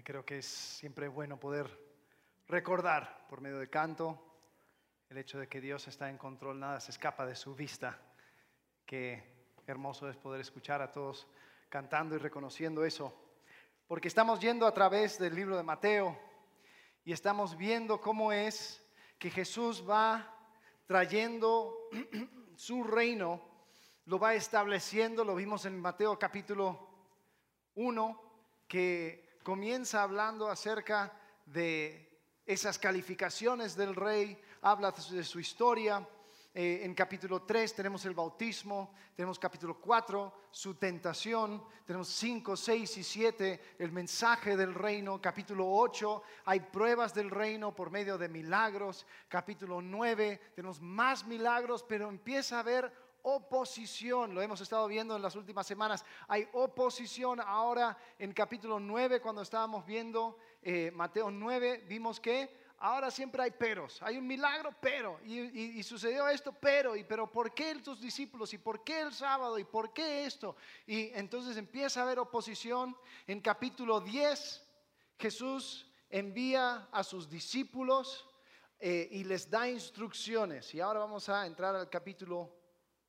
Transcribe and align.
Creo 0.00 0.24
que 0.24 0.38
es 0.38 0.46
siempre 0.46 1.06
bueno 1.06 1.38
poder 1.38 1.70
recordar 2.48 3.26
por 3.28 3.40
medio 3.40 3.58
de 3.58 3.68
canto 3.68 4.20
el 5.10 5.18
hecho 5.18 5.38
de 5.38 5.46
que 5.46 5.60
Dios 5.60 5.86
está 5.86 6.08
en 6.08 6.16
control, 6.16 6.58
nada 6.58 6.80
se 6.80 6.90
escapa 6.90 7.26
de 7.26 7.36
su 7.36 7.54
vista. 7.54 8.00
Qué 8.86 9.22
hermoso 9.66 10.08
es 10.08 10.16
poder 10.16 10.40
escuchar 10.40 10.80
a 10.80 10.90
todos 10.90 11.28
cantando 11.68 12.16
y 12.16 12.18
reconociendo 12.18 12.84
eso. 12.84 13.14
Porque 13.86 14.08
estamos 14.08 14.40
yendo 14.40 14.66
a 14.66 14.74
través 14.74 15.18
del 15.18 15.34
libro 15.34 15.56
de 15.56 15.62
Mateo 15.62 16.18
y 17.04 17.12
estamos 17.12 17.56
viendo 17.56 18.00
cómo 18.00 18.32
es 18.32 18.82
que 19.18 19.30
Jesús 19.30 19.88
va 19.88 20.34
trayendo 20.86 21.90
su 22.56 22.82
reino, 22.82 23.40
lo 24.06 24.18
va 24.18 24.34
estableciendo, 24.34 25.22
lo 25.24 25.36
vimos 25.36 25.64
en 25.66 25.78
Mateo 25.78 26.18
capítulo 26.18 26.88
1, 27.74 28.32
que 28.66 29.31
comienza 29.42 30.02
hablando 30.02 30.48
acerca 30.48 31.12
de 31.46 32.20
esas 32.46 32.78
calificaciones 32.78 33.76
del 33.76 33.94
rey, 33.94 34.40
habla 34.62 34.92
de 34.92 35.24
su 35.24 35.40
historia. 35.40 36.06
Eh, 36.54 36.82
en 36.84 36.94
capítulo 36.94 37.42
3 37.42 37.74
tenemos 37.74 38.04
el 38.04 38.14
bautismo, 38.14 38.92
tenemos 39.16 39.38
capítulo 39.38 39.80
4 39.80 40.34
su 40.50 40.74
tentación, 40.74 41.64
tenemos 41.86 42.08
5, 42.08 42.58
6 42.58 42.96
y 42.98 43.02
7 43.02 43.60
el 43.78 43.90
mensaje 43.90 44.54
del 44.54 44.74
reino, 44.74 45.18
capítulo 45.18 45.66
8 45.66 46.22
hay 46.44 46.60
pruebas 46.60 47.14
del 47.14 47.30
reino 47.30 47.74
por 47.74 47.90
medio 47.90 48.18
de 48.18 48.28
milagros, 48.28 49.06
capítulo 49.28 49.80
9 49.80 50.52
tenemos 50.54 50.78
más 50.82 51.24
milagros, 51.24 51.82
pero 51.88 52.10
empieza 52.10 52.56
a 52.56 52.60
haber 52.60 52.92
oposición, 53.22 54.34
lo 54.34 54.42
hemos 54.42 54.60
estado 54.60 54.86
viendo 54.88 55.16
en 55.16 55.22
las 55.22 55.36
últimas 55.36 55.66
semanas, 55.66 56.04
hay 56.28 56.48
oposición 56.52 57.40
ahora 57.40 57.96
en 58.18 58.32
capítulo 58.32 58.80
9 58.80 59.20
cuando 59.20 59.42
estábamos 59.42 59.86
viendo 59.86 60.38
eh, 60.62 60.90
Mateo 60.94 61.30
9, 61.30 61.84
vimos 61.88 62.20
que 62.20 62.62
ahora 62.78 63.10
siempre 63.10 63.42
hay 63.42 63.52
peros, 63.52 64.02
hay 64.02 64.18
un 64.18 64.26
milagro, 64.26 64.74
pero, 64.80 65.20
y, 65.24 65.82
sucedió 65.84 66.28
esto, 66.28 66.52
pero, 66.52 66.96
y 66.96 67.04
pero, 67.04 67.30
¿por 67.30 67.54
qué 67.54 67.76
tus 67.76 68.00
discípulos? 68.00 68.52
¿Y 68.54 68.58
por 68.58 68.82
qué 68.82 69.00
el 69.00 69.12
sábado? 69.12 69.58
¿Y 69.58 69.64
por 69.64 69.92
qué 69.92 70.24
esto? 70.24 70.56
Y 70.86 71.10
entonces 71.14 71.56
empieza 71.56 72.00
a 72.00 72.02
haber 72.02 72.18
oposición. 72.18 72.96
En 73.26 73.40
capítulo 73.40 74.00
10, 74.00 74.66
Jesús 75.18 75.86
envía 76.10 76.88
a 76.90 77.04
sus 77.04 77.30
discípulos 77.30 78.28
eh, 78.80 79.08
y 79.12 79.22
les 79.24 79.48
da 79.48 79.68
instrucciones. 79.68 80.74
Y 80.74 80.80
ahora 80.80 81.00
vamos 81.00 81.28
a 81.28 81.46
entrar 81.46 81.76
al 81.76 81.88
capítulo 81.88 82.61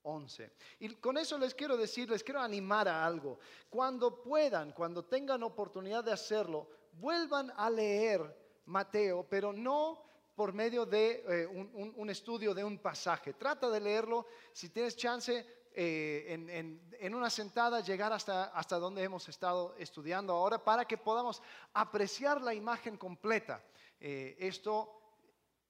11. 0.04 0.52
Y 0.80 0.96
con 0.96 1.18
eso 1.18 1.38
les 1.38 1.56
quiero 1.56 1.76
decir, 1.78 2.10
les 2.10 2.24
quiero 2.24 2.42
animar 2.42 2.88
a 2.88 3.06
algo. 3.06 3.40
Cuando 3.70 4.22
puedan, 4.22 4.72
cuando 4.72 5.04
tengan 5.06 5.44
oportunidad 5.44 6.04
de 6.04 6.12
hacerlo, 6.12 6.68
vuelvan 6.94 7.52
a 7.56 7.70
leer 7.70 8.22
Mateo, 8.66 9.26
pero 9.30 9.52
no 9.52 10.04
por 10.36 10.54
medio 10.54 10.86
de 10.86 11.24
eh, 11.28 11.48
un, 11.48 12.10
estudio 12.10 12.54
de 12.54 12.64
un 12.64 12.80
pasaje. 12.80 13.34
Trata 13.34 13.70
de 13.70 13.80
leerlo, 13.80 14.26
si 14.52 14.70
tienes 14.70 14.96
chance, 14.96 15.46
eh, 15.76 16.80
en, 17.00 17.16
una 17.16 17.30
sentada, 17.30 17.82
llegar 17.82 18.14
hasta, 18.14 18.46
hasta 18.46 18.78
donde 18.78 19.04
hemos 19.04 19.28
estado 19.30 19.76
estudiando 19.78 20.34
ahora, 20.34 20.64
para 20.64 20.86
que 20.86 20.98
podamos 20.98 21.42
apreciar 21.74 22.42
la 22.42 22.54
imagen 22.54 22.98
completa. 22.98 23.64
Eh, 24.00 24.36
esto 24.40 25.03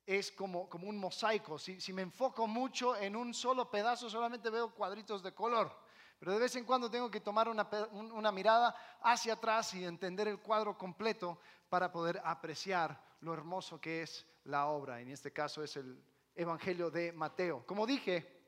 es 0.06 0.32
como, 0.32 0.70
como 0.70 0.88
un 0.88 0.98
mosaico. 0.98 1.58
Si, 1.58 1.80
si, 1.80 1.94
me 1.94 2.02
enfoco 2.02 2.48
mucho 2.48 2.96
en 2.96 3.16
un 3.16 3.34
solo 3.34 3.70
pedazo, 3.70 4.10
solamente 4.10 4.50
veo 4.50 4.74
cuadritos 4.74 5.24
de 5.24 5.34
color. 5.34 5.72
Pero 6.20 6.34
de 6.34 6.40
vez 6.40 6.56
en 6.56 6.66
cuando 6.66 6.90
tengo 6.90 7.12
que 7.12 7.20
tomar 7.20 7.50
una, 7.50 7.68
una 7.92 8.32
mirada 8.32 8.76
hacia 9.02 9.34
atrás 9.34 9.74
y 9.74 9.84
entender 9.84 10.28
el 10.28 10.40
cuadro 10.40 10.78
completo 10.78 11.40
para 11.70 11.92
poder 11.92 12.22
apreciar 12.24 13.02
lo 13.22 13.34
hermoso 13.34 13.80
que 13.80 14.04
es 14.04 14.26
la 14.46 14.68
obra. 14.68 15.02
En 15.02 15.10
este 15.10 15.32
caso 15.32 15.64
es 15.64 15.76
el 15.78 16.02
Evangelio 16.36 16.90
de 16.90 17.12
Mateo. 17.12 17.66
Como 17.66 17.86
dije, 17.86 18.42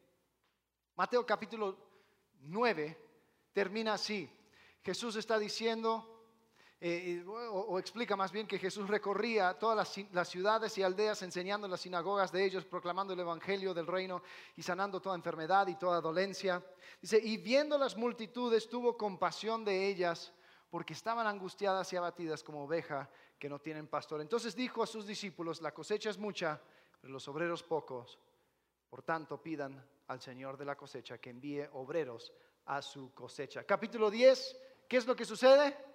Mateo 0.96 1.26
capítulo 1.26 1.78
9 2.42 2.98
termina 3.54 3.94
así. 3.94 4.30
Jesús 4.82 5.16
está 5.16 5.40
diciendo, 5.40 6.15
eh, 6.88 7.24
o, 7.26 7.80
explica 7.80 8.16
más 8.16 8.32
bien 8.32 8.46
que 8.46 8.60
Jesús 8.60 8.88
recorría 8.88 9.58
todas 9.58 9.76
las, 9.76 10.14
las, 10.14 10.30
ciudades 10.30 10.78
y 10.78 10.84
aldeas 10.84 11.20
enseñando 11.24 11.66
en 11.66 11.72
las 11.72 11.82
sinagogas 11.82 12.32
de 12.32 12.46
ellos, 12.46 12.64
proclamando 12.64 13.12
el 13.12 13.20
Evangelio 13.22 13.74
del 13.74 13.88
reino 13.88 14.22
y 14.56 14.62
sanando 14.62 15.02
toda 15.02 15.16
enfermedad 15.16 15.66
y 15.66 15.78
toda 15.78 16.00
dolencia. 16.00 16.64
Dice, 17.02 17.20
y 17.20 17.38
viendo 17.38 17.80
las 17.80 17.98
multitudes 17.98 18.70
tuvo 18.70 18.96
compasión 18.96 19.66
de 19.66 19.88
ellas 19.88 20.32
porque 20.70 20.94
estaban 20.94 21.26
angustiadas 21.26 21.92
y 21.92 21.96
abatidas 21.96 22.44
como 22.44 22.66
oveja 22.66 23.10
que 23.40 23.50
no 23.50 23.58
tienen 23.58 23.88
pastor. 23.88 24.22
Entonces 24.22 24.56
dijo 24.56 24.84
a 24.84 24.88
sus 24.88 25.08
discípulos, 25.08 25.64
la 25.64 25.74
cosecha 25.74 26.12
es 26.12 26.20
mucha, 26.20 26.62
pero 27.02 27.12
los 27.12 27.28
obreros 27.28 27.64
pocos. 27.64 28.20
Por 28.92 29.02
tanto, 29.02 29.42
pidan 29.42 29.84
al 30.06 30.22
Señor 30.22 30.56
de 30.56 30.66
la 30.66 30.78
cosecha 30.78 31.18
que 31.18 31.32
envíe 31.32 31.68
obreros 31.74 32.32
a 32.66 32.84
su 32.84 33.12
cosecha. 33.12 33.64
Capítulo 33.64 34.12
10, 34.12 34.56
¿qué 34.88 34.98
es 34.98 35.08
lo 35.08 35.16
que 35.16 35.26
sucede? 35.26 35.95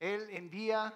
Él 0.00 0.30
envía 0.30 0.92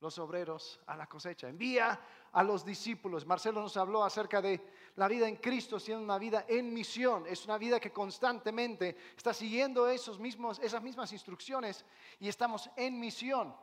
los 0.00 0.18
obreros 0.18 0.80
a 0.86 0.96
la 0.96 1.06
cosecha, 1.06 1.48
envía 1.48 2.00
a 2.32 2.42
los 2.42 2.64
discípulos. 2.64 3.26
Marcelo 3.26 3.60
nos 3.60 3.76
habló 3.76 4.02
acerca 4.02 4.40
de 4.40 4.60
la 4.96 5.06
vida 5.06 5.28
en 5.28 5.36
Cristo 5.36 5.78
siendo 5.78 6.02
una 6.02 6.18
vida 6.18 6.44
en 6.48 6.72
misión, 6.72 7.24
es 7.26 7.44
una 7.44 7.58
vida 7.58 7.78
que 7.78 7.92
constantemente 7.92 8.96
está 9.16 9.34
siguiendo 9.34 9.86
esos 9.88 10.18
mismos, 10.18 10.58
esas 10.58 10.82
mismas 10.82 11.12
instrucciones 11.12 11.84
y 12.18 12.28
estamos 12.28 12.68
en 12.76 12.98
misión. 12.98 13.54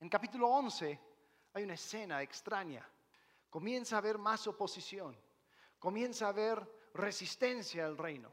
En 0.00 0.08
capítulo 0.08 0.48
11 0.48 1.00
hay 1.52 1.64
una 1.64 1.74
escena 1.74 2.22
extraña. 2.22 2.88
Comienza 3.50 3.96
a 3.96 3.98
haber 3.98 4.16
más 4.16 4.46
oposición, 4.46 5.14
comienza 5.78 6.26
a 6.26 6.30
haber 6.30 6.66
resistencia 6.94 7.84
al 7.84 7.98
reino 7.98 8.32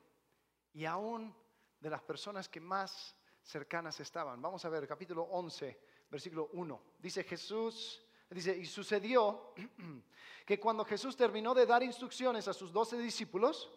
y 0.73 0.85
aún 0.85 1.35
de 1.79 1.89
las 1.89 2.01
personas 2.01 2.47
que 2.47 2.61
más 2.61 3.16
cercanas 3.47 3.99
estaban. 3.99 4.41
Vamos 4.41 4.63
a 4.65 4.69
ver 4.69 4.85
capítulo 4.87 5.23
11 5.23 5.79
versículo 6.09 6.49
1. 6.53 6.81
Dice 6.99 7.23
Jesús, 7.23 8.01
dice, 8.29 8.55
y 8.55 8.65
sucedió 8.65 9.53
que 10.45 10.59
cuando 10.59 10.85
Jesús 10.85 11.15
terminó 11.15 11.53
de 11.53 11.65
dar 11.65 11.81
instrucciones 11.81 12.47
a 12.47 12.53
sus 12.53 12.71
doce 12.71 12.97
discípulos, 12.97 13.71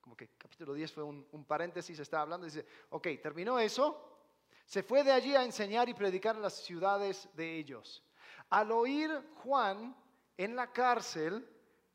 como 0.00 0.16
que 0.16 0.30
capítulo 0.38 0.72
10 0.72 0.92
fue 0.92 1.02
un, 1.02 1.26
un 1.32 1.44
paréntesis, 1.44 1.98
está 1.98 2.22
hablando, 2.22 2.46
dice, 2.46 2.64
ok, 2.90 3.08
terminó 3.22 3.58
eso, 3.58 4.20
se 4.64 4.82
fue 4.82 5.02
de 5.02 5.12
allí 5.12 5.34
a 5.34 5.44
enseñar 5.44 5.88
y 5.88 5.94
predicar 5.94 6.36
en 6.36 6.42
las 6.42 6.54
ciudades 6.54 7.28
de 7.34 7.56
ellos. 7.56 8.04
Al 8.50 8.70
oír 8.72 9.10
Juan 9.42 9.96
en 10.36 10.56
la 10.56 10.72
cárcel 10.72 11.46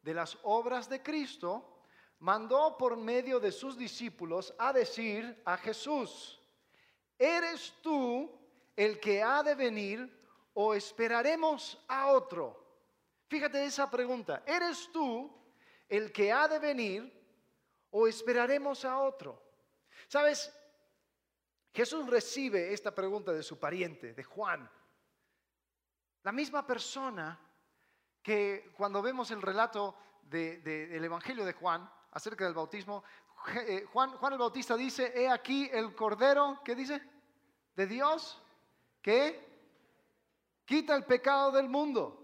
de 0.01 0.13
las 0.13 0.37
obras 0.43 0.89
de 0.89 1.01
Cristo, 1.01 1.69
mandó 2.19 2.77
por 2.77 2.97
medio 2.97 3.39
de 3.39 3.51
sus 3.51 3.77
discípulos 3.77 4.53
a 4.57 4.73
decir 4.73 5.41
a 5.45 5.57
Jesús, 5.57 6.42
¿eres 7.23 7.73
tú 7.81 8.29
el 8.75 8.99
que 8.99 9.23
ha 9.23 9.41
de 9.43 9.55
venir 9.55 10.21
o 10.53 10.73
esperaremos 10.73 11.81
a 11.87 12.07
otro? 12.07 12.61
Fíjate 13.27 13.63
esa 13.63 13.89
pregunta. 13.89 14.43
¿Eres 14.45 14.89
tú 14.91 15.31
el 15.87 16.11
que 16.11 16.31
ha 16.31 16.47
de 16.47 16.59
venir 16.59 17.11
o 17.91 18.07
esperaremos 18.07 18.83
a 18.83 18.99
otro? 18.99 19.41
Sabes, 20.07 20.53
Jesús 21.73 22.07
recibe 22.07 22.73
esta 22.73 22.93
pregunta 22.93 23.31
de 23.31 23.41
su 23.41 23.57
pariente, 23.57 24.13
de 24.13 24.23
Juan. 24.23 24.69
La 26.23 26.31
misma 26.31 26.67
persona 26.67 27.39
que 28.21 28.71
cuando 28.77 29.01
vemos 29.01 29.31
el 29.31 29.41
relato 29.41 29.95
del 30.21 31.03
Evangelio 31.03 31.45
de 31.45 31.53
Juan 31.53 31.89
acerca 32.11 32.45
del 32.45 32.53
bautismo, 32.53 33.03
eh, 33.55 33.85
Juan, 33.91 34.11
Juan 34.11 34.33
el 34.33 34.39
Bautista 34.39 34.77
dice, 34.77 35.11
he 35.15 35.29
aquí 35.29 35.69
el 35.71 35.95
Cordero, 35.95 36.61
¿qué 36.63 36.75
dice? 36.75 37.12
De 37.75 37.87
Dios 37.87 38.41
que 39.01 39.53
quita 40.65 40.95
el 40.95 41.05
pecado 41.05 41.51
del 41.51 41.69
mundo. 41.69 42.19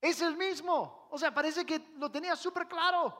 Es 0.00 0.20
el 0.20 0.36
mismo. 0.36 1.08
O 1.10 1.18
sea, 1.18 1.32
parece 1.32 1.64
que 1.64 1.78
lo 1.96 2.10
tenía 2.10 2.36
súper 2.36 2.66
claro. 2.68 3.16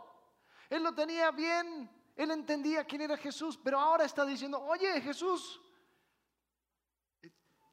Él 0.68 0.82
lo 0.82 0.94
tenía 0.94 1.30
bien. 1.30 1.90
Él 2.16 2.30
entendía 2.30 2.84
quién 2.84 3.02
era 3.02 3.16
Jesús. 3.16 3.58
Pero 3.62 3.78
ahora 3.78 4.04
está 4.04 4.24
diciendo, 4.24 4.60
oye 4.62 5.00
Jesús, 5.00 5.60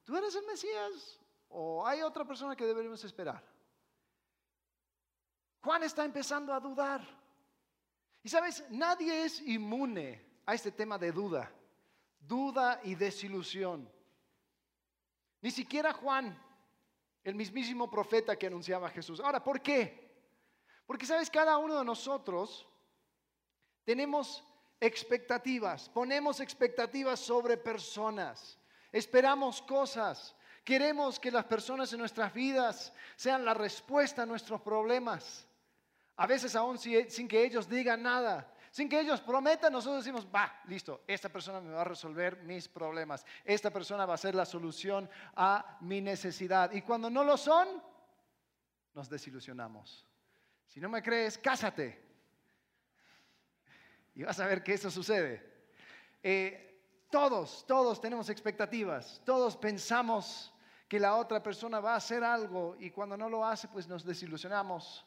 ¿tú 0.04 0.16
eres 0.16 0.36
el 0.36 0.46
Mesías? 0.46 1.20
¿O 1.50 1.86
hay 1.86 2.02
otra 2.02 2.26
persona 2.26 2.56
que 2.56 2.66
deberíamos 2.66 3.04
esperar? 3.04 3.44
Juan 5.62 5.84
está 5.84 6.06
empezando 6.06 6.54
a 6.54 6.60
dudar. 6.60 7.02
Y 8.24 8.30
sabes, 8.30 8.64
nadie 8.70 9.26
es 9.26 9.42
inmune 9.42 10.42
a 10.46 10.54
este 10.54 10.72
tema 10.72 10.98
de 10.98 11.12
duda. 11.12 11.52
Duda 12.22 12.80
y 12.84 12.96
desilusión. 12.96 13.90
Ni 15.42 15.52
siquiera 15.52 15.92
Juan, 15.92 16.38
el 17.24 17.36
mismísimo 17.36 17.90
profeta 17.90 18.36
que 18.36 18.48
anunciaba 18.48 18.88
a 18.88 18.92
Jesús. 18.92 19.20
Ahora, 19.20 19.44
¿por 19.44 19.62
qué? 19.62 20.10
Porque, 20.86 21.06
¿sabes? 21.06 21.30
Cada 21.30 21.58
uno 21.58 21.80
de 21.80 21.86
nosotros 21.86 22.68
tenemos 23.84 24.44
expectativas, 24.80 25.90
ponemos 25.90 26.40
expectativas 26.40 27.20
sobre 27.20 27.58
personas. 27.58 28.58
esperamos 28.92 29.62
cosas, 29.62 30.36
queremos 30.66 31.20
que 31.20 31.32
las 31.32 31.46
personas 31.46 31.94
en 31.94 32.00
nuestras 32.00 32.34
vidas 32.34 32.92
sean 33.16 33.46
la 33.46 33.54
respuesta 33.54 34.24
a 34.24 34.26
nuestros 34.26 34.62
problemas. 34.62 35.48
A 36.18 36.28
veces 36.28 36.56
aún 36.56 36.78
sin 36.78 37.28
que 37.28 37.46
ellos 37.46 37.70
digan 37.70 38.04
nada, 38.04 38.51
sin 38.72 38.88
que 38.88 39.02
ellos 39.02 39.20
prometan, 39.20 39.74
nosotros 39.74 40.04
decimos, 40.04 40.26
va, 40.34 40.62
listo, 40.66 41.04
esta 41.06 41.28
persona 41.28 41.60
me 41.60 41.72
va 41.72 41.82
a 41.82 41.84
resolver 41.84 42.42
mis 42.44 42.70
problemas, 42.70 43.26
esta 43.44 43.70
persona 43.70 44.06
va 44.06 44.14
a 44.14 44.18
ser 44.18 44.34
la 44.34 44.46
solución 44.46 45.10
a 45.36 45.78
mi 45.82 46.00
necesidad. 46.00 46.72
Y 46.72 46.82
cuando 46.82 47.10
no 47.10 47.26
lo 47.26 47.36
son, 47.36 47.68
nos 48.94 49.10
desilusionamos. 49.10 50.08
Si 50.68 50.80
no 50.80 50.88
me 50.88 51.04
crees, 51.04 51.38
cásate. 51.38 52.02
Y 54.16 54.24
vas 54.24 54.40
a 54.40 54.48
ver 54.48 54.64
que 54.64 54.74
eso 54.74 54.90
sucede. 54.90 55.52
Eh, 56.24 56.82
todos, 57.10 57.66
todos 57.68 58.00
tenemos 58.00 58.30
expectativas, 58.30 59.22
todos 59.26 59.58
pensamos 59.58 60.54
que 60.88 60.98
la 60.98 61.18
otra 61.18 61.44
persona 61.44 61.82
va 61.82 61.94
a 61.94 61.98
hacer 61.98 62.24
algo 62.24 62.78
y 62.80 62.90
cuando 62.90 63.18
no 63.18 63.28
lo 63.28 63.46
hace, 63.46 63.68
pues 63.68 63.86
nos 63.86 64.06
desilusionamos. 64.06 65.06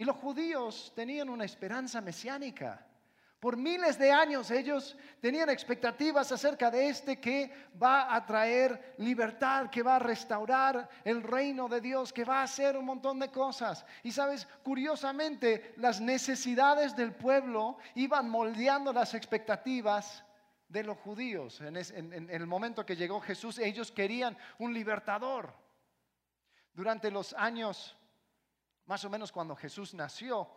Y 0.00 0.04
los 0.06 0.16
judíos 0.16 0.94
tenían 0.96 1.28
una 1.28 1.44
esperanza 1.44 2.00
mesiánica. 2.00 2.86
Por 3.38 3.58
miles 3.58 3.98
de 3.98 4.10
años 4.10 4.50
ellos 4.50 4.96
tenían 5.20 5.50
expectativas 5.50 6.32
acerca 6.32 6.70
de 6.70 6.88
este 6.88 7.20
que 7.20 7.52
va 7.80 8.14
a 8.14 8.24
traer 8.24 8.94
libertad, 8.96 9.68
que 9.68 9.82
va 9.82 9.96
a 9.96 9.98
restaurar 9.98 10.88
el 11.04 11.22
reino 11.22 11.68
de 11.68 11.82
Dios, 11.82 12.14
que 12.14 12.24
va 12.24 12.40
a 12.40 12.44
hacer 12.44 12.78
un 12.78 12.86
montón 12.86 13.18
de 13.18 13.30
cosas. 13.30 13.84
Y 14.02 14.10
sabes, 14.10 14.48
curiosamente, 14.62 15.74
las 15.76 16.00
necesidades 16.00 16.96
del 16.96 17.12
pueblo 17.12 17.76
iban 17.94 18.30
moldeando 18.30 18.94
las 18.94 19.12
expectativas 19.12 20.24
de 20.66 20.82
los 20.82 20.96
judíos. 20.96 21.60
En, 21.60 21.76
en 21.76 22.30
el 22.30 22.46
momento 22.46 22.86
que 22.86 22.96
llegó 22.96 23.20
Jesús, 23.20 23.58
ellos 23.58 23.92
querían 23.92 24.34
un 24.60 24.72
libertador. 24.72 25.52
Durante 26.72 27.10
los 27.10 27.34
años 27.34 27.98
más 28.90 29.04
o 29.04 29.08
menos 29.08 29.30
cuando 29.30 29.54
Jesús 29.54 29.94
nació, 29.94 30.48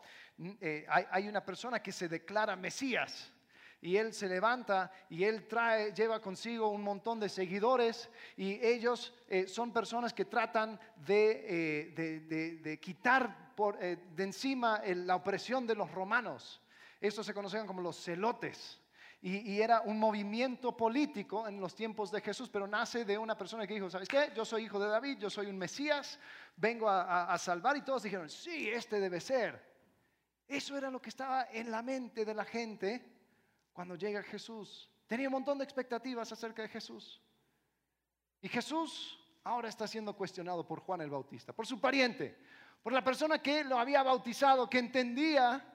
eh, 0.60 0.88
hay, 0.90 1.28
una 1.28 1.46
persona 1.46 1.84
que 1.84 1.92
se 1.92 2.10
declara 2.10 2.56
Mesías. 2.56 3.32
Y 3.80 3.96
él 3.96 4.12
se 4.12 4.28
levanta 4.28 4.92
y 5.08 5.24
él 5.24 5.48
trae, 5.48 5.94
lleva 5.94 6.20
consigo 6.20 6.70
un 6.70 6.82
montón 6.82 7.20
de 7.20 7.30
seguidores 7.30 8.10
y 8.36 8.54
ellos 8.66 9.14
eh, 9.28 9.46
son 9.46 9.72
personas 9.72 10.16
que 10.16 10.26
tratan 10.26 10.80
de, 11.06 11.94
eh, 11.94 12.80
quitar 12.82 13.54
por, 13.54 13.78
de 13.78 14.24
encima 14.24 14.82
la 14.84 15.16
opresión 15.16 15.68
de 15.68 15.76
los 15.76 15.92
romanos. 15.92 16.60
Estos 17.00 17.28
se 17.28 17.36
conocían 17.36 17.68
como 17.68 17.82
los 17.82 18.04
celotes. 18.04 18.82
Y, 19.26 19.62
era 19.62 19.80
un 19.80 19.98
movimiento 19.98 20.76
político 20.76 21.48
en 21.48 21.58
los 21.62 21.74
tiempos 21.74 22.12
de 22.12 22.20
Jesús, 22.20 22.50
pero 22.50 22.68
nace 22.68 23.06
de 23.06 23.18
una 23.18 23.38
persona 23.38 23.66
que 23.66 23.74
dijo, 23.74 23.90
¿sabes 23.90 24.10
qué? 24.10 24.34
Yo 24.36 24.44
soy 24.44 24.66
hijo 24.66 24.78
de 24.78 24.90
David, 24.90 25.18
yo 25.18 25.30
soy 25.30 25.46
un 25.46 25.58
Mesías, 25.58 26.20
vengo 26.58 26.90
a, 26.90 27.38
salvar. 27.38 27.78
Y 27.78 27.84
todos 27.84 28.04
dijeron, 28.04 28.30
sí, 28.30 28.68
este 28.68 29.00
debe 29.00 29.22
ser. 29.22 29.64
Eso 30.46 30.78
era 30.78 30.92
lo 30.92 31.02
que 31.02 31.08
estaba 31.08 31.48
en 31.54 31.72
la 31.72 31.82
mente 31.82 32.26
de 32.26 32.34
la 32.34 32.44
gente 32.44 33.02
cuando 33.72 33.96
llega 33.96 34.22
Jesús. 34.24 34.92
Tenía 35.08 35.30
un 35.30 35.34
montón 35.36 35.58
de 35.58 35.64
expectativas 35.64 36.30
acerca 36.30 36.62
de 36.62 36.68
Jesús. 36.68 37.22
Y 38.42 38.50
Jesús 38.50 39.18
ahora 39.46 39.70
está 39.70 39.88
siendo 39.88 40.18
cuestionado 40.18 40.68
por 40.68 40.82
Juan 40.82 41.00
el 41.00 41.10
Bautista, 41.10 41.54
por 41.54 41.66
su 41.66 41.80
pariente, 41.80 42.38
por 42.84 42.92
la 42.92 43.02
persona 43.02 43.42
que 43.42 43.64
lo 43.64 43.80
había 43.80 44.04
bautizado, 44.04 44.70
que 44.70 44.80
entendía 44.80 45.66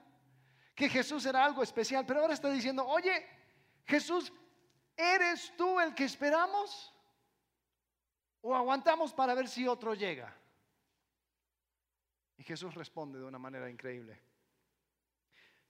que 0.75 0.87
Jesús 0.87 1.25
era 1.25 1.43
algo 1.43 1.63
especial, 1.63 2.05
pero 2.05 2.21
ahora 2.21 2.35
está 2.35 2.51
diciendo, 2.51 2.85
oye, 2.85 3.38
Jesús, 3.89 4.31
¿eres 4.95 5.51
tú 5.57 5.79
el 5.79 5.95
que 5.95 6.03
esperamos? 6.03 6.93
¿O 8.41 8.55
aguantamos 8.55 9.11
para 9.11 9.33
ver 9.33 9.47
si 9.47 9.67
otro 9.67 9.95
llega? 9.95 10.31
Y 12.37 12.43
Jesús 12.43 12.75
responde 12.75 13.17
de 13.17 13.25
una 13.25 13.39
manera 13.39 13.67
increíble. 13.67 14.21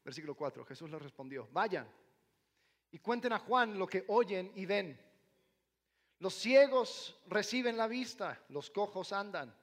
Versículo 0.04 0.36
4, 0.36 0.66
Jesús 0.66 0.90
le 0.90 1.00
respondió, 1.00 1.48
vayan 1.54 1.90
y 2.92 3.00
cuenten 3.00 3.32
a 3.32 3.40
Juan 3.40 3.80
lo 3.80 3.88
que 3.88 4.04
oyen 4.10 4.52
y 4.54 4.66
ven. 4.66 5.00
Los 6.20 6.34
ciegos 6.34 7.18
reciben 7.28 7.78
la 7.78 7.88
vista, 7.88 8.44
los 8.50 8.70
cojos 8.70 9.14
andan, 9.14 9.56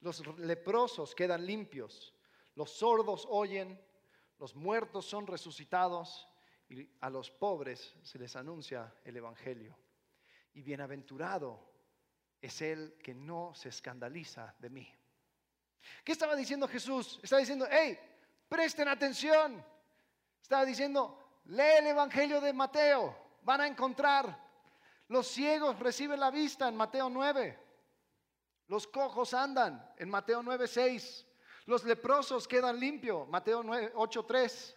los 0.00 0.26
leprosos 0.38 1.14
quedan 1.14 1.46
limpios, 1.46 2.14
los 2.56 2.70
sordos 2.70 3.26
oyen, 3.30 3.80
los 4.38 4.54
muertos 4.54 5.06
son 5.06 5.26
resucitados 5.26 6.28
y 6.68 6.88
a 7.00 7.10
los 7.10 7.30
pobres 7.30 7.94
se 8.02 8.18
les 8.18 8.34
anuncia 8.36 8.94
el 9.04 9.16
Evangelio. 9.16 9.76
Y 10.54 10.62
bienaventurado 10.62 11.72
es 12.40 12.60
el 12.62 12.98
que 13.02 13.14
no 13.14 13.54
se 13.54 13.68
escandaliza 13.68 14.54
de 14.58 14.70
mí. 14.70 14.94
¿Qué 16.04 16.12
estaba 16.12 16.34
diciendo 16.34 16.68
Jesús? 16.68 17.20
Estaba 17.22 17.40
diciendo, 17.40 17.66
hey, 17.70 17.98
presten 18.48 18.88
atención. 18.88 19.64
Estaba 20.40 20.64
diciendo, 20.64 21.40
lee 21.46 21.78
el 21.78 21.86
Evangelio 21.88 22.40
de 22.40 22.52
Mateo. 22.52 23.16
Van 23.42 23.60
a 23.60 23.66
encontrar, 23.66 24.38
los 25.08 25.26
ciegos 25.26 25.78
reciben 25.78 26.20
la 26.20 26.30
vista 26.30 26.68
en 26.68 26.76
Mateo 26.76 27.08
9. 27.10 27.58
Los 28.68 28.86
cojos 28.86 29.34
andan 29.34 29.92
en 29.96 30.08
Mateo 30.08 30.42
9, 30.42 30.66
6. 30.66 31.26
Los 31.66 31.84
leprosos 31.84 32.48
quedan 32.48 32.78
limpios, 32.78 33.28
Mateo 33.28 33.62
9, 33.62 33.92
8, 33.94 34.24
3. 34.24 34.76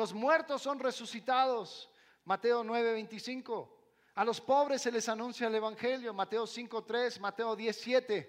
Los 0.00 0.14
muertos 0.14 0.62
son 0.62 0.78
resucitados. 0.78 1.90
Mateo 2.24 2.64
9:25. 2.64 3.68
A 4.14 4.24
los 4.24 4.40
pobres 4.40 4.80
se 4.80 4.90
les 4.90 5.06
anuncia 5.10 5.46
el 5.46 5.54
Evangelio. 5.54 6.14
Mateo 6.14 6.46
5:3, 6.46 7.20
Mateo 7.20 7.54
10:7. 7.54 8.26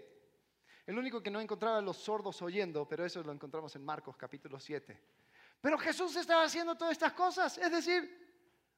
El 0.85 0.99
único 0.99 1.23
que 1.23 1.31
no 1.31 1.39
encontraba 1.39 1.77
a 1.77 1.81
los 1.81 1.95
sordos 1.95 2.41
oyendo, 2.41 2.85
pero 2.89 3.05
eso 3.05 3.23
lo 3.23 3.31
encontramos 3.31 3.73
en 3.77 3.85
Marcos 3.85 4.17
capítulo 4.17 4.59
7. 4.59 5.01
Pero 5.61 5.77
Jesús 5.77 6.13
estaba 6.17 6.43
haciendo 6.43 6.75
todas 6.75 6.91
estas 6.91 7.13
cosas. 7.13 7.57
Es 7.57 7.71
decir, 7.71 8.03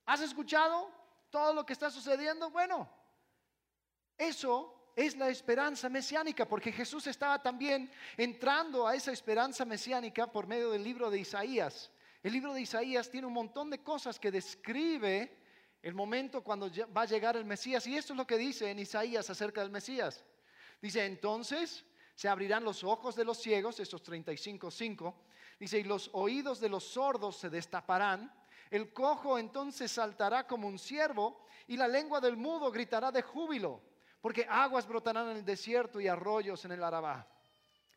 ¿has 0.06 0.22
escuchado 0.22 0.92
todo 1.31 1.51
lo 1.51 1.66
que 1.66 1.74
está 1.74 1.90
sucediendo? 1.90 2.51
Bueno, 2.51 2.88
eso 4.16 4.92
es 4.95 5.18
la 5.18 5.30
esperanza 5.30 5.90
mesiánica, 5.90 6.48
porque 6.48 6.72
Jesús 6.72 7.07
estaba 7.07 7.42
también 7.42 7.92
entrando 8.18 8.86
a 8.86 8.94
esa 8.94 9.12
esperanza 9.12 9.66
mesiánica 9.66 10.31
por 10.31 10.45
medio 10.45 10.69
del 10.69 10.84
libro 10.84 11.10
de 11.10 11.18
Isaías. 11.18 11.90
El 12.24 12.31
libro 12.31 12.54
de 12.54 12.62
Isaías 12.62 13.10
tiene 13.10 13.28
un 13.28 13.34
montón 13.34 13.70
de 13.70 13.84
cosas 13.84 14.18
que 14.18 14.31
describe 14.31 15.38
el 15.81 15.94
momento 15.94 16.42
cuando 16.42 16.72
va 16.96 17.02
a 17.02 17.06
llegar 17.06 17.36
el 17.36 17.44
Mesías. 17.44 17.86
Y 17.86 17.98
esto 17.98 18.14
es 18.14 18.18
lo 18.18 18.25
que 18.25 18.38
dice 18.38 18.72
en 18.72 18.80
Isaías 18.80 19.30
acerca 19.30 19.60
del 19.60 19.70
Mesías. 19.70 20.24
Dice, 20.81 21.06
entonces 21.06 21.86
se 22.16 22.30
abrirán 22.30 22.64
los 22.64 22.86
ojos 22.86 23.18
de 23.18 23.26
los 23.26 23.40
ciegos, 23.42 23.81
estos 23.81 24.02
35.5. 24.06 25.14
Dice, 25.59 25.80
y 25.80 25.83
los 25.83 26.09
oídos 26.14 26.62
de 26.62 26.69
los 26.69 26.86
sordos 26.86 27.36
se 27.36 27.50
destaparán. 27.50 28.33
El 28.71 28.94
cojo 28.94 29.38
entonces 29.38 29.92
saltará 29.92 30.47
como 30.47 30.69
un 30.69 30.80
ciervo 30.80 31.45
y 31.68 31.76
la 31.76 31.90
lengua 31.90 32.21
del 32.21 32.38
mudo 32.38 32.71
gritará 32.71 33.12
de 33.12 33.21
júbilo, 33.21 33.81
porque 34.21 34.47
aguas 34.50 34.88
brotarán 34.88 35.30
en 35.30 35.38
el 35.38 35.45
desierto 35.45 36.00
y 36.00 36.07
arroyos 36.07 36.64
en 36.64 36.71
el 36.71 36.83
Arabá. 36.83 37.28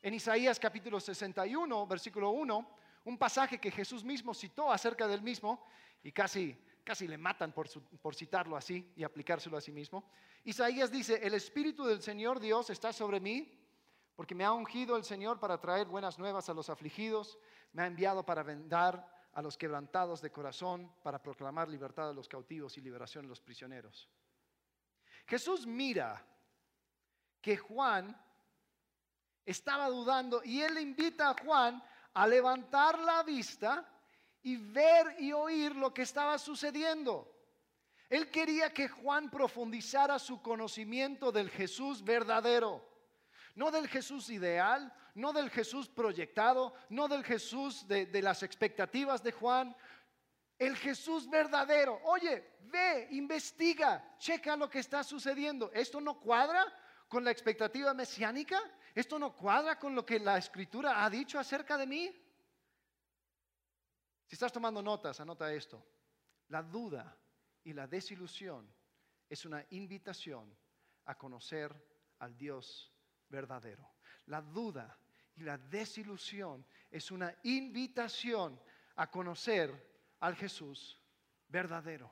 En 0.03 0.15
Isaías 0.15 0.59
capítulo 0.59 0.99
61, 1.01 1.87
versículo 1.87 2.31
1, 2.31 2.77
un 3.07 3.17
pasaje 3.17 3.59
que 3.59 3.71
Jesús 3.71 4.05
mismo 4.05 4.35
citó 4.35 4.71
acerca 4.71 5.07
del 5.07 5.23
mismo 5.23 5.65
y 6.03 6.11
casi, 6.11 6.59
casi 6.83 7.07
le 7.07 7.17
matan 7.17 7.53
por, 7.53 7.69
por 8.01 8.17
citarlo 8.17 8.57
así 8.57 8.93
y 8.97 9.05
aplicárselo 9.05 9.57
a 9.57 9.61
sí 9.61 9.71
mismo. 9.71 10.11
Isaías 10.43 10.91
dice, 10.91 11.21
el 11.23 11.35
Espíritu 11.35 11.85
del 11.85 12.03
Señor 12.03 12.41
Dios 12.41 12.69
está 12.69 12.93
sobre 12.93 13.21
mí 13.21 13.57
porque 14.17 14.35
me 14.35 14.45
ha 14.45 14.53
ungido 14.53 14.97
el 14.97 15.05
Señor 15.05 15.39
para 15.39 15.61
traer 15.61 15.87
buenas 15.87 16.19
nuevas 16.19 16.49
a 16.49 16.55
los 16.55 16.69
afligidos, 16.69 17.39
me 17.73 17.83
ha 17.83 17.87
enviado 17.87 18.27
para 18.27 18.43
vendar 18.43 19.09
a 19.35 19.41
los 19.41 19.57
quebrantados 19.57 20.21
de 20.21 20.33
corazón, 20.33 20.93
para 21.05 21.23
proclamar 21.23 21.69
libertad 21.69 22.09
a 22.09 22.15
los 22.15 22.27
cautivos 22.27 22.77
y 22.77 22.81
liberación 22.81 23.27
a 23.27 23.29
los 23.29 23.41
prisioneros. 23.41 24.09
Jesús 25.27 25.65
mira 25.65 26.27
que 27.41 27.57
Juan 27.57 28.21
estaba 29.45 29.89
dudando 29.89 30.43
y 30.43 30.63
él 30.63 30.75
le 30.75 30.81
invita 30.81 31.31
a 31.31 31.37
Juan 31.45 31.81
a 32.17 32.27
levantar 32.27 32.99
la 32.99 33.23
vista 33.23 33.87
y 34.43 34.57
ver 34.57 35.17
y 35.19 35.33
oír 35.33 35.77
lo 35.77 35.93
que 35.93 36.01
estaba 36.01 36.39
sucediendo. 36.39 37.31
Él 38.09 38.31
quería 38.31 38.73
que 38.73 38.89
Juan 38.89 39.31
profundizara 39.31 40.19
su 40.19 40.41
conocimiento 40.41 41.31
del 41.31 41.51
Jesús 41.51 42.03
verdadero, 42.03 42.83
no 43.55 43.71
del 43.71 43.87
Jesús 43.87 44.31
ideal, 44.31 44.91
no 45.15 45.35
del 45.35 45.51
Jesús 45.51 45.89
proyectado, 45.89 46.73
no 46.89 47.07
del 47.07 47.23
Jesús 47.23 47.87
de, 47.87 48.09
las 48.23 48.43
expectativas 48.43 49.23
de 49.23 49.33
Juan, 49.33 49.77
el 50.59 50.75
Jesús 50.75 51.29
verdadero. 51.29 52.01
Oye, 52.05 52.57
ve, 52.63 53.09
investiga, 53.11 54.17
checa 54.17 54.57
lo 54.57 54.71
que 54.71 54.79
está 54.79 55.05
sucediendo. 55.05 55.71
¿Esto 55.75 56.01
no 56.01 56.19
cuadra 56.19 56.65
con 57.09 57.25
la 57.25 57.31
expectativa 57.31 57.93
mesiánica? 57.93 58.59
¿Esto 58.97 59.19
no 59.19 59.37
cuadra 59.37 59.79
con 59.79 59.95
lo 59.95 60.07
que 60.07 60.19
la 60.19 60.39
escritura 60.39 61.05
ha 61.05 61.11
dicho 61.11 61.39
acerca 61.39 61.77
de 61.77 61.87
mí? 61.87 62.07
Si 64.27 64.35
estás 64.35 64.51
tomando 64.51 64.81
notas, 64.81 65.21
anota 65.21 65.53
esto. 65.53 65.87
La 66.49 66.63
duda 66.63 67.15
y 67.63 67.75
la 67.75 67.87
desilusión 67.87 68.75
es 69.29 69.45
una 69.45 69.63
invitación 69.69 70.57
a 71.05 71.15
conocer 71.15 71.75
al 72.21 72.39
Dios 72.39 72.91
verdadero. 73.29 73.87
La 74.25 74.41
duda 74.41 74.99
y 75.35 75.43
la 75.43 75.59
desilusión 75.59 76.67
es 76.91 77.11
una 77.11 77.37
invitación 77.43 78.59
a 78.95 79.11
conocer 79.11 80.17
al 80.21 80.35
Jesús 80.37 80.99
verdadero. 81.49 82.11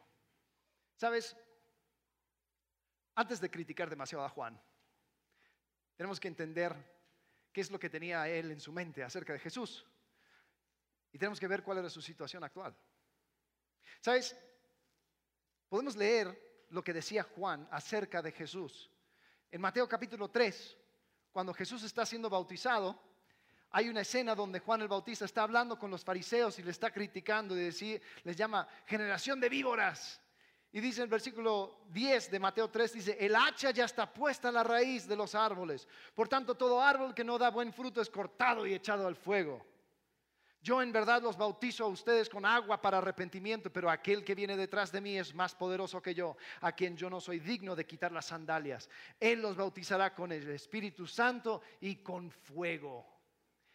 ¿Sabes? 0.97 1.35
Antes 3.15 3.41
de 3.41 3.51
criticar 3.51 3.89
demasiado 3.89 4.23
a 4.23 4.29
Juan, 4.29 4.61
tenemos 5.97 6.19
que 6.19 6.29
entender 6.29 6.75
qué 7.53 7.61
es 7.61 7.71
lo 7.71 7.79
que 7.79 7.91
tenía 7.91 8.29
él 8.29 8.51
en 8.51 8.61
su 8.61 8.73
mente 8.73 9.03
acerca 9.03 9.33
de 9.33 9.39
Jesús. 9.39 9.87
Y 11.13 11.19
tenemos 11.19 11.39
que 11.39 11.47
ver 11.47 11.63
cuál 11.63 11.79
era 11.79 11.89
su 11.89 12.03
situación 12.03 12.43
actual. 12.43 12.77
¿Sabes? 14.01 14.37
Podemos 15.69 15.97
leer 15.97 16.67
lo 16.71 16.83
que 16.83 16.93
decía 16.93 17.23
Juan 17.23 17.69
acerca 17.71 18.21
de 18.21 18.33
Jesús. 18.33 18.91
En 19.51 19.61
Mateo 19.61 19.89
capítulo 19.89 20.29
3, 20.29 20.77
cuando 21.31 21.55
Jesús 21.55 21.85
está 21.85 22.05
siendo 22.05 22.29
bautizado, 22.29 23.01
hay 23.71 23.89
una 23.89 24.01
escena 24.01 24.35
donde 24.35 24.61
Juan 24.61 24.83
el 24.83 24.89
Bautista 24.89 25.25
está 25.25 25.43
hablando 25.43 25.79
con 25.79 25.91
los 25.91 26.05
fariseos 26.05 26.59
y 26.59 26.63
le 26.63 26.71
está 26.71 26.93
criticando 26.93 27.59
y 27.59 28.01
les 28.25 28.37
llama 28.37 28.69
generación 28.87 29.41
de 29.41 29.49
víboras. 29.49 30.21
Y 30.75 30.81
dice 30.81 31.03
en 31.03 31.05
el 31.05 31.11
versículo 31.11 31.83
10 31.93 32.33
de 32.33 32.41
Mateo 32.41 32.69
3, 32.69 32.95
dice, 32.95 33.17
el 33.21 33.37
hacha 33.37 33.71
ya 33.71 33.85
está 33.85 34.13
puesta 34.13 34.49
a 34.49 34.53
la 34.53 34.65
raíz 34.65 35.07
de 35.07 35.15
los 35.15 35.37
árboles. 35.37 35.87
Por 36.17 36.27
tanto, 36.27 36.57
todo 36.57 36.83
árbol 36.83 37.15
que 37.15 37.23
no 37.23 37.39
da 37.39 37.49
buen 37.49 37.73
fruto 37.73 38.01
es 38.01 38.11
cortado 38.11 38.67
y 38.67 38.75
echado 38.75 39.07
al 39.07 39.15
fuego. 39.15 39.65
Yo 40.61 40.83
en 40.83 40.91
verdad 40.91 41.23
los 41.23 41.37
bautizo 41.37 41.85
a 41.85 41.89
ustedes 41.89 42.29
con 42.29 42.45
agua 42.45 42.83
para 42.83 42.99
arrepentimiento, 42.99 43.73
pero 43.73 43.89
aquel 43.89 44.25
que 44.25 44.35
viene 44.35 44.57
detrás 44.57 44.91
de 44.91 45.01
mí 45.01 45.17
es 45.17 45.33
más 45.33 45.55
poderoso 45.55 46.03
que 46.03 46.13
yo, 46.13 46.37
a 46.61 46.73
quien 46.73 46.97
yo 46.97 47.09
no 47.09 47.21
soy 47.21 47.39
digno 47.39 47.77
de 47.77 47.87
quitar 47.87 48.11
las 48.11 48.27
sandalias. 48.27 48.91
Él 49.21 49.43
los 49.43 49.55
bautizará 49.55 50.13
con 50.13 50.33
el 50.33 50.51
Espíritu 50.51 51.07
Santo 51.07 51.63
y 51.83 52.03
con 52.03 52.33
fuego. 52.33 53.14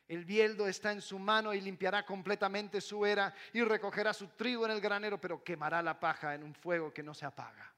El 0.10 0.26
bieldo 0.26 0.68
está 0.68 0.92
en 0.92 1.02
su 1.02 1.20
mano 1.20 1.54
y 1.54 1.62
limpiará 1.62 2.04
completamente 2.04 2.82
su 2.82 3.06
era 3.06 3.32
y 3.54 3.62
recogerá 3.62 4.12
su 4.12 4.30
trigo 4.30 4.66
en 4.66 4.72
el 4.72 4.82
granero, 4.82 5.22
pero 5.22 5.44
quemará 5.44 5.84
la 5.84 6.00
paja 6.00 6.34
en 6.34 6.42
un 6.42 6.56
fuego 6.56 6.92
que 6.92 7.04
no 7.04 7.14
se 7.14 7.28
apaga. 7.28 7.72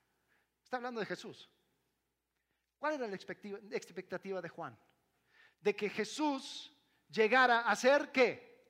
Está 0.63 0.77
hablando 0.77 1.01
de 1.01 1.05
Jesús. 1.05 1.50
¿Cuál 2.79 2.93
era 2.93 3.05
la 3.05 3.15
expectativa 3.15 4.41
de 4.41 4.47
Juan? 4.47 4.79
De 5.59 5.75
que 5.75 5.89
Jesús 5.89 6.73
llegara 7.09 7.59
a 7.59 7.75
ser 7.75 8.13
qué? 8.13 8.63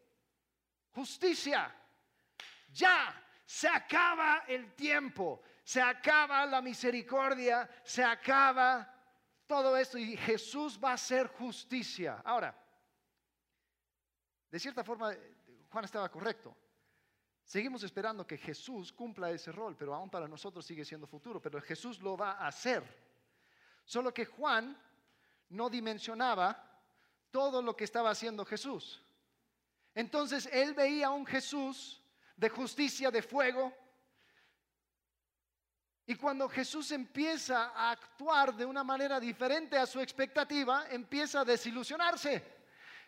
Justicia. 0.89 1.71
Ya 2.73 3.23
se 3.45 3.67
acaba 3.67 4.43
el 4.47 4.73
tiempo, 4.73 5.43
se 5.63 5.83
acaba 5.83 6.47
la 6.47 6.63
misericordia, 6.63 7.69
se 7.83 8.03
acaba 8.03 8.91
todo 9.45 9.77
esto 9.77 9.99
y 9.99 10.17
Jesús 10.17 10.79
va 10.83 10.93
a 10.93 10.97
ser 10.97 11.27
justicia. 11.27 12.23
Ahora, 12.25 12.57
de 14.51 14.59
cierta 14.59 14.83
forma, 14.83 15.15
Juan 15.69 15.85
estaba 15.85 16.11
correcto. 16.11 16.53
Seguimos 17.45 17.83
esperando 17.83 18.27
que 18.27 18.37
Jesús 18.37 18.91
cumpla 18.91 19.31
ese 19.31 19.51
rol, 19.51 19.77
pero 19.77 19.95
aún 19.95 20.09
para 20.09 20.27
nosotros 20.27 20.65
sigue 20.65 20.83
siendo 20.83 21.07
futuro, 21.07 21.41
pero 21.41 21.61
Jesús 21.61 22.01
lo 22.01 22.17
va 22.17 22.33
a 22.33 22.47
hacer. 22.47 22.83
Solo 23.85 24.13
que 24.13 24.25
Juan 24.25 24.77
no 25.49 25.69
dimensionaba 25.69 26.69
todo 27.31 27.61
lo 27.61 27.75
que 27.75 27.85
estaba 27.85 28.09
haciendo 28.09 28.45
Jesús. 28.45 29.01
Entonces 29.95 30.49
él 30.51 30.73
veía 30.73 31.07
a 31.07 31.11
un 31.11 31.25
Jesús 31.25 32.03
de 32.35 32.49
justicia, 32.49 33.09
de 33.09 33.21
fuego. 33.21 33.73
Y 36.05 36.15
cuando 36.15 36.49
Jesús 36.49 36.91
empieza 36.91 37.69
a 37.69 37.91
actuar 37.91 38.53
de 38.53 38.65
una 38.65 38.83
manera 38.83 39.17
diferente 39.17 39.77
a 39.77 39.85
su 39.85 40.01
expectativa, 40.01 40.87
empieza 40.89 41.41
a 41.41 41.45
desilusionarse 41.45 42.60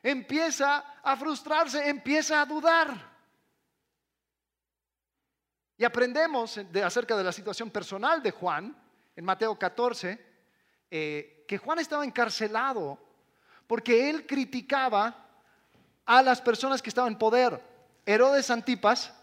empieza 0.04 1.00
a 1.02 1.16
frustrarse, 1.16 1.88
empieza 1.88 2.42
a 2.42 2.46
dudar. 2.46 3.14
Y 5.78 5.86
aprendemos 5.86 6.60
de, 6.72 6.84
acerca 6.84 7.16
de 7.16 7.24
la 7.24 7.32
situación 7.32 7.72
personal 7.72 8.22
de 8.22 8.32
Juan 8.32 8.76
en 9.16 9.26
Mateo 9.26 9.58
14, 9.58 10.20
eh, 10.92 11.46
que 11.48 11.58
Juan 11.58 11.80
estaba 11.80 12.04
encarcelado 12.04 13.00
porque 13.66 14.10
él 14.10 14.28
criticaba 14.28 15.16
a 16.06 16.22
las 16.22 16.42
personas 16.42 16.82
que 16.82 16.90
estaban 16.90 17.14
en 17.14 17.18
poder. 17.18 17.60
Herodes 18.06 18.52
Antipas, 18.52 19.14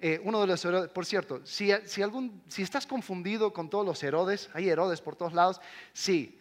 eh, 0.00 0.20
uno 0.24 0.40
de 0.40 0.48
los 0.48 0.64
Herodes, 0.64 0.90
por 0.90 1.06
cierto, 1.06 1.46
si, 1.46 1.70
si, 1.86 2.02
algún, 2.02 2.42
si 2.48 2.62
estás 2.62 2.86
confundido 2.86 3.52
con 3.52 3.70
todos 3.70 3.86
los 3.86 4.02
Herodes, 4.02 4.50
hay 4.52 4.68
Herodes 4.68 5.00
por 5.00 5.14
todos 5.14 5.32
lados, 5.32 5.60
sí, 5.92 6.40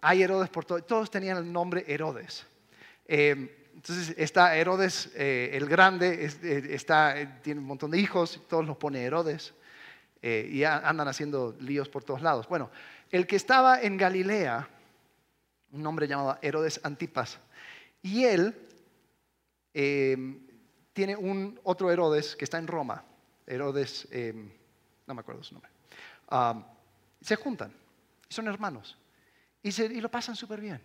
hay 0.00 0.22
Herodes 0.22 0.48
por 0.48 0.64
todos, 0.64 0.86
todos 0.86 1.10
tenían 1.10 1.36
el 1.36 1.52
nombre 1.52 1.84
Herodes. 1.86 2.46
Eh, 3.06 3.70
entonces 3.74 4.14
está 4.16 4.56
Herodes 4.56 5.10
eh, 5.14 5.50
el 5.52 5.68
Grande, 5.68 6.24
eh, 6.24 6.66
está, 6.70 7.40
tiene 7.42 7.60
un 7.60 7.66
montón 7.66 7.90
de 7.90 7.98
hijos, 7.98 8.40
todos 8.48 8.64
los 8.64 8.76
pone 8.76 9.02
Herodes 9.02 9.54
y 10.24 10.62
andan 10.62 11.08
haciendo 11.08 11.56
líos 11.58 11.88
por 11.88 12.04
todos 12.04 12.22
lados. 12.22 12.46
Bueno, 12.46 12.70
el 13.10 13.26
que 13.26 13.34
estaba 13.34 13.82
en 13.82 13.96
Galilea, 13.96 14.68
un 15.72 15.84
hombre 15.84 16.06
llamado 16.06 16.38
Herodes 16.40 16.80
Antipas, 16.84 17.40
y 18.02 18.22
él 18.22 18.54
tiene 20.92 21.16
un 21.16 21.58
otro 21.64 21.90
Herodes 21.90 22.36
que 22.36 22.44
está 22.44 22.58
en 22.58 22.68
Roma, 22.68 23.04
Herodes, 23.44 24.06
no 25.08 25.14
me 25.14 25.20
acuerdo 25.20 25.42
su 25.42 25.54
nombre, 25.54 25.72
um, 26.30 26.64
se 27.20 27.34
juntan, 27.34 27.74
son 28.28 28.46
hermanos 28.46 28.96
y, 29.60 29.70
y 29.82 30.00
lo 30.00 30.08
pasan 30.08 30.36
súper 30.36 30.60
bien. 30.60 30.80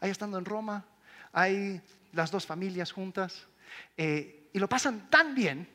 Ahí 0.00 0.10
estando 0.10 0.38
en 0.38 0.44
Roma, 0.44 0.84
hay 1.32 1.80
las 2.12 2.30
dos 2.30 2.46
familias 2.46 2.92
juntas 2.92 3.46
eh, 3.96 4.50
y 4.52 4.58
lo 4.58 4.68
pasan 4.68 5.08
tan 5.08 5.34
bien 5.34 5.68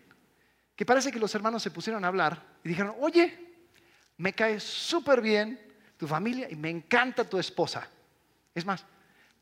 que 0.75 0.85
parece 0.85 1.11
que 1.11 1.19
los 1.19 1.33
hermanos 1.33 1.63
se 1.63 1.71
pusieron 1.71 2.05
a 2.05 2.07
hablar 2.07 2.41
y 2.63 2.69
dijeron, 2.69 2.95
oye, 2.99 3.57
me 4.17 4.33
cae 4.33 4.59
súper 4.59 5.21
bien 5.21 5.59
tu 5.97 6.07
familia 6.07 6.47
y 6.49 6.55
me 6.55 6.69
encanta 6.69 7.27
tu 7.27 7.39
esposa. 7.39 7.87
Es 8.53 8.65
más, 8.65 8.85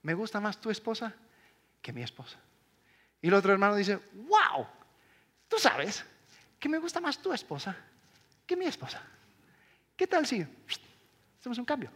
me 0.01 0.13
gusta 0.13 0.39
más 0.39 0.59
tu 0.59 0.71
esposa 0.71 1.13
que 1.81 1.91
mi 1.91 2.01
esposa. 2.01 2.37
Y 3.21 3.27
el 3.27 3.33
otro 3.33 3.51
hermano 3.51 3.75
dice, 3.75 3.99
wow, 4.13 4.65
tú 5.49 5.57
sabes 5.59 6.05
que 6.59 6.69
me 6.69 6.77
gusta 6.77 7.01
más 7.01 7.21
tu 7.21 7.33
esposa 7.33 7.75
que 8.45 8.55
mi 8.55 8.65
esposa. 8.65 9.01
¿Qué 9.95 10.07
tal 10.07 10.25
si 10.25 10.45
hacemos 11.39 11.57
un 11.57 11.65
cambio? 11.65 11.89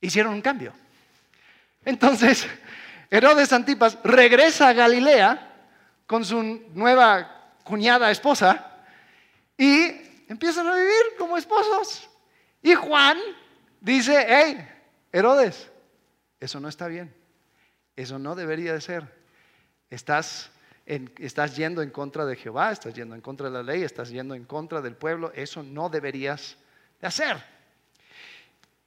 Hicieron 0.00 0.34
un 0.34 0.42
cambio. 0.42 0.72
Entonces, 1.84 2.46
Herodes 3.10 3.52
Antipas 3.52 3.98
regresa 4.02 4.68
a 4.68 4.72
Galilea 4.72 5.50
con 6.06 6.24
su 6.24 6.42
nueva 6.74 7.52
cuñada 7.64 8.10
esposa 8.10 8.82
y 9.56 9.90
empiezan 10.28 10.66
a 10.66 10.74
vivir 10.74 11.16
como 11.18 11.36
esposos. 11.36 12.08
Y 12.62 12.74
Juan 12.74 13.18
dice, 13.80 14.26
hey, 14.28 14.68
Herodes, 15.12 15.70
eso 16.40 16.60
no 16.60 16.68
está 16.68 16.88
bien, 16.88 17.14
eso 17.96 18.18
no 18.18 18.34
debería 18.34 18.72
de 18.72 18.80
ser. 18.80 19.12
Estás, 19.90 20.50
estás 20.86 21.56
yendo 21.56 21.82
en 21.82 21.90
contra 21.90 22.24
de 22.26 22.36
Jehová, 22.36 22.72
estás 22.72 22.94
yendo 22.94 23.14
en 23.14 23.20
contra 23.20 23.48
de 23.48 23.52
la 23.52 23.62
ley, 23.62 23.82
estás 23.82 24.10
yendo 24.10 24.34
en 24.34 24.44
contra 24.44 24.80
del 24.80 24.96
pueblo, 24.96 25.30
eso 25.34 25.62
no 25.62 25.88
deberías 25.88 26.56
de 27.00 27.06
hacer. 27.06 27.53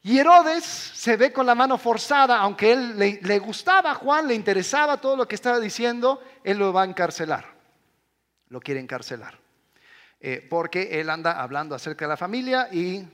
Y 0.07 0.19
Herodes 0.19 0.63
se 0.63 1.17
ve 1.17 1.33
con 1.33 1.45
la 1.45 1.53
mano 1.53 1.77
forzada, 1.77 2.37
aunque 2.37 2.71
él 2.71 2.97
le, 2.97 3.39
gustaba 3.39 3.91
a 3.91 3.95
Juan, 3.95 4.25
le 4.25 4.35
interesaba 4.35 5.01
todo 5.01 5.17
lo 5.17 5.27
que 5.27 5.35
estaba 5.35 5.59
diciendo, 5.59 6.23
él 6.45 6.59
lo 6.59 6.71
va 6.71 6.83
a 6.83 6.85
encarcelar. 6.85 7.43
Lo 8.47 8.61
quiere 8.61 8.79
encarcelar. 8.79 9.37
Eh, 10.21 10.47
porque 10.49 11.01
él 11.01 11.09
anda 11.09 11.41
hablando 11.41 11.75
acerca 11.75 12.05
de 12.05 12.09
la 12.09 12.15
familia 12.15 12.69
y 12.71 13.05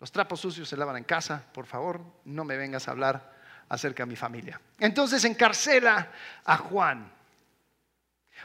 los 0.00 0.10
trapos 0.10 0.40
sucios 0.40 0.66
se 0.66 0.78
lavan 0.78 0.96
en 0.96 1.04
casa, 1.04 1.44
por 1.52 1.66
favor, 1.66 2.00
no 2.24 2.44
me 2.44 2.56
vengas 2.56 2.88
a 2.88 2.92
hablar 2.92 3.34
acerca 3.68 4.04
de 4.04 4.08
mi 4.08 4.16
familia. 4.16 4.58
Entonces 4.78 5.22
encarcela 5.26 6.12
a 6.46 6.56
Juan. 6.56 7.12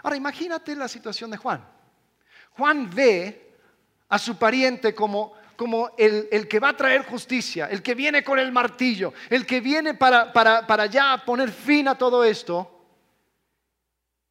Ahora 0.04 0.18
imagínate 0.18 0.76
la 0.76 0.90
situación 0.90 1.32
de 1.32 1.38
Juan. 1.38 1.66
Juan 2.50 2.94
ve 2.94 3.56
a 4.10 4.20
su 4.20 4.38
pariente 4.38 4.94
como 4.94 5.40
como 5.62 5.92
el, 5.96 6.48
que 6.48 6.60
va 6.60 6.70
a 6.70 6.76
traer 6.76 7.06
justicia, 7.06 7.68
el 7.68 7.84
que 7.84 7.94
viene 7.94 8.24
con 8.24 8.40
el 8.40 8.52
martillo, 8.52 9.14
el 9.30 9.46
que 9.46 9.62
viene 9.62 9.94
para, 9.94 10.34
para, 10.34 10.66
para 10.66 10.88
ya 10.88 11.22
poner 11.24 11.52
fin 11.52 11.88
a 11.88 11.96
todo 11.96 12.24
esto, 12.24 12.84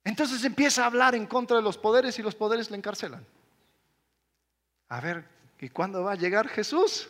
entonces 0.03 0.43
empieza 0.43 0.83
a 0.83 0.87
hablar 0.87 1.15
en 1.15 1.29
contra 1.29 1.59
de 1.59 1.63
los 1.63 1.79
poderes 1.79 2.19
y 2.19 2.23
los 2.23 2.35
poderes 2.35 2.69
le 2.73 2.79
encarcelan. 2.79 3.25
A 4.89 5.01
ver, 5.01 5.25
¿y 5.61 5.69
cuándo 5.69 6.03
va 6.03 6.15
a 6.15 6.17
llegar 6.17 6.49
Jesús? 6.49 7.09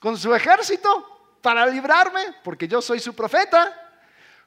Con 0.00 0.18
su 0.18 0.34
ejército 0.34 1.38
para 1.40 1.64
librarme, 1.64 2.34
porque 2.42 2.66
yo 2.66 2.82
soy 2.82 2.98
su 2.98 3.14
profeta. 3.14 3.72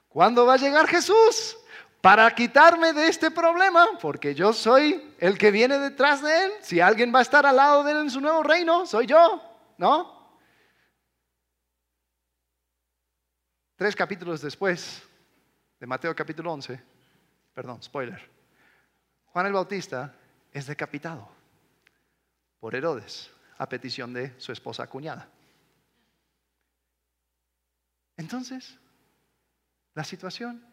¿Cuándo 0.09 0.45
va 0.45 0.55
a 0.55 0.57
llegar 0.57 0.85
Jesús? 0.85 1.55
Para 2.07 2.33
quitarme 2.33 2.93
de 2.93 3.09
este 3.09 3.31
problema, 3.31 3.85
porque 4.01 4.33
yo 4.33 4.53
soy 4.53 5.13
el 5.19 5.37
que 5.37 5.51
viene 5.51 5.77
detrás 5.77 6.21
de 6.21 6.45
él. 6.45 6.51
Si 6.61 6.79
alguien 6.79 7.13
va 7.13 7.19
a 7.19 7.21
estar 7.21 7.45
al 7.45 7.57
lado 7.57 7.83
de 7.83 7.91
él 7.91 7.97
en 7.97 8.09
su 8.09 8.21
nuevo 8.21 8.43
reino, 8.43 8.85
soy 8.85 9.07
yo, 9.07 9.41
¿no? 9.77 10.39
Tres 13.75 13.93
capítulos 13.93 14.39
después 14.39 15.03
de 15.81 15.85
Mateo 15.85 16.15
capítulo 16.15 16.53
11, 16.53 16.81
perdón, 17.53 17.83
spoiler, 17.83 18.31
Juan 19.25 19.47
el 19.47 19.51
Bautista 19.51 20.15
es 20.53 20.65
decapitado 20.65 21.27
por 22.61 22.73
Herodes 22.73 23.29
a 23.57 23.67
petición 23.67 24.13
de 24.13 24.33
su 24.39 24.53
esposa 24.53 24.87
cuñada. 24.87 25.27
Entonces, 28.15 28.79
la 29.93 30.05
situación, 30.05 30.66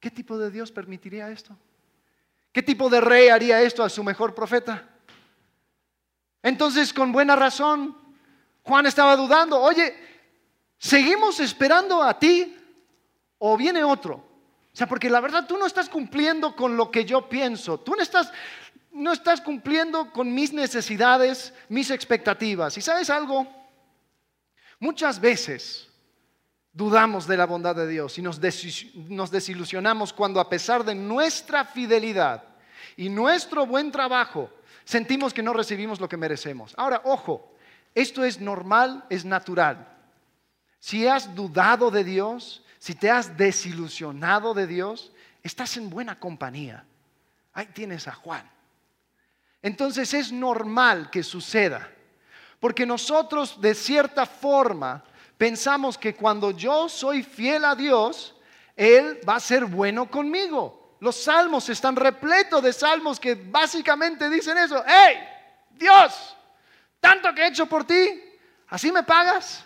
¿qué 0.00 0.10
tipo 0.10 0.38
de 0.38 0.50
Dios 0.50 0.72
permitiría 0.72 1.30
esto? 1.30 1.56
¿Qué 2.52 2.62
tipo 2.62 2.88
de 2.88 3.00
rey 3.00 3.28
haría 3.28 3.62
esto 3.62 3.84
a 3.84 3.88
su 3.88 4.02
mejor 4.02 4.34
profeta? 4.34 4.88
Entonces, 6.42 6.92
con 6.92 7.12
buena 7.12 7.36
razón, 7.36 7.96
Juan 8.62 8.86
estaba 8.86 9.14
dudando, 9.14 9.60
oye, 9.60 9.94
¿seguimos 10.78 11.38
esperando 11.38 12.02
a 12.02 12.18
ti 12.18 12.56
o 13.38 13.56
viene 13.56 13.84
otro? 13.84 14.14
O 14.72 14.76
sea, 14.76 14.86
porque 14.86 15.10
la 15.10 15.20
verdad 15.20 15.46
tú 15.46 15.58
no 15.58 15.66
estás 15.66 15.88
cumpliendo 15.88 16.56
con 16.56 16.76
lo 16.76 16.90
que 16.90 17.04
yo 17.04 17.28
pienso, 17.28 17.78
tú 17.78 17.94
no 17.94 18.02
estás, 18.02 18.32
no 18.92 19.12
estás 19.12 19.40
cumpliendo 19.40 20.12
con 20.12 20.32
mis 20.32 20.52
necesidades, 20.52 21.52
mis 21.68 21.90
expectativas. 21.90 22.76
¿Y 22.78 22.80
sabes 22.80 23.10
algo? 23.10 23.46
Muchas 24.78 25.20
veces 25.20 25.89
dudamos 26.72 27.26
de 27.26 27.36
la 27.36 27.46
bondad 27.46 27.74
de 27.74 27.88
Dios 27.88 28.18
y 28.18 28.22
nos, 28.22 28.40
desilusionamos 28.40 30.12
cuando 30.12 30.40
a 30.40 30.48
pesar 30.48 30.84
de 30.84 30.94
nuestra 30.94 31.64
fidelidad 31.64 32.44
y 32.96 33.08
nuestro 33.08 33.66
buen 33.66 33.90
trabajo, 33.90 34.50
sentimos 34.84 35.34
que 35.34 35.42
no 35.42 35.52
recibimos 35.52 36.00
lo 36.00 36.08
que 36.08 36.16
merecemos. 36.16 36.74
Ahora, 36.76 37.02
ojo, 37.04 37.54
esto 37.94 38.24
es 38.24 38.40
normal, 38.40 39.04
es 39.10 39.24
natural. 39.24 39.86
Si 40.78 41.06
has 41.06 41.34
dudado 41.34 41.90
de 41.90 42.04
Dios, 42.04 42.64
si 42.78 42.94
te 42.94 43.10
has 43.10 43.36
desilusionado 43.36 44.54
de 44.54 44.66
Dios, 44.66 45.12
estás 45.42 45.76
en 45.76 45.90
buena 45.90 46.18
compañía. 46.18 46.84
Ahí 47.52 47.66
tienes 47.66 48.06
a 48.08 48.12
Juan. 48.12 48.48
Entonces 49.62 50.14
es 50.14 50.32
normal 50.32 51.10
que 51.10 51.22
suceda, 51.22 51.90
porque 52.60 52.86
nosotros 52.86 53.60
de 53.60 53.74
cierta 53.74 54.24
forma 54.24 55.04
pensamos 55.40 55.96
que 55.96 56.14
cuando 56.14 56.50
yo 56.50 56.86
soy 56.86 57.22
fiel 57.22 57.64
a 57.64 57.74
Dios, 57.74 58.34
Él 58.76 59.18
va 59.26 59.36
a 59.36 59.40
ser 59.40 59.64
bueno 59.64 60.10
conmigo. 60.10 60.98
Los 61.00 61.16
salmos 61.16 61.66
están 61.70 61.96
repletos 61.96 62.62
de 62.62 62.74
salmos 62.74 63.18
que 63.18 63.36
básicamente 63.36 64.28
dicen 64.28 64.58
eso. 64.58 64.84
¡Hey! 64.86 65.16
Dios, 65.70 66.36
tanto 67.00 67.34
que 67.34 67.40
he 67.40 67.46
hecho 67.46 67.64
por 67.64 67.84
ti, 67.84 68.22
¿así 68.68 68.92
me 68.92 69.02
pagas? 69.02 69.64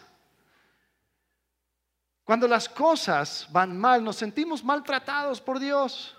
Cuando 2.22 2.46
las 2.46 2.68
cosas 2.68 3.48
van 3.50 3.76
mal, 3.76 4.04
nos 4.04 4.14
sentimos 4.14 4.62
maltratados 4.62 5.40
por 5.40 5.58
Dios. 5.58 6.16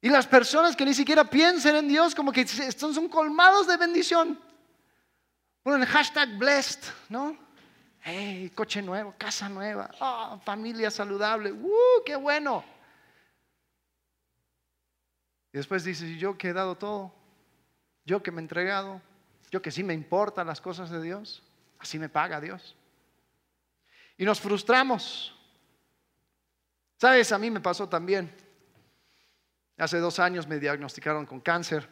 Y 0.00 0.10
las 0.10 0.28
personas 0.28 0.76
que 0.76 0.84
ni 0.84 0.94
siquiera 0.94 1.24
piensen 1.24 1.74
en 1.74 1.88
Dios 1.88 2.14
como 2.14 2.30
que 2.30 2.46
son 2.46 3.08
colmados 3.08 3.66
de 3.66 3.76
bendición. 3.76 4.45
Ponen 5.66 5.82
el 5.82 5.88
hashtag 5.88 6.38
blessed, 6.38 6.92
¿no? 7.08 7.36
Hey, 8.00 8.52
coche 8.54 8.80
nuevo, 8.80 9.16
casa 9.18 9.48
nueva, 9.48 9.90
oh, 9.98 10.40
familia 10.44 10.92
saludable, 10.92 11.50
¡uh, 11.50 12.04
qué 12.04 12.14
bueno! 12.14 12.64
Y 15.52 15.56
después 15.56 15.82
dices, 15.82 16.20
yo 16.20 16.38
que 16.38 16.50
he 16.50 16.52
dado 16.52 16.76
todo, 16.76 17.12
yo 18.04 18.22
que 18.22 18.30
me 18.30 18.40
he 18.40 18.44
entregado, 18.44 19.02
yo 19.50 19.60
que 19.60 19.72
sí 19.72 19.82
me 19.82 19.92
importan 19.92 20.46
las 20.46 20.60
cosas 20.60 20.88
de 20.88 21.02
Dios, 21.02 21.42
así 21.80 21.98
me 21.98 22.08
paga 22.08 22.40
Dios. 22.40 22.76
Y 24.16 24.24
nos 24.24 24.40
frustramos. 24.40 25.36
¿Sabes? 26.96 27.32
A 27.32 27.38
mí 27.38 27.50
me 27.50 27.58
pasó 27.58 27.88
también. 27.88 28.32
Hace 29.78 29.98
dos 29.98 30.20
años 30.20 30.46
me 30.46 30.60
diagnosticaron 30.60 31.26
con 31.26 31.40
cáncer 31.40 31.88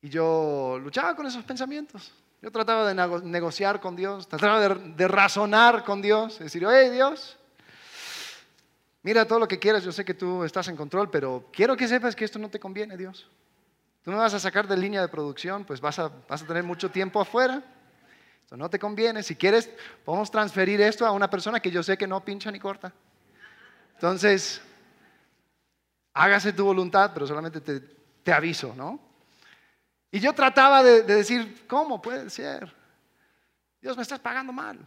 y 0.00 0.08
yo 0.08 0.78
luchaba 0.80 1.16
con 1.16 1.26
esos 1.26 1.42
pensamientos. 1.42 2.21
Yo 2.42 2.50
trataba 2.50 2.92
de 2.92 3.22
negociar 3.22 3.80
con 3.80 3.94
Dios, 3.94 4.26
trataba 4.26 4.74
de, 4.74 5.06
razonar 5.06 5.84
con 5.84 6.02
Dios, 6.02 6.40
decir, 6.40 6.66
hey 6.68 6.90
Dios, 6.90 7.38
mira 9.04 9.24
todo 9.28 9.38
lo 9.38 9.46
que 9.46 9.60
quieras, 9.60 9.84
yo 9.84 9.92
sé 9.92 10.04
que 10.04 10.12
tú 10.12 10.42
estás 10.42 10.66
en 10.66 10.76
control, 10.76 11.08
pero 11.08 11.48
quiero 11.52 11.76
que 11.76 11.86
sepas 11.86 12.16
que 12.16 12.24
esto 12.24 12.40
no 12.40 12.50
te 12.50 12.58
conviene, 12.58 12.96
Dios. 12.96 13.30
Tú 14.02 14.10
me 14.10 14.16
vas 14.16 14.34
a 14.34 14.40
sacar 14.40 14.66
de 14.66 14.76
línea 14.76 15.00
de 15.00 15.06
producción, 15.06 15.64
pues 15.64 15.80
vas 15.80 16.00
a, 16.00 16.10
vas 16.28 16.42
a 16.42 16.46
tener 16.46 16.64
mucho 16.64 16.90
tiempo 16.90 17.20
afuera. 17.20 17.62
Esto 18.42 18.56
no 18.56 18.68
te 18.68 18.80
conviene. 18.80 19.22
Si 19.22 19.36
quieres, 19.36 19.70
podemos 20.04 20.28
transferir 20.28 20.80
esto 20.80 21.06
a 21.06 21.12
una 21.12 21.30
persona 21.30 21.60
que 21.60 21.70
yo 21.70 21.84
sé 21.84 21.96
que 21.96 22.08
no 22.08 22.24
pincha 22.24 22.50
ni 22.50 22.58
corta. 22.58 22.92
Entonces, 23.94 24.60
hágase 26.12 26.52
tu 26.52 26.64
voluntad, 26.64 27.12
pero 27.14 27.24
solamente 27.24 27.60
te, 27.60 27.78
te 28.24 28.32
aviso, 28.32 28.74
¿no? 28.76 29.11
Y 30.14 30.20
yo 30.20 30.34
trataba 30.34 30.82
de, 30.82 31.02
decir, 31.04 31.66
¿cómo 31.66 32.00
puede 32.02 32.28
ser? 32.28 32.70
Dios, 33.80 33.96
me 33.96 34.02
estás 34.02 34.20
pagando 34.20 34.52
mal. 34.52 34.86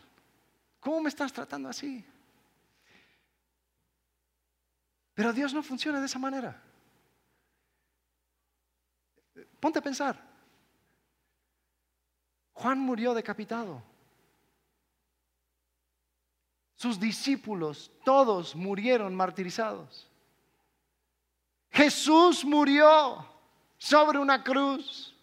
¿Cómo 0.80 1.02
me 1.02 1.10
estás 1.10 1.34
tratando 1.34 1.68
así? 1.68 2.06
Pero 5.16 5.34
Dios 5.34 5.52
no 5.52 5.64
funciona 5.64 6.00
de 6.00 6.06
esa 6.06 6.20
manera. 6.20 6.62
Ponte 9.60 9.80
a 9.80 9.82
pensar. 9.82 10.22
Juan 12.54 12.80
murió 12.80 13.16
decapitado. 13.16 13.82
Sus 16.76 17.00
discípulos, 17.00 17.92
todos 18.04 18.56
murieron 18.56 19.16
martirizados. 19.16 20.08
Jesús 21.72 22.46
murió 22.46 23.28
sobre 23.80 24.20
una 24.20 24.44
cruz. 24.44 25.14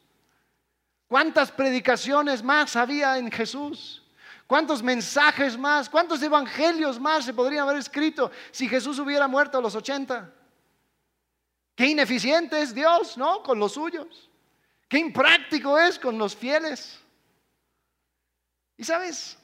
¿Cuántas 1.13 1.53
predicaciones 1.53 2.43
más 2.43 2.75
había 2.75 3.19
en 3.19 3.31
Jesús? 3.31 4.03
¿Cuántos 4.47 4.83
mensajes 4.83 5.59
más? 5.59 5.91
¿Cuántos 5.91 6.23
evangelios 6.23 6.99
más 6.99 7.27
se 7.27 7.35
podrían 7.35 7.69
haber 7.69 7.77
escrito 7.77 8.31
si 8.51 8.67
Jesús 8.67 8.99
hubiera 8.99 9.29
muerto 9.29 9.59
a 9.59 9.61
los 9.61 9.75
80? 9.75 10.33
Qué 11.75 11.87
ineficiente 11.89 12.63
es 12.63 12.75
Dios, 12.75 13.19
¿no? 13.19 13.43
Con 13.43 13.59
los 13.59 13.73
suyos. 13.73 14.31
Qué 14.89 14.97
impráctico 15.01 15.79
es 15.79 15.99
con 15.99 16.17
los 16.17 16.35
fieles. 16.35 16.99
Y 18.79 18.85
sabes, 18.85 19.37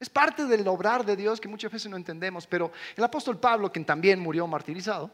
es 0.00 0.10
parte 0.10 0.44
del 0.46 0.66
obrar 0.66 1.06
de 1.06 1.14
Dios 1.14 1.40
que 1.40 1.46
muchas 1.46 1.70
veces 1.70 1.88
no 1.88 1.96
entendemos, 1.96 2.48
pero 2.48 2.72
el 2.96 3.04
apóstol 3.04 3.38
Pablo, 3.38 3.70
quien 3.70 3.84
también 3.84 4.18
murió 4.18 4.48
martirizado, 4.48 5.12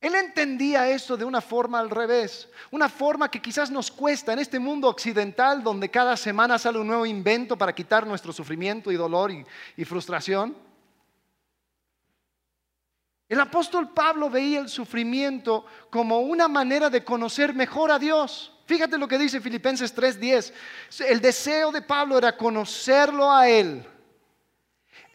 él 0.00 0.14
entendía 0.14 0.88
esto 0.90 1.16
de 1.16 1.24
una 1.24 1.40
forma 1.40 1.78
al 1.78 1.88
revés, 1.88 2.48
una 2.70 2.88
forma 2.88 3.30
que 3.30 3.40
quizás 3.40 3.70
nos 3.70 3.90
cuesta 3.90 4.32
en 4.32 4.38
este 4.38 4.58
mundo 4.58 4.88
occidental 4.88 5.62
donde 5.62 5.90
cada 5.90 6.16
semana 6.16 6.58
sale 6.58 6.78
un 6.78 6.86
nuevo 6.86 7.06
invento 7.06 7.56
para 7.56 7.74
quitar 7.74 8.06
nuestro 8.06 8.32
sufrimiento 8.32 8.92
y 8.92 8.96
dolor 8.96 9.32
y, 9.76 9.84
frustración. 9.84 10.54
El 13.28 13.40
apóstol 13.40 13.88
Pablo 13.92 14.30
veía 14.30 14.60
el 14.60 14.68
sufrimiento 14.68 15.64
como 15.90 16.20
una 16.20 16.46
manera 16.46 16.90
de 16.90 17.02
conocer 17.02 17.54
mejor 17.54 17.90
a 17.90 17.98
Dios. 17.98 18.52
Fíjate 18.66 18.98
lo 18.98 19.08
que 19.08 19.18
dice 19.18 19.40
Filipenses 19.40 19.94
3:10. 19.94 20.52
El 21.08 21.20
deseo 21.20 21.72
de 21.72 21.82
Pablo 21.82 22.18
era 22.18 22.36
conocerlo 22.36 23.32
a 23.32 23.48
Él 23.48 23.84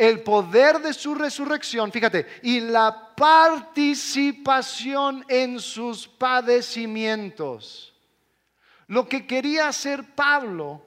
el 0.02 0.24
poder 0.24 0.80
de 0.80 0.96
su 0.96 1.14
resurrección, 1.14 1.92
fíjate, 1.92 2.26
y 2.42 2.60
la 2.60 3.14
participación 3.16 5.24
en 5.28 5.60
sus 5.60 6.08
padecimientos. 6.08 7.94
Lo 8.88 9.08
que 9.08 9.28
quería 9.28 9.68
hacer 9.68 10.16
Pablo 10.16 10.82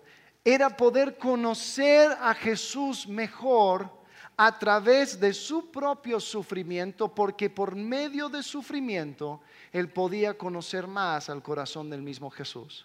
era 0.45 0.77
poder 0.77 1.17
conocer 1.17 2.11
a 2.21 2.35
Jesús 2.35 3.07
mejor 3.07 3.89
a 4.37 4.59
través 4.59 5.21
de 5.21 5.33
su 5.33 5.71
propio 5.71 6.19
sufrimiento, 6.19 7.15
porque 7.15 7.49
por 7.49 7.77
medio 7.77 8.29
de 8.29 8.43
sufrimiento 8.43 9.43
él 9.71 9.91
podía 9.91 10.37
conocer 10.37 10.89
más 10.89 11.31
al 11.31 11.41
corazón 11.41 11.89
del 11.89 12.03
mismo 12.03 12.31
Jesús. 12.31 12.85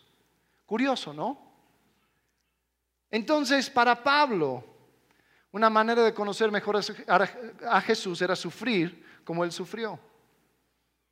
Curioso, 0.68 1.12
¿no? 1.12 1.40
Entonces, 3.10 3.68
para 3.68 4.04
Pablo, 4.04 4.64
una 5.52 5.70
manera 5.70 6.04
de 6.04 6.14
conocer 6.14 6.52
mejor 6.52 6.80
a 7.68 7.82
Jesús 7.82 8.22
era 8.22 8.36
sufrir 8.36 9.22
como 9.24 9.44
Él 9.44 9.52
sufrió. 9.52 10.00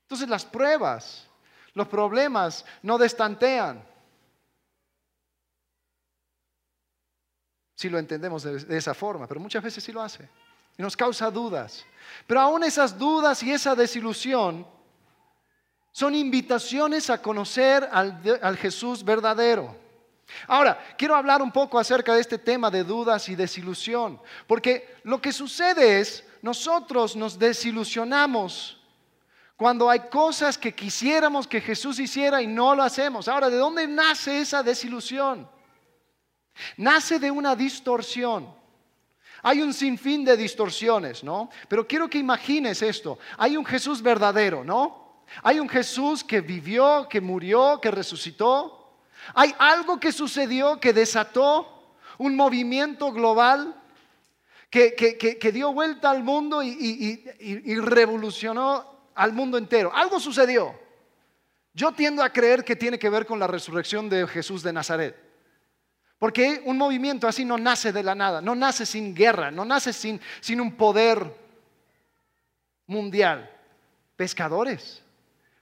Entonces 0.03 0.29
las 0.29 0.45
pruebas, 0.45 1.27
los 1.73 1.87
problemas 1.87 2.65
no 2.81 2.97
destantean. 2.97 3.83
Si 7.75 7.89
lo 7.89 7.99
entendemos 7.99 8.43
de, 8.43 8.77
esa 8.77 8.93
forma, 8.93 9.27
pero 9.27 9.39
muchas 9.39 9.63
veces 9.63 9.83
sí 9.83 9.91
lo 9.91 10.01
hace. 10.01 10.29
y 10.77 10.81
nos 10.81 10.95
causa 10.95 11.29
dudas. 11.31 11.85
Pero 12.25 12.39
aún 12.39 12.63
esas 12.63 12.97
dudas 12.97 13.41
y 13.43 13.51
esa 13.51 13.75
desilusión 13.75 14.65
son 15.91 16.13
invitaciones 16.15 17.09
a 17.09 17.21
conocer 17.21 17.89
al, 17.91 18.39
al 18.41 18.57
Jesús 18.57 19.03
verdadero. 19.03 19.86
Ahora, 20.47 20.77
quiero 20.97 21.15
hablar 21.15 21.41
un 21.41 21.51
poco 21.51 21.79
acerca 21.79 22.13
de 22.13 22.21
este 22.21 22.37
tema 22.37 22.69
de 22.69 22.83
dudas 22.83 23.29
y 23.29 23.35
desilusión, 23.35 24.19
porque 24.45 24.95
lo 25.03 25.21
que 25.21 25.31
sucede 25.31 25.99
es, 25.99 26.23
nosotros 26.41 27.15
nos 27.15 27.39
desilusionamos 27.39 28.77
cuando 29.55 29.89
hay 29.89 30.01
cosas 30.01 30.57
que 30.57 30.73
quisiéramos 30.73 31.47
que 31.47 31.59
Jesús 31.59 31.99
hiciera 31.99 32.41
y 32.41 32.47
no 32.47 32.75
lo 32.75 32.83
hacemos. 32.83 33.27
Ahora, 33.27 33.49
¿de 33.49 33.57
dónde 33.57 33.87
nace 33.87 34.39
esa 34.41 34.61
desilusión? 34.61 35.49
Nace 36.77 37.17
de 37.17 37.31
una 37.31 37.55
distorsión. 37.55 38.55
Hay 39.41 39.61
un 39.61 39.73
sinfín 39.73 40.23
de 40.23 40.37
distorsiones, 40.37 41.23
¿no? 41.23 41.49
Pero 41.67 41.87
quiero 41.87 42.09
que 42.09 42.19
imagines 42.19 42.81
esto. 42.81 43.17
Hay 43.37 43.57
un 43.57 43.65
Jesús 43.65 44.01
verdadero, 44.01 44.63
¿no? 44.63 45.23
Hay 45.41 45.59
un 45.59 45.69
Jesús 45.69 46.23
que 46.23 46.41
vivió, 46.41 47.07
que 47.09 47.21
murió, 47.21 47.79
que 47.81 47.89
resucitó. 47.91 48.76
Hay 49.33 49.53
algo 49.57 49.99
que 49.99 50.11
sucedió 50.11 50.79
que 50.79 50.93
desató 50.93 51.95
un 52.17 52.35
movimiento 52.35 53.11
global 53.11 53.75
que, 54.69 55.51
dio 55.53 55.73
vuelta 55.73 56.09
al 56.09 56.23
mundo 56.23 56.61
y 56.63 57.79
revolucionó 57.79 58.97
al 59.15 59.33
mundo 59.33 59.57
entero. 59.57 59.91
Algo 59.93 60.19
sucedió. 60.19 60.73
Yo 61.73 61.91
tiendo 61.91 62.23
a 62.23 62.31
creer 62.31 62.63
que 62.63 62.75
tiene 62.75 62.97
que 62.97 63.09
ver 63.09 63.25
con 63.25 63.39
la 63.39 63.45
resurrección 63.45 64.09
de 64.09 64.25
Jesús 64.27 64.63
de 64.63 64.73
Nazaret. 64.73 65.15
Porque 66.17 66.61
un 66.65 66.77
movimiento 66.77 67.27
así 67.27 67.45
no 67.45 67.57
nace 67.57 67.91
de 67.91 68.01
la 68.01 68.15
nada, 68.15 68.41
no 68.41 68.55
nace 68.55 68.85
sin 68.85 69.13
guerra, 69.13 69.51
no 69.51 69.63
nace 69.63 69.93
sin, 69.93 70.19
sin 70.41 70.59
un 70.59 70.75
poder 70.75 71.31
mundial. 72.87 73.51
Pescadores, 74.15 75.03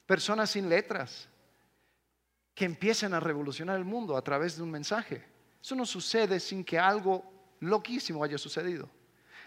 personas 0.06 0.52
sin 0.52 0.70
letras, 0.70 1.28
que 2.56 2.66
empiecen 2.66 3.14
a 3.14 3.20
revolucionar 3.20 3.78
el 3.78 3.86
mundo 3.86 4.16
a 4.16 4.24
través 4.24 4.56
de 4.56 4.64
un 4.64 4.72
mensaje. 4.72 5.24
Eso 5.62 5.76
no 5.76 5.86
sucede 5.86 6.40
sin 6.40 6.64
que 6.64 6.80
algo 6.80 7.24
loquísimo 7.60 8.24
haya 8.24 8.38
sucedido. 8.38 8.90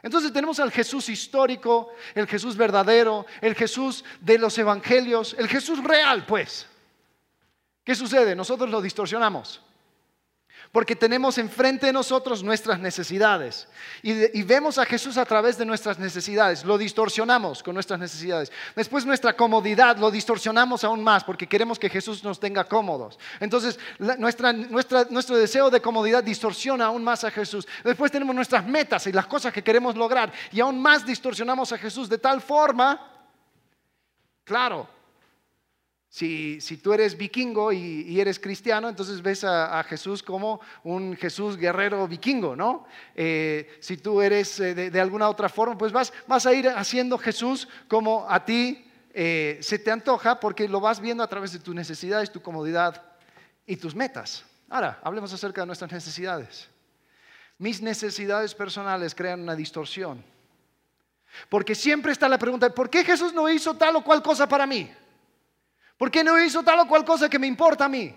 Entonces 0.02 0.32
tenemos 0.32 0.60
al 0.60 0.70
Jesús 0.70 1.08
histórico, 1.08 1.92
el 2.14 2.26
Jesús 2.28 2.56
verdadero, 2.56 3.26
el 3.40 3.54
Jesús 3.54 4.04
de 4.20 4.38
los 4.38 4.56
evangelios, 4.58 5.34
el 5.38 5.48
Jesús 5.48 5.82
real, 5.82 6.24
pues. 6.26 6.66
¿Qué 7.82 7.94
sucede? 7.94 8.36
Nosotros 8.36 8.70
lo 8.70 8.80
distorsionamos. 8.80 9.62
Porque 10.72 10.94
tenemos 10.94 11.38
enfrente 11.38 11.86
de 11.86 11.92
nosotros 11.92 12.42
nuestras 12.42 12.78
necesidades. 12.78 13.66
Y, 14.02 14.42
vemos 14.42 14.76
a 14.76 14.84
Jesús 14.84 15.16
a 15.16 15.24
través 15.24 15.56
de 15.56 15.64
nuestras 15.64 15.98
necesidades. 15.98 16.64
Lo 16.64 16.76
distorsionamos 16.76 17.62
con 17.62 17.72
nuestras 17.74 17.98
necesidades. 17.98 18.52
Después 18.76 19.06
nuestra 19.06 19.34
comodidad 19.34 19.96
lo 19.96 20.10
distorsionamos 20.10 20.84
aún 20.84 21.02
más 21.02 21.24
porque 21.24 21.46
queremos 21.46 21.78
que 21.78 21.88
Jesús 21.88 22.22
nos 22.22 22.38
tenga 22.38 22.64
cómodos. 22.64 23.18
Entonces 23.40 23.78
nuestro 23.98 25.36
deseo 25.36 25.70
de 25.70 25.80
comodidad 25.80 26.22
distorsiona 26.22 26.86
aún 26.86 27.02
más 27.02 27.24
a 27.24 27.30
Jesús. 27.30 27.66
Después 27.82 28.12
tenemos 28.12 28.34
nuestras 28.34 28.66
metas 28.66 29.06
y 29.06 29.12
las 29.12 29.26
cosas 29.26 29.52
que 29.52 29.64
queremos 29.64 29.96
lograr. 29.96 30.30
Y 30.52 30.60
aún 30.60 30.80
más 30.80 31.06
distorsionamos 31.06 31.72
a 31.72 31.78
Jesús 31.78 32.10
de 32.10 32.18
tal 32.18 32.42
forma, 32.42 33.10
claro, 34.44 34.97
si, 36.18 36.80
tú 36.82 36.92
eres 36.92 37.16
vikingo 37.16 37.72
y, 37.72 38.20
eres 38.20 38.40
cristiano, 38.40 38.88
entonces 38.88 39.22
ves 39.22 39.44
a, 39.44 39.82
Jesús 39.84 40.20
como 40.22 40.60
un 40.82 41.16
Jesús 41.16 41.56
guerrero 41.56 42.08
vikingo, 42.08 42.56
¿no? 42.56 42.86
Eh, 43.14 43.78
si 43.80 43.98
tú 43.98 44.20
eres 44.20 44.58
eh, 44.58 44.74
de, 44.74 45.00
alguna 45.00 45.28
otra 45.28 45.48
forma, 45.48 45.78
pues 45.78 45.92
vas, 45.92 46.12
a 46.46 46.52
ir 46.52 46.68
haciendo 46.68 47.18
Jesús 47.18 47.68
como 47.86 48.28
a 48.28 48.44
ti 48.44 48.84
eh, 49.14 49.58
se 49.60 49.78
te 49.78 49.92
antoja 49.92 50.40
porque 50.40 50.68
lo 50.68 50.80
vas 50.80 51.00
viendo 51.00 51.22
a 51.22 51.28
través 51.28 51.52
de 51.52 51.60
tus 51.60 51.74
necesidades, 51.74 52.32
tu 52.32 52.42
comodidad 52.42 53.00
y 53.64 53.76
tus 53.76 53.94
metas. 53.94 54.44
Ahora, 54.68 54.98
hablemos 55.04 55.32
acerca 55.32 55.60
de 55.60 55.68
nuestras 55.68 55.92
necesidades. 55.92 56.68
Mis 57.58 57.80
necesidades 57.80 58.54
personales 58.56 59.14
crean 59.14 59.40
una 59.40 59.54
distorsión. 59.54 60.24
Porque 61.48 61.76
siempre 61.76 62.10
está 62.10 62.28
la 62.28 62.38
pregunta, 62.38 62.70
¿por 62.70 62.90
qué 62.90 63.04
Jesús 63.04 63.32
no 63.32 63.48
hizo 63.48 63.74
tal 63.74 63.96
o 63.96 64.04
cual 64.04 64.22
cosa 64.22 64.48
para 64.48 64.66
mí? 64.66 64.90
¿Por 65.98 66.10
qué 66.12 66.22
no 66.22 66.40
hizo 66.42 66.62
tal 66.62 66.78
o 66.78 66.88
cual 66.88 67.04
cosa 67.04 67.28
que 67.28 67.40
me 67.40 67.48
importa 67.48 67.84
a 67.86 67.88
mí? 67.88 68.14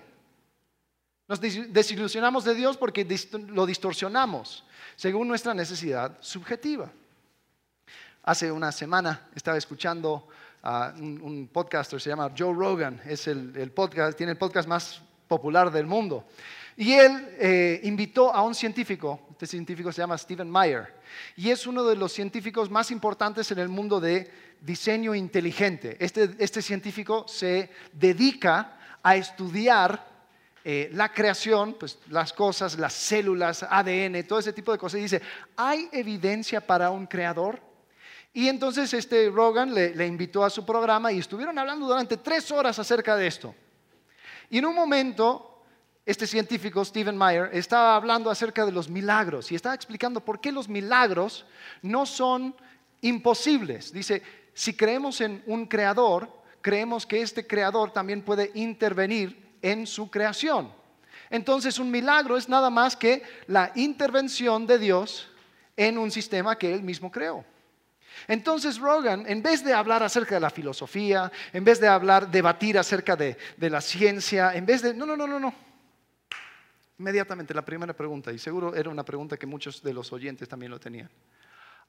Nos 1.28 1.42
desilusionamos 1.42 2.46
de 2.46 2.54
Dios 2.54 2.78
porque 2.78 3.08
lo 3.48 3.66
distorsionamos 3.66 4.64
según 4.96 5.28
nuestra 5.28 5.54
necesidad 5.54 6.18
subjetiva. 6.22 6.92
Hace 8.24 8.52
una 8.52 8.72
semana 8.72 9.28
estaba 9.34 9.58
escuchando 9.58 10.28
a 10.62 10.94
un, 10.96 11.50
podcaster, 11.52 12.00
se 12.00 12.10
llama 12.10 12.32
Joe 12.38 12.54
Rogan, 12.54 13.02
es 13.06 13.28
el, 13.28 13.72
podcast, 13.74 14.16
tiene 14.16 14.34
el 14.34 14.38
podcast 14.38 14.68
más 14.68 15.02
popular 15.28 15.72
del 15.72 15.88
mundo. 15.88 16.28
Y 16.78 16.94
él 16.94 17.36
eh, 17.40 17.82
invitó 17.84 18.34
a 18.34 18.42
un 18.44 18.56
científico, 18.56 19.28
este 19.32 19.48
científico 19.48 19.92
se 19.92 20.02
llama 20.02 20.18
Stephen 20.18 20.50
Meyer, 20.50 20.94
y 21.36 21.50
es 21.50 21.68
uno 21.68 21.84
de 21.84 21.96
los 21.96 22.14
científicos 22.14 22.70
más 22.70 22.92
importantes 22.92 23.52
en 23.52 23.60
el 23.60 23.70
mundo 23.70 24.00
de 24.00 24.32
diseño 24.62 25.14
inteligente. 25.14 25.98
Este, 26.00 26.36
este, 26.40 26.62
científico 26.62 27.26
se 27.28 27.70
dedica 27.92 28.78
a 29.04 29.16
estudiar 29.16 30.08
eh, 30.64 30.90
la 30.94 31.12
creación, 31.12 31.76
pues 31.80 31.98
las 32.10 32.32
cosas, 32.32 32.78
las 32.78 32.94
células, 32.94 33.64
ADN, 33.64 34.26
todo 34.28 34.40
ese 34.40 34.54
tipo 34.54 34.72
de 34.72 34.78
cosas. 34.78 35.00
Y 35.00 35.04
dice, 35.04 35.22
¿hay 35.58 35.90
evidencia 35.92 36.66
para 36.66 36.92
un 36.92 37.08
creador? 37.08 37.60
Y 38.34 38.48
entonces 38.48 38.94
este 38.94 39.30
Rogan 39.30 39.74
le 39.74 40.08
invitó 40.08 40.46
a 40.46 40.50
su 40.50 40.66
programa 40.66 41.12
y 41.12 41.20
estuvieron 41.20 41.60
hablando 41.60 41.86
durante 41.86 42.16
tres 42.16 42.50
horas 42.50 42.80
acerca 42.80 43.18
de 43.18 43.28
esto. 43.28 43.54
Y 44.50 44.60
en 44.60 44.66
un 44.66 44.76
momento 44.76 45.51
este 46.06 46.26
científico, 46.26 46.84
Stephen 46.84 47.18
Meyer, 47.18 47.50
estaba 47.54 47.96
hablando 47.96 48.30
acerca 48.30 48.66
de 48.66 48.72
los 48.72 48.90
milagros 48.90 49.52
y 49.52 49.56
estaba 49.56 49.76
explicando 49.76 50.24
por 50.24 50.42
qué 50.42 50.52
los 50.52 50.68
milagros 50.68 51.46
no 51.84 52.06
son 52.06 52.56
imposibles. 53.02 53.94
Dice, 53.94 54.24
si 54.54 54.76
creemos 54.76 55.22
en 55.22 55.44
un 55.46 55.68
creador, 55.68 56.42
creemos 56.62 57.06
que 57.06 57.22
este 57.22 57.46
creador 57.46 57.92
también 57.92 58.24
puede 58.24 58.52
intervenir 58.56 59.56
en 59.62 59.86
su 59.86 60.10
creación. 60.10 60.72
Entonces 61.30 61.78
un 61.80 61.92
milagro 61.92 62.36
es 62.36 62.50
nada 62.50 62.70
más 62.70 62.96
que 62.96 63.24
la 63.48 63.72
intervención 63.76 64.66
de 64.66 64.80
Dios 64.80 65.30
en 65.78 65.98
un 65.98 66.12
sistema 66.12 66.58
que 66.58 66.74
él 66.74 66.82
mismo 66.82 67.12
creó. 67.12 67.46
Entonces 68.28 68.78
Rogan, 68.78 69.24
en 69.28 69.42
vez 69.42 69.64
de 69.64 69.74
hablar 69.74 70.04
acerca 70.04 70.36
de 70.36 70.42
la 70.42 70.50
filosofía, 70.50 71.32
en 71.54 71.64
vez 71.64 71.80
de 71.80 71.88
hablar, 71.88 72.30
debatir 72.30 72.78
acerca 72.78 73.16
de, 73.16 73.38
de 73.56 73.70
la 73.70 73.82
ciencia, 73.82 74.54
en 74.54 74.66
vez 74.66 74.82
de... 74.82 74.94
No, 74.94 75.06
no, 75.06 75.16
no, 75.16 75.28
no, 75.28 75.40
no. 75.40 75.71
Inmediatamente 77.02 77.56
la 77.56 77.66
primera 77.66 77.94
pregunta, 77.96 78.32
y 78.32 78.38
seguro 78.38 78.76
era 78.76 78.88
una 78.88 79.04
pregunta 79.04 79.36
que 79.36 79.48
muchos 79.48 79.82
de 79.82 79.92
los 79.92 80.14
oyentes 80.14 80.48
también 80.48 80.70
lo 80.70 80.80
tenían. 80.80 81.10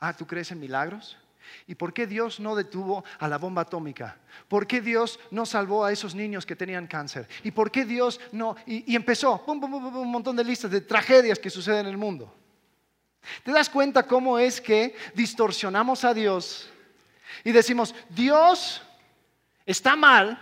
Ah, 0.00 0.16
¿tú 0.16 0.26
crees 0.26 0.50
en 0.52 0.58
milagros? 0.58 1.18
¿Y 1.66 1.74
por 1.74 1.92
qué 1.92 2.06
Dios 2.06 2.40
no 2.40 2.56
detuvo 2.56 3.04
a 3.18 3.28
la 3.28 3.36
bomba 3.36 3.60
atómica? 3.60 4.16
¿Por 4.48 4.66
qué 4.66 4.80
Dios 4.80 5.20
no 5.30 5.44
salvó 5.44 5.84
a 5.84 5.92
esos 5.92 6.14
niños 6.14 6.46
que 6.46 6.56
tenían 6.56 6.86
cáncer? 6.86 7.28
¿Y 7.44 7.50
por 7.50 7.70
qué 7.70 7.84
Dios 7.84 8.18
no... 8.32 8.56
Y, 8.64 8.96
empezó 8.96 9.44
un 9.46 10.10
montón 10.10 10.34
de 10.34 10.44
listas 10.44 10.70
de 10.70 10.80
tragedias 10.80 11.38
que 11.38 11.50
suceden 11.50 11.80
en 11.80 11.88
el 11.88 11.98
mundo. 11.98 12.34
¿Te 13.44 13.52
das 13.52 13.68
cuenta 13.68 14.06
cómo 14.06 14.38
es 14.38 14.62
que 14.62 14.96
distorsionamos 15.14 16.04
a 16.04 16.14
Dios 16.14 16.70
y 17.44 17.52
decimos, 17.52 17.94
Dios 18.08 18.80
está 19.66 19.94
mal 19.94 20.40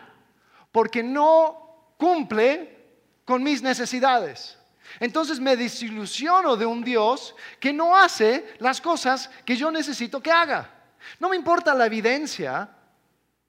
porque 0.71 1.03
no 1.03 1.97
cumple 1.99 2.79
con 3.25 3.43
mis 3.43 3.63
necesidades? 3.63 4.60
Entonces 4.99 5.39
me 5.39 5.57
desilusiono 5.57 6.57
de 6.57 6.67
un 6.67 6.83
Dios 6.83 7.35
que 7.61 7.73
no 7.73 7.97
hace 7.97 8.55
las 8.59 8.81
cosas 8.81 9.31
que 9.45 9.57
yo 9.57 9.71
necesito 9.71 10.21
que 10.21 10.33
haga. 10.33 10.71
No 11.19 11.29
me 11.29 11.37
importa 11.37 11.75
la 11.75 11.87
evidencia. 11.87 12.69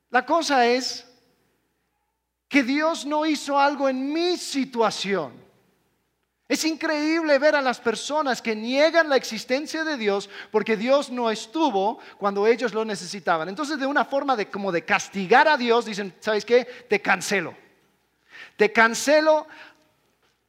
La 0.09 0.25
cosa 0.25 0.65
es 0.65 1.07
que 2.47 2.63
Dios 2.63 3.05
no 3.05 3.25
hizo 3.25 3.57
algo 3.57 3.89
en 3.89 4.11
mi 4.11 4.37
situación. 4.37 5.41
Es 6.51 6.65
increíble 6.65 7.39
ver 7.39 7.55
a 7.55 7.61
las 7.61 7.79
personas 7.79 8.41
que 8.41 8.53
niegan 8.57 9.07
la 9.07 9.15
existencia 9.15 9.85
de 9.85 9.95
Dios 9.95 10.29
porque 10.51 10.75
Dios 10.75 11.09
no 11.09 11.31
estuvo 11.31 11.99
cuando 12.17 12.45
ellos 12.45 12.73
lo 12.73 12.83
necesitaban. 12.83 13.47
Entonces, 13.47 13.79
de 13.79 13.85
una 13.85 14.03
forma 14.03 14.35
de 14.35 14.49
como 14.49 14.69
de 14.73 14.83
castigar 14.83 15.47
a 15.47 15.55
Dios, 15.55 15.85
dicen, 15.85 16.13
¿sabes 16.19 16.43
qué? 16.43 16.65
Te 16.89 17.01
cancelo. 17.01 17.55
Te 18.57 18.73
cancelo 18.73 19.47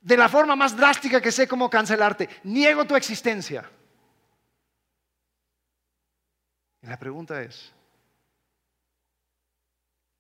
de 0.02 0.16
la 0.16 0.28
forma 0.28 0.56
más 0.56 0.76
drástica 0.76 1.20
que 1.20 1.32
sé 1.32 1.46
cómo 1.46 1.70
cancelarte. 1.70 2.28
Niego 2.42 2.84
tu 2.84 2.96
existencia. 2.96 3.70
Y 6.82 6.86
la 6.88 6.98
pregunta 6.98 7.40
es, 7.40 7.72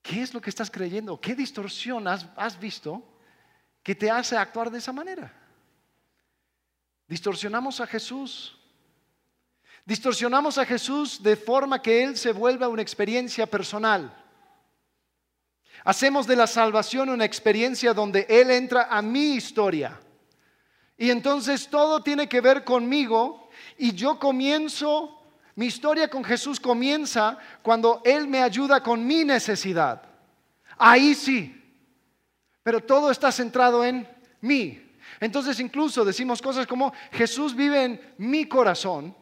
¿qué 0.00 0.22
es 0.22 0.32
lo 0.32 0.40
que 0.40 0.50
estás 0.50 0.70
creyendo? 0.70 1.20
¿Qué 1.20 1.34
distorsión 1.34 2.06
has, 2.06 2.60
visto 2.60 3.02
que 3.82 3.96
te 3.96 4.08
hace 4.08 4.36
actuar 4.36 4.70
de 4.70 4.78
esa 4.78 4.92
manera? 4.92 5.32
Distorsionamos 7.08 7.80
a 7.80 7.86
Jesús. 7.88 8.56
Distorsionamos 9.84 10.58
a 10.58 10.64
Jesús 10.64 11.20
de 11.20 11.34
forma 11.34 11.82
que 11.82 12.04
Él 12.04 12.16
se 12.16 12.30
vuelva 12.30 12.68
una 12.68 12.82
experiencia 12.82 13.46
personal. 13.46 14.21
Hacemos 15.84 16.26
de 16.26 16.36
la 16.36 16.46
salvación 16.46 17.10
una 17.10 17.24
experiencia 17.24 17.92
donde 17.92 18.26
Él 18.28 18.50
entra 18.50 18.86
a 18.90 19.02
mi 19.02 19.34
historia. 19.34 19.98
Y 20.96 21.10
entonces 21.10 21.68
todo 21.68 22.02
tiene 22.02 22.28
que 22.28 22.40
ver 22.40 22.62
conmigo 22.62 23.48
y 23.76 23.92
yo 23.92 24.18
comienzo, 24.18 25.20
mi 25.56 25.66
historia 25.66 26.08
con 26.08 26.22
Jesús 26.22 26.60
comienza 26.60 27.36
cuando 27.62 28.00
Él 28.04 28.28
me 28.28 28.42
ayuda 28.42 28.82
con 28.82 29.04
mi 29.04 29.24
necesidad. 29.24 30.02
Ahí 30.78 31.14
sí. 31.14 31.58
Pero 32.62 32.80
todo 32.80 33.10
está 33.10 33.32
centrado 33.32 33.84
en 33.84 34.08
mí. 34.40 34.80
Entonces 35.18 35.58
incluso 35.58 36.04
decimos 36.04 36.40
cosas 36.40 36.66
como 36.66 36.92
Jesús 37.10 37.56
vive 37.56 37.84
en 37.84 38.14
mi 38.18 38.46
corazón 38.46 39.16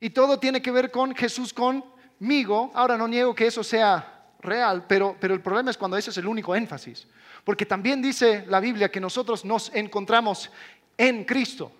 y 0.00 0.10
todo 0.10 0.38
tiene 0.38 0.62
que 0.62 0.70
ver 0.70 0.92
con 0.92 1.14
Jesús 1.14 1.52
conmigo. 1.52 2.70
Ahora 2.74 2.96
no 2.96 3.08
niego 3.08 3.34
que 3.34 3.46
eso 3.48 3.64
sea 3.64 4.13
real, 4.44 4.86
pero, 4.86 5.16
pero 5.18 5.34
el 5.34 5.40
problema 5.40 5.70
es 5.70 5.76
cuando 5.76 5.96
ese 5.96 6.10
es 6.10 6.16
el 6.18 6.26
único 6.26 6.54
énfasis. 6.54 7.06
Porque 7.44 7.66
también 7.66 8.00
dice 8.00 8.44
la 8.48 8.60
Biblia 8.60 8.90
que 8.90 9.00
nosotros 9.00 9.44
nos 9.44 9.74
encontramos 9.74 10.50
en 10.96 11.24
Cristo. 11.24 11.72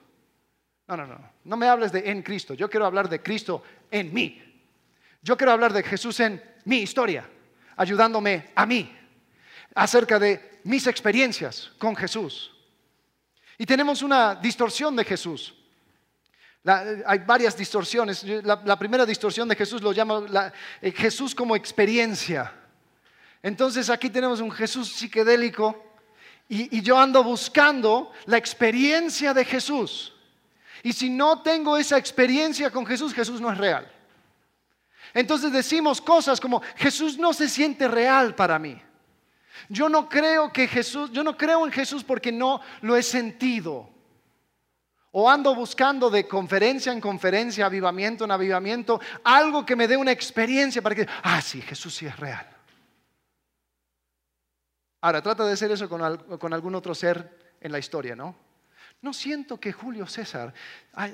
No, 0.87 0.97
no, 0.97 1.07
no, 1.07 1.19
no 1.45 1.57
me 1.57 1.69
hables 1.69 1.93
de 1.93 2.11
en 2.11 2.23
Cristo. 2.23 2.55
Yo 2.55 2.69
quiero 2.69 2.87
hablar 2.87 3.09
de 3.09 3.23
Cristo 3.23 3.63
en 3.91 4.13
mí. 4.13 4.43
Yo 5.23 5.37
quiero 5.37 5.53
hablar 5.53 5.73
de 5.73 5.83
Jesús 5.83 6.21
en 6.21 6.43
mi 6.67 6.79
historia, 6.79 7.29
ayudándome 7.77 8.51
a 8.55 8.67
mí, 8.67 8.95
acerca 9.75 10.19
de 10.19 10.61
mis 10.65 10.87
experiencias 10.87 11.73
con 11.79 11.97
Jesús. 11.97 12.51
Y 13.57 13.65
tenemos 13.65 14.03
una 14.03 14.35
distorsión 14.35 14.95
de 14.97 15.05
Jesús 15.05 15.55
hay 16.67 17.19
varias 17.19 17.57
distorsiones. 17.57 18.25
La, 18.25 18.79
primera 18.79 19.05
distorsión 19.05 19.49
de 19.49 19.57
Jesús 19.57 19.83
lo 19.83 19.93
llama 19.93 20.53
eh, 20.81 20.91
Jesús 20.93 21.35
como 21.35 21.55
experiencia. 21.55 22.53
Entonces 23.43 23.91
aquí 23.91 24.09
tenemos 24.09 24.41
un 24.41 24.51
Jesús 24.51 24.91
psicodélico 24.93 25.85
y, 26.49 26.79
y 26.79 26.81
yo 26.81 26.99
ando 26.99 27.23
buscando 27.23 28.13
la 28.25 28.39
experiencia 28.39 29.35
de 29.35 29.45
Jesús. 29.45 30.15
Y 30.83 30.93
si 30.93 31.11
no 31.11 31.43
tengo 31.43 31.77
esa 31.77 31.99
experiencia 31.99 32.71
con 32.71 32.87
Jesús, 32.87 33.13
Jesús 33.13 33.41
no 33.41 33.53
es 33.53 33.59
real. 33.59 33.91
Entonces 35.13 35.53
decimos 35.53 36.01
cosas 36.01 36.41
como 36.41 36.63
Jesús 36.77 37.19
no 37.19 37.33
se 37.33 37.49
siente 37.49 37.89
real 37.89 38.35
para 38.35 38.59
mí. 38.59 38.81
Yo 39.69 39.89
no 39.89 40.09
creo 40.09 40.53
que 40.53 40.67
Jesús, 40.67 41.11
yo 41.13 41.23
no 41.23 41.37
creo 41.37 41.65
en 41.65 41.73
Jesús 41.73 42.03
porque 42.03 42.33
no 42.33 42.61
lo 42.81 42.97
he 42.97 43.03
sentido. 43.03 43.94
O 45.17 45.31
ando 45.31 45.55
buscando 45.55 46.11
de 46.11 46.27
conferencia 46.27 46.91
en 46.91 47.01
conferencia, 47.01 47.67
avivamiento 47.67 48.25
en 48.25 48.33
avivamiento, 48.33 49.01
algo 49.23 49.65
que 49.65 49.77
me 49.77 49.87
dé 49.87 49.97
una 49.97 50.11
experiencia 50.11 50.83
para 50.83 50.97
que, 50.97 51.07
ah, 51.23 51.41
sí, 51.41 51.63
Jesús 51.63 51.95
sí 51.95 52.07
es 52.07 52.19
real. 52.19 52.45
Ahora, 55.03 55.23
trata 55.23 55.47
de 55.47 55.53
hacer 55.53 55.71
eso 55.71 55.89
con, 55.89 56.53
algún 56.53 56.75
otro 56.75 56.97
ser 56.97 57.55
en 57.61 57.71
la 57.71 57.79
historia, 57.79 58.17
¿no? 58.17 58.35
No 59.03 59.13
siento 59.13 59.61
que 59.61 59.73
Julio 59.73 60.05
César 60.09 60.53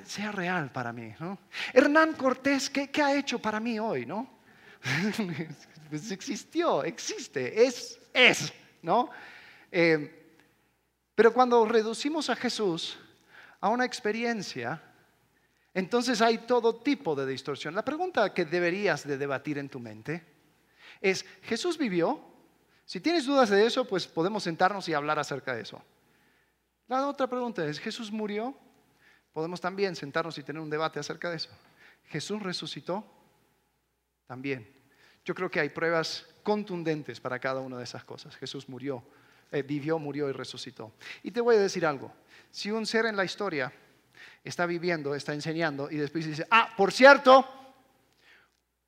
sea 0.07 0.33
real 0.33 0.73
para 0.73 0.95
mí, 0.95 1.13
¿no? 1.21 1.39
Hernán 1.75 2.15
Cortés, 2.15 2.71
¿qué, 2.71 3.03
ha 3.03 3.15
hecho 3.15 3.39
para 3.39 3.61
mí 3.61 3.79
hoy, 3.79 4.07
no? 4.07 4.31
pues 5.91 6.11
existió, 6.11 6.85
existe, 6.85 7.67
es, 7.67 8.01
es, 8.15 8.51
¿no? 8.81 9.11
Eh, 9.71 10.39
pero 11.15 11.35
cuando 11.35 11.67
reducimos 11.67 12.31
a 12.31 12.37
Jesús 12.37 12.99
a 13.61 13.69
una 13.69 13.85
experiencia, 13.85 14.83
entonces 15.75 16.21
hay 16.21 16.39
todo 16.39 16.77
tipo 16.77 17.15
de 17.15 17.27
distorsión. 17.27 17.75
La 17.75 17.85
pregunta 17.85 18.33
que 18.35 18.45
deberías 18.45 19.07
de 19.07 19.19
debatir 19.19 19.59
en 19.59 19.69
tu 19.69 19.79
mente 19.79 20.25
es, 21.01 21.25
¿Jesús 21.43 21.79
vivió? 21.79 22.21
Si 22.85 23.01
tienes 23.01 23.27
dudas 23.27 23.51
de 23.51 23.65
eso, 23.65 23.87
pues 23.87 24.07
podemos 24.07 24.43
sentarnos 24.43 24.89
y 24.89 24.95
hablar 24.95 25.19
acerca 25.19 25.55
de 25.55 25.63
eso. 25.63 25.81
La 26.89 27.07
otra 27.07 27.29
pregunta 27.29 27.65
es, 27.65 27.79
¿Jesús 27.79 28.11
murió? 28.11 28.57
Podemos 29.33 29.61
también 29.61 29.95
sentarnos 29.95 30.37
y 30.39 30.43
tener 30.43 30.61
un 30.61 30.71
debate 30.71 30.99
acerca 30.99 31.31
de 31.31 31.37
eso. 31.37 31.51
¿Jesús 32.07 32.43
resucitó? 32.43 33.05
También. 34.27 34.69
Yo 35.25 35.35
creo 35.35 35.51
que 35.51 35.61
hay 35.61 35.69
pruebas 35.69 36.27
contundentes 36.43 37.21
para 37.21 37.39
cada 37.39 37.61
una 37.61 37.79
de 37.79 37.85
esas 37.85 38.03
cosas. 38.03 38.35
Jesús 38.37 38.69
murió, 38.69 39.05
eh, 39.51 39.63
vivió, 39.63 39.99
murió 39.99 40.29
y 40.29 40.33
resucitó. 40.33 40.93
Y 41.23 41.31
te 41.31 41.41
voy 41.41 41.57
a 41.57 41.61
decir 41.61 41.85
algo. 41.85 42.13
Si 42.51 42.71
un 42.71 42.87
ser 42.87 43.07
en 43.07 43.17
la 43.17 43.25
historia 43.25 43.73
está 44.45 44.67
viviendo, 44.67 45.15
está 45.15 45.35
enseñando 45.35 45.91
y 45.91 45.97
después 45.97 46.27
dice, 46.27 46.47
ah, 46.51 46.73
por 46.77 46.93
cierto, 46.93 47.47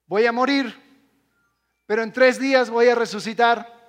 voy 0.06 0.26
a 0.26 0.32
morir, 0.32 0.74
pero 1.86 2.02
en 2.02 2.12
tres 2.12 2.38
días 2.38 2.70
voy 2.70 2.88
a 2.88 2.94
resucitar, 2.94 3.80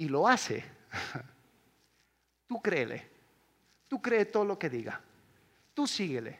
y 0.00 0.08
lo 0.08 0.26
hace, 0.26 0.64
tú 2.46 2.60
créele, 2.62 3.06
tú 3.86 4.00
cree 4.00 4.24
todo 4.24 4.46
lo 4.46 4.58
que 4.58 4.70
diga, 4.70 4.98
tú 5.74 5.86
síguele, 5.86 6.38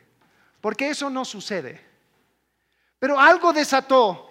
porque 0.63 0.89
eso 0.89 1.11
no 1.11 1.27
sucede. 1.27 1.89
Pero 2.99 3.21
algo 3.21 3.53
desató 3.53 4.30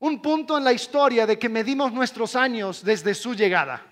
un 0.00 0.20
punto 0.20 0.58
en 0.58 0.64
la 0.64 0.72
historia 0.72 1.26
de 1.26 1.38
que 1.38 1.48
medimos 1.48 1.92
nuestros 1.92 2.34
años 2.34 2.82
desde 2.82 3.14
su 3.14 3.34
llegada. 3.34 3.86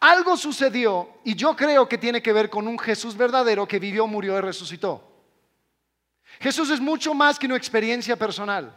Algo 0.00 0.36
sucedió 0.36 1.20
y 1.24 1.34
yo 1.34 1.54
creo 1.54 1.88
que 1.88 1.98
tiene 1.98 2.22
que 2.22 2.32
ver 2.32 2.48
con 2.50 2.66
un 2.66 2.78
Jesús 2.78 3.16
verdadero 3.16 3.68
que 3.68 3.78
vivió, 3.78 4.06
murió 4.06 4.38
y 4.38 4.40
resucitó. 4.40 5.02
Jesús 6.40 6.70
es 6.70 6.80
mucho 6.80 7.14
más 7.14 7.38
que 7.38 7.46
una 7.46 7.56
experiencia 7.56 8.16
personal. 8.16 8.74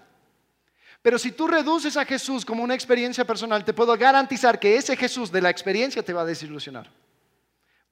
Pero 1.02 1.18
si 1.18 1.32
tú 1.32 1.48
reduces 1.48 1.96
a 1.96 2.04
Jesús 2.04 2.44
como 2.44 2.64
una 2.64 2.76
experiencia 2.76 3.24
personal, 3.26 3.64
te 3.64 3.74
puedo 3.74 3.98
garantizar 3.98 4.60
que 4.60 4.76
ese 4.76 4.98
Jesús 4.98 5.32
de 5.32 5.42
la 5.42 5.50
experiencia 5.50 6.04
te 6.04 6.12
va 6.12 6.22
a 6.22 6.26
desilusionar. 6.26 6.90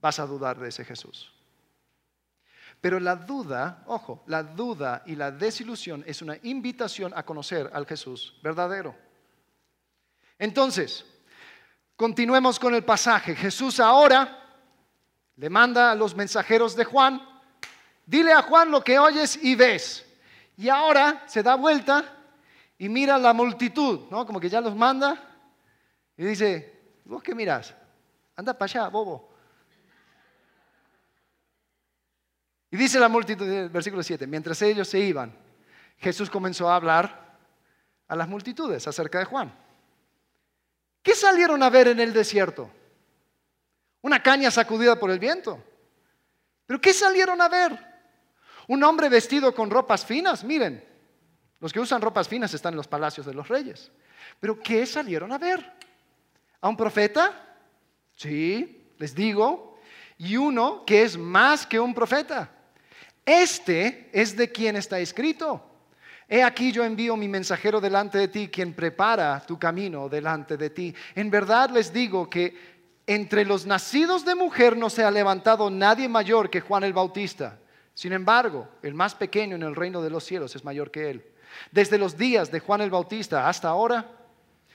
Vas 0.01 0.19
a 0.19 0.25
dudar 0.25 0.59
de 0.59 0.67
ese 0.67 0.83
Jesús. 0.83 1.33
Pero 2.81 2.99
la 2.99 3.15
duda, 3.15 3.83
ojo, 3.87 4.23
la 4.27 4.43
duda 4.43 5.03
y 5.05 5.15
la 5.15 5.31
desilusión 5.31 6.03
es 6.07 6.21
una 6.21 6.37
invitación 6.43 7.11
a 7.15 7.23
conocer 7.23 7.69
al 7.73 7.85
Jesús 7.85 8.39
verdadero. 8.43 8.95
Entonces, 10.37 11.05
Continuemos 11.97 12.59
con 12.59 12.75
el 12.75 12.83
pasaje. 12.83 13.35
Jesús 13.35 13.79
ahora 13.79 14.37
le 15.35 15.49
manda 15.49 15.91
a 15.91 15.95
los 15.95 16.15
mensajeros 16.15 16.75
de 16.75 16.85
Juan, 16.85 17.19
dile 18.05 18.31
a 18.31 18.43
Juan 18.43 18.69
lo 18.69 18.83
que 18.83 18.99
oyes 18.99 19.35
y 19.43 19.55
ves. 19.55 20.05
Y 20.57 20.69
ahora 20.69 21.23
se 21.25 21.41
da 21.41 21.55
vuelta 21.55 22.05
y 22.77 22.87
mira 22.87 23.17
la 23.17 23.33
multitud, 23.33 24.01
¿no? 24.11 24.27
Como 24.27 24.39
que 24.39 24.47
ya 24.47 24.61
los 24.61 24.75
manda 24.75 25.19
y 26.15 26.23
dice, 26.23 26.99
¿vos 27.03 27.23
qué 27.23 27.33
miras? 27.33 27.73
Anda 28.35 28.53
para 28.55 28.71
allá, 28.71 28.89
bobo. 28.89 29.33
Y 32.69 32.77
dice 32.77 32.99
la 32.99 33.07
multitud, 33.07 33.69
versículo 33.69 34.03
7, 34.03 34.27
mientras 34.27 34.61
ellos 34.61 34.87
se 34.87 34.99
iban, 34.99 35.33
Jesús 35.97 36.29
comenzó 36.29 36.69
a 36.69 36.75
hablar 36.75 37.37
a 38.07 38.15
las 38.15 38.27
multitudes 38.27 38.87
acerca 38.87 39.19
de 39.19 39.25
Juan. 39.25 39.53
¿Qué 41.01 41.15
salieron 41.15 41.63
a 41.63 41.69
ver 41.69 41.87
en 41.87 41.99
el 41.99 42.13
desierto? 42.13 42.69
Una 44.01 44.21
caña 44.21 44.51
sacudida 44.51 44.99
por 44.99 45.09
el 45.09 45.19
viento. 45.19 45.63
¿Pero 46.65 46.81
qué 46.81 46.93
salieron 46.93 47.41
a 47.41 47.47
ver? 47.47 47.77
Un 48.67 48.83
hombre 48.83 49.07
vestido 49.07 49.55
con 49.55 49.69
ropas 49.69 50.05
finas, 50.05 50.43
miren, 50.43 50.83
los 51.59 51.73
que 51.73 51.79
usan 51.79 52.01
ropas 52.01 52.27
finas 52.27 52.53
están 52.53 52.73
en 52.73 52.77
los 52.77 52.87
palacios 52.87 53.25
de 53.25 53.33
los 53.33 53.47
reyes. 53.47 53.91
¿Pero 54.39 54.59
qué 54.61 54.85
salieron 54.85 55.31
a 55.31 55.37
ver? 55.37 55.73
¿A 56.61 56.67
un 56.67 56.77
profeta? 56.77 57.57
Sí, 58.13 58.91
les 58.97 59.15
digo. 59.15 59.79
Y 60.17 60.37
uno 60.37 60.83
que 60.85 61.03
es 61.03 61.17
más 61.17 61.65
que 61.65 61.79
un 61.79 61.93
profeta. 61.93 62.51
Este 63.27 64.09
es 64.13 64.37
de 64.37 64.49
quien 64.49 64.77
está 64.77 64.99
escrito. 64.99 65.61
He 66.29 66.41
aquí 66.41 66.71
yo 66.71 66.85
envío 66.85 67.17
mi 67.17 67.27
mensajero 67.27 67.81
delante 67.81 68.17
de 68.17 68.29
ti, 68.29 68.47
quien 68.47 68.73
prepara 68.73 69.43
tu 69.45 69.59
camino 69.59 70.07
delante 70.07 70.55
de 70.55 70.69
ti. 70.69 70.95
En 71.13 71.29
verdad 71.29 71.69
les 71.71 71.91
digo 71.91 72.29
que 72.29 72.55
entre 73.05 73.43
los 73.43 73.65
nacidos 73.65 74.23
de 74.23 74.33
mujer 74.33 74.77
no 74.77 74.89
se 74.89 75.03
ha 75.03 75.11
levantado 75.11 75.69
nadie 75.69 76.07
mayor 76.07 76.49
que 76.49 76.61
Juan 76.61 76.85
el 76.85 76.93
Bautista. 76.93 77.59
Sin 77.93 78.13
embargo, 78.13 78.69
el 78.81 78.93
más 78.93 79.13
pequeño 79.13 79.57
en 79.57 79.63
el 79.63 79.75
reino 79.75 80.01
de 80.01 80.09
los 80.09 80.23
cielos 80.23 80.55
es 80.55 80.63
mayor 80.63 80.89
que 80.89 81.09
él. 81.09 81.25
Desde 81.69 81.97
los 81.97 82.17
días 82.17 82.49
de 82.49 82.61
Juan 82.61 82.79
el 82.79 82.91
Bautista 82.91 83.49
hasta 83.49 83.67
ahora, 83.67 84.09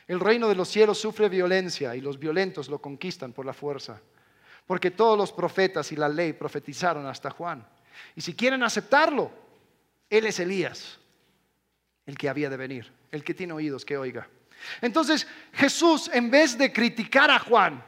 el 0.06 0.20
reino 0.20 0.46
de 0.50 0.56
los 0.56 0.68
cielos 0.68 0.98
sufre 0.98 1.30
violencia 1.30 1.96
y 1.96 2.02
los 2.02 2.18
violentos 2.18 2.68
lo 2.68 2.82
conquistan 2.82 3.32
por 3.32 3.46
la 3.46 3.54
fuerza. 3.54 3.98
Porque 4.66 4.90
todos 4.90 5.16
los 5.16 5.32
profetas 5.32 5.90
y 5.90 5.96
la 5.96 6.10
ley 6.10 6.34
profetizaron 6.34 7.06
hasta 7.06 7.30
Juan. 7.30 7.66
Y 8.14 8.20
si 8.20 8.34
quieren 8.34 8.62
aceptarlo, 8.62 9.30
él 10.08 10.26
es 10.26 10.38
Elías 10.40 10.98
el 12.06 12.18
que 12.18 12.28
había 12.28 12.50
de 12.50 12.56
venir, 12.56 12.92
el 13.10 13.24
que 13.24 13.34
tiene 13.34 13.52
oídos 13.52 13.84
que 13.84 13.96
oiga. 13.96 14.28
Entonces 14.80 15.26
Jesús, 15.52 16.10
en 16.12 16.30
vez 16.30 16.56
de 16.58 16.72
criticar 16.72 17.30
a 17.30 17.38
Juan, 17.38 17.84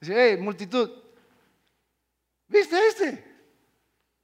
dice, 0.00 0.14
hey, 0.16 0.36
multitud, 0.40 0.90
¿viste 2.48 2.76
este? 2.88 3.24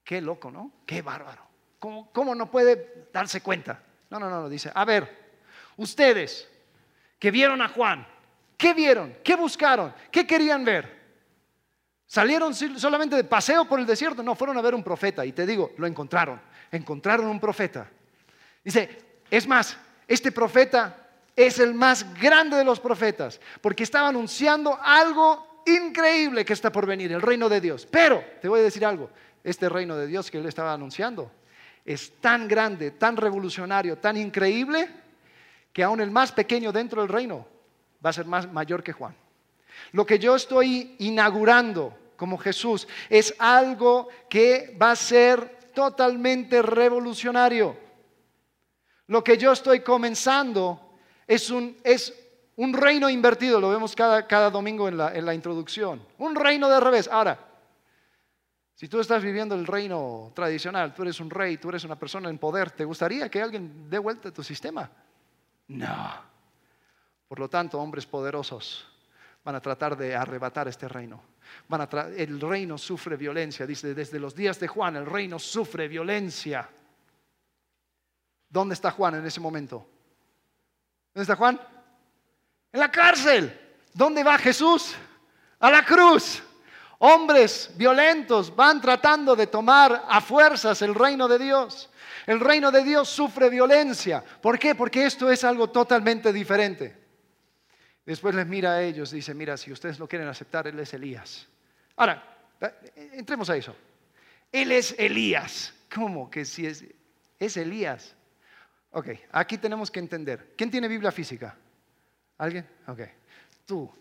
Qué 0.02 0.20
loco, 0.20 0.50
¿no? 0.50 0.72
Qué 0.86 1.02
bárbaro. 1.02 1.42
¿Cómo, 1.78 2.34
no 2.34 2.50
puede 2.50 3.08
darse 3.12 3.42
cuenta? 3.42 3.82
No, 4.08 4.18
no, 4.18 4.30
no, 4.30 4.42
no, 4.42 4.48
dice, 4.48 4.70
a 4.74 4.84
ver, 4.86 5.36
ustedes 5.76 6.48
que 7.18 7.30
vieron 7.30 7.60
a 7.60 7.68
Juan, 7.68 8.06
¿qué 8.56 8.72
vieron? 8.72 9.14
¿Qué 9.22 9.36
buscaron? 9.36 9.94
¿Qué 10.10 10.26
querían 10.26 10.64
ver? 10.64 11.03
¿Salieron 12.14 12.54
solamente 12.54 13.16
de 13.16 13.24
paseo 13.24 13.64
por 13.64 13.80
el 13.80 13.86
desierto? 13.86 14.22
No, 14.22 14.36
fueron 14.36 14.56
a 14.56 14.60
ver 14.60 14.72
un 14.72 14.84
profeta 14.84 15.26
y 15.26 15.32
te 15.32 15.44
digo, 15.44 15.72
lo 15.78 15.84
encontraron. 15.84 16.40
Encontraron 16.70 17.26
un 17.26 17.40
profeta. 17.40 17.90
Dice, 18.62 19.18
es 19.28 19.48
más, 19.48 19.76
este 20.06 20.30
profeta 20.30 21.08
es 21.34 21.58
el 21.58 21.74
más 21.74 22.14
grande 22.14 22.56
de 22.56 22.62
los 22.62 22.78
profetas 22.78 23.40
porque 23.60 23.82
estaba 23.82 24.10
anunciando 24.10 24.78
algo 24.80 25.64
increíble 25.66 26.44
que 26.44 26.52
está 26.52 26.70
por 26.70 26.86
venir, 26.86 27.10
el 27.10 27.20
reino 27.20 27.48
de 27.48 27.60
Dios. 27.60 27.84
Pero, 27.84 28.24
te 28.40 28.46
voy 28.46 28.60
a 28.60 28.62
decir 28.62 28.86
algo, 28.86 29.10
este 29.42 29.68
reino 29.68 29.96
de 29.96 30.06
Dios 30.06 30.30
que 30.30 30.38
él 30.38 30.46
estaba 30.46 30.72
anunciando 30.72 31.32
es 31.84 32.20
tan 32.20 32.46
grande, 32.46 32.92
tan 32.92 33.16
revolucionario, 33.16 33.98
tan 33.98 34.16
increíble, 34.16 34.88
que 35.72 35.82
aún 35.82 36.00
el 36.00 36.12
más 36.12 36.30
pequeño 36.30 36.70
dentro 36.70 37.00
del 37.02 37.10
reino 37.10 37.44
va 38.06 38.10
a 38.10 38.12
ser 38.12 38.26
más 38.26 38.52
mayor 38.52 38.84
que 38.84 38.92
Juan. 38.92 39.16
Lo 39.90 40.06
que 40.06 40.20
yo 40.20 40.36
estoy 40.36 40.94
inaugurando 41.00 42.03
como 42.16 42.38
Jesús 42.38 42.86
es 43.08 43.34
algo 43.38 44.08
que 44.28 44.76
va 44.80 44.92
a 44.92 44.96
ser 44.96 45.58
totalmente 45.74 46.62
revolucionario. 46.62 47.76
Lo 49.06 49.22
que 49.22 49.36
yo 49.36 49.52
estoy 49.52 49.80
comenzando 49.80 50.98
es 51.26 51.50
un, 51.50 51.76
es 51.84 52.14
un 52.56 52.72
reino 52.72 53.10
invertido, 53.10 53.60
lo 53.60 53.70
vemos 53.70 53.94
cada, 53.94 54.26
cada 54.26 54.50
domingo 54.50 54.88
en 54.88 54.96
la, 54.96 55.14
en 55.14 55.26
la 55.26 55.34
introducción. 55.34 56.06
Un 56.18 56.34
reino 56.34 56.68
de 56.68 56.80
revés. 56.80 57.08
Ahora, 57.08 57.38
si 58.74 58.88
tú 58.88 59.00
estás 59.00 59.22
viviendo 59.22 59.54
el 59.54 59.66
reino 59.66 60.32
tradicional, 60.34 60.94
tú 60.94 61.02
eres 61.02 61.20
un 61.20 61.30
rey, 61.30 61.58
tú 61.58 61.68
eres 61.68 61.84
una 61.84 61.96
persona 61.96 62.28
en 62.28 62.38
poder, 62.38 62.70
¿te 62.70 62.84
gustaría 62.84 63.28
que 63.28 63.42
alguien 63.42 63.88
dé 63.88 63.98
vuelta 63.98 64.30
a 64.30 64.32
tu 64.32 64.42
sistema? 64.42 64.90
No. 65.68 66.34
Por 67.28 67.38
lo 67.38 67.48
tanto, 67.48 67.80
hombres 67.80 68.06
poderosos 68.06 68.86
van 69.44 69.54
a 69.54 69.60
tratar 69.60 69.96
de 69.96 70.16
arrebatar 70.16 70.68
este 70.68 70.88
reino. 70.88 71.20
Van 71.68 71.80
a 71.80 71.88
el 72.16 72.40
reino 72.40 72.76
sufre 72.78 73.16
violencia, 73.16 73.66
dice, 73.66 73.94
desde 73.94 74.18
los 74.18 74.34
días 74.34 74.58
de 74.60 74.68
Juan, 74.68 74.96
el 74.96 75.06
reino 75.06 75.38
sufre 75.38 75.88
violencia. 75.88 76.68
¿Dónde 78.48 78.74
está 78.74 78.90
Juan 78.90 79.16
en 79.16 79.26
ese 79.26 79.40
momento? 79.40 79.86
¿Dónde 81.12 81.22
está 81.22 81.36
Juan? 81.36 81.60
En 82.72 82.80
la 82.80 82.90
cárcel. 82.90 83.60
¿Dónde 83.92 84.24
va 84.24 84.38
Jesús? 84.38 84.94
A 85.60 85.70
la 85.70 85.84
cruz. 85.84 86.42
Hombres 86.98 87.70
violentos 87.76 88.54
van 88.54 88.80
tratando 88.80 89.36
de 89.36 89.46
tomar 89.46 90.04
a 90.08 90.20
fuerzas 90.20 90.82
el 90.82 90.94
reino 90.94 91.28
de 91.28 91.38
Dios. 91.38 91.90
El 92.26 92.40
reino 92.40 92.70
de 92.70 92.82
Dios 92.82 93.08
sufre 93.08 93.50
violencia. 93.50 94.24
¿Por 94.40 94.58
qué? 94.58 94.74
Porque 94.74 95.06
esto 95.06 95.30
es 95.30 95.44
algo 95.44 95.70
totalmente 95.70 96.32
diferente. 96.32 97.03
Después 98.04 98.34
les 98.34 98.46
mira 98.46 98.74
a 98.74 98.82
ellos 98.82 99.12
y 99.12 99.16
dice, 99.16 99.34
mira, 99.34 99.56
si 99.56 99.72
ustedes 99.72 99.98
lo 99.98 100.06
quieren 100.06 100.28
aceptar, 100.28 100.66
Él 100.66 100.78
es 100.78 100.92
Elías. 100.92 101.46
Ahora, 101.96 102.22
eh, 102.60 103.10
entremos 103.14 103.48
a 103.48 103.56
eso. 103.56 103.74
Él 104.52 104.72
es 104.72 104.94
Elías. 104.98 105.74
¿Cómo 105.92 106.30
que 106.30 106.44
si 106.44 106.66
es, 106.66 106.84
es 107.38 107.56
Elías? 107.56 108.14
Ok, 108.90 109.08
aquí 109.32 109.58
tenemos 109.58 109.90
que 109.90 110.00
entender. 110.00 110.54
¿Quién 110.56 110.70
tiene 110.70 110.86
Biblia 110.86 111.10
física? 111.10 111.56
¿Alguien? 112.38 112.66
Ok, 112.86 113.00
tú. 113.66 113.90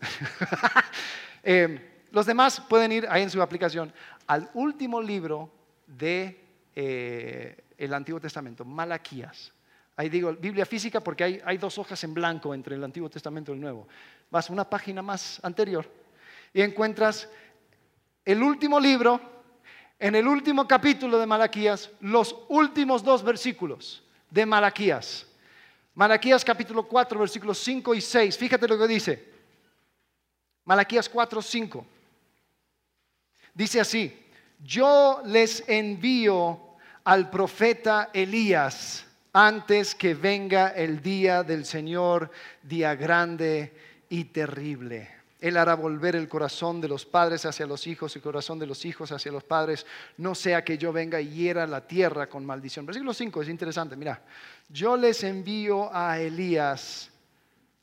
Em, 1.46 1.78
los 2.10 2.24
demás 2.24 2.58
pueden 2.58 2.90
ir 2.90 3.06
ahí 3.10 3.22
en 3.22 3.28
su 3.28 3.42
aplicación 3.42 3.92
al 4.26 4.50
último 4.54 5.02
libro 5.02 5.52
de 5.86 6.40
eh, 6.74 7.62
Antiguo 7.92 8.18
Testamento, 8.18 8.64
Malaquías. 8.64 9.52
Ahí 9.96 10.08
digo 10.08 10.32
Biblia 10.32 10.66
física 10.66 11.00
porque 11.00 11.40
hay, 11.44 11.56
dos 11.56 11.78
hojas 11.78 12.02
en 12.02 12.14
blanco 12.14 12.52
entre 12.52 12.74
el 12.74 12.82
Antiguo 12.82 13.08
Testamento 13.08 13.52
y 13.52 13.54
el 13.54 13.60
Nuevo. 13.60 13.86
Vas 14.30 14.50
una 14.50 14.68
página 14.68 15.02
más 15.02 15.40
anterior 15.44 15.88
y 16.52 16.62
encuentras 16.62 17.28
el 18.24 18.42
último 18.42 18.80
libro, 18.80 19.20
en 19.98 20.16
el 20.16 20.26
último 20.26 20.66
capítulo 20.66 21.18
de 21.18 21.26
Malaquías, 21.26 21.90
los 22.00 22.34
últimos 22.48 23.04
dos 23.04 23.22
versículos 23.22 24.02
de 24.30 24.44
Malaquías. 24.44 25.26
Malaquías 25.94 26.44
capítulo 26.44 26.88
4, 26.88 27.20
versículos 27.20 27.58
5 27.58 27.94
y 27.94 28.00
6. 28.00 28.36
Fíjate 28.36 28.66
lo 28.66 28.76
que 28.76 28.88
dice. 28.88 29.32
Malaquías 30.64 31.08
4, 31.08 31.40
5. 31.40 31.86
Dice 33.54 33.80
así, 33.80 34.26
yo 34.58 35.22
les 35.24 35.62
envío 35.68 36.74
al 37.04 37.30
profeta 37.30 38.10
Elías 38.12 39.06
antes 39.34 39.96
que 39.96 40.14
venga 40.14 40.68
el 40.68 41.02
día 41.02 41.42
del 41.42 41.66
Señor, 41.66 42.30
día 42.62 42.94
grande 42.94 43.72
y 44.08 44.26
terrible. 44.26 45.10
Él 45.40 45.56
hará 45.56 45.74
volver 45.74 46.14
el 46.14 46.28
corazón 46.28 46.80
de 46.80 46.86
los 46.86 47.04
padres 47.04 47.44
hacia 47.44 47.66
los 47.66 47.86
hijos 47.88 48.14
y 48.14 48.20
el 48.20 48.22
corazón 48.22 48.60
de 48.60 48.66
los 48.66 48.84
hijos 48.84 49.10
hacia 49.10 49.32
los 49.32 49.42
padres, 49.42 49.84
no 50.18 50.36
sea 50.36 50.64
que 50.64 50.78
yo 50.78 50.92
venga 50.92 51.20
y 51.20 51.30
hiera 51.30 51.66
la 51.66 51.84
tierra 51.86 52.28
con 52.28 52.46
maldición. 52.46 52.86
Versículo 52.86 53.12
5 53.12 53.42
es 53.42 53.48
interesante, 53.48 53.96
mira, 53.96 54.22
yo 54.68 54.96
les 54.96 55.24
envío 55.24 55.92
a 55.92 56.18
Elías, 56.20 57.10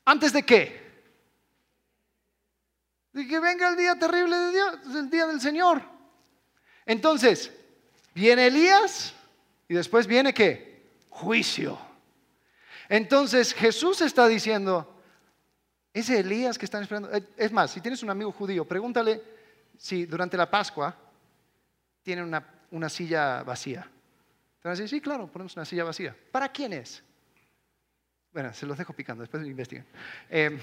¿antes 0.06 0.32
de 0.32 0.42
qué? 0.44 0.90
De 3.12 3.28
que 3.28 3.38
venga 3.38 3.68
el 3.68 3.76
día 3.76 3.94
terrible 3.98 4.36
de 4.36 4.52
Dios, 4.52 4.74
el 4.96 5.10
día 5.10 5.26
del 5.26 5.40
Señor. 5.40 5.82
Entonces, 6.86 7.52
viene 8.14 8.46
Elías 8.46 9.12
y 9.68 9.74
después 9.74 10.06
viene 10.06 10.32
qué? 10.32 10.71
Juicio. 11.12 11.78
Entonces 12.88 13.54
Jesús 13.54 14.00
está 14.00 14.26
diciendo, 14.26 15.00
ese 15.92 16.20
Elías 16.20 16.58
que 16.58 16.64
están 16.64 16.82
esperando, 16.82 17.12
eh, 17.14 17.26
es 17.36 17.52
más, 17.52 17.70
si 17.70 17.80
tienes 17.80 18.02
un 18.02 18.10
amigo 18.10 18.32
judío, 18.32 18.64
pregúntale 18.64 19.22
si 19.78 20.06
durante 20.06 20.36
la 20.36 20.50
Pascua 20.50 20.96
tienen 22.02 22.24
una, 22.70 22.88
silla 22.88 23.42
vacía. 23.42 23.82
Te 23.82 24.68
van 24.68 24.72
a 24.72 24.76
decir, 24.76 24.88
sí, 24.88 25.00
claro, 25.00 25.26
ponemos 25.26 25.54
una 25.56 25.64
silla 25.64 25.84
vacía. 25.84 26.16
¿Para 26.30 26.50
quién 26.50 26.72
es? 26.72 27.02
Bueno, 28.32 28.52
se 28.54 28.64
los 28.66 28.78
dejo 28.78 28.92
picando, 28.92 29.22
después 29.22 29.46
investiguen. 29.46 29.84
Eh, 30.30 30.58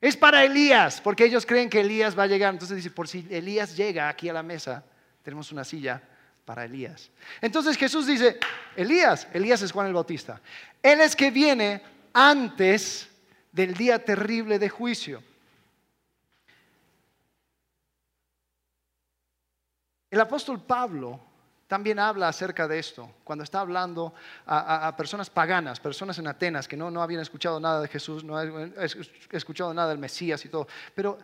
es 0.00 0.16
para 0.16 0.44
Elías, 0.44 1.00
porque 1.00 1.24
ellos 1.24 1.44
creen 1.44 1.68
que 1.68 1.80
Elías 1.80 2.18
va 2.18 2.22
a 2.22 2.28
llegar. 2.28 2.54
Entonces 2.54 2.76
dice, 2.76 2.90
por 2.90 3.08
si 3.08 3.26
Elías 3.30 3.76
llega 3.76 4.08
aquí 4.08 4.28
a 4.28 4.32
la 4.32 4.42
mesa, 4.42 4.84
tenemos 5.22 5.50
una 5.52 5.64
silla 5.64 6.02
para 6.50 6.64
Elías. 6.64 7.10
Entonces 7.40 7.76
Jesús 7.76 8.08
dice, 8.08 8.40
Elías, 8.74 9.28
Elías 9.32 9.62
es 9.62 9.70
Juan 9.70 9.86
el 9.86 9.94
Bautista. 9.94 10.40
Él 10.82 11.00
es 11.00 11.14
que 11.14 11.30
viene 11.30 11.80
antes 12.12 13.08
del 13.52 13.72
día 13.74 14.04
terrible 14.04 14.58
de 14.58 14.68
juicio. 14.68 15.22
El 20.10 20.20
apóstol 20.20 20.60
Pablo 20.60 21.20
también 21.68 22.00
habla 22.00 22.26
acerca 22.26 22.66
de 22.66 22.80
esto, 22.80 23.08
cuando 23.22 23.44
está 23.44 23.60
hablando 23.60 24.12
a, 24.44 24.92
personas 24.96 25.30
paganas, 25.30 25.78
personas 25.78 26.18
en 26.18 26.26
Atenas 26.26 26.66
que 26.66 26.76
no, 26.76 26.90
no 26.90 27.00
habían 27.00 27.20
escuchado 27.20 27.60
nada 27.60 27.80
de 27.80 27.86
Jesús, 27.86 28.24
no 28.24 28.36
habían 28.36 28.74
escuchado 29.30 29.72
nada 29.72 29.90
del 29.90 29.98
Mesías 29.98 30.44
y 30.44 30.48
todo. 30.48 30.66
Pero 30.96 31.16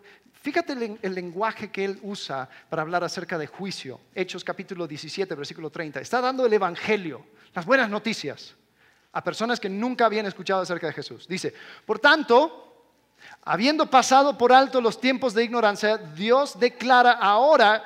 Fíjate 0.47 0.99
el, 1.03 1.13
lenguaje 1.13 1.73
que 1.73 1.85
él 1.85 1.99
usa 2.05 2.49
para 2.71 2.83
hablar 2.83 3.03
acerca 3.03 3.37
de 3.37 3.49
juicio. 3.49 3.99
Hechos 4.15 4.45
capítulo 4.45 4.87
17, 4.87 5.35
versículo 5.35 5.71
30. 5.71 5.99
Está 5.99 6.21
dando 6.21 6.47
el 6.47 6.53
Evangelio, 6.53 7.27
las 7.53 7.67
buenas 7.67 7.91
noticias, 7.91 8.55
a 9.11 9.25
personas 9.25 9.59
que 9.59 9.69
nunca 9.69 10.07
habían 10.07 10.25
escuchado 10.25 10.61
acerca 10.61 10.87
de 10.87 10.93
Jesús. 10.93 11.27
Dice, 11.27 11.53
por 11.85 11.99
tanto, 11.99 12.87
habiendo 13.43 13.91
pasado 13.91 14.39
por 14.39 14.53
alto 14.53 14.81
los 14.81 15.01
tiempos 15.01 15.35
de 15.35 15.43
ignorancia, 15.43 15.99
Dios 15.99 16.61
declara 16.61 17.11
ahora 17.11 17.83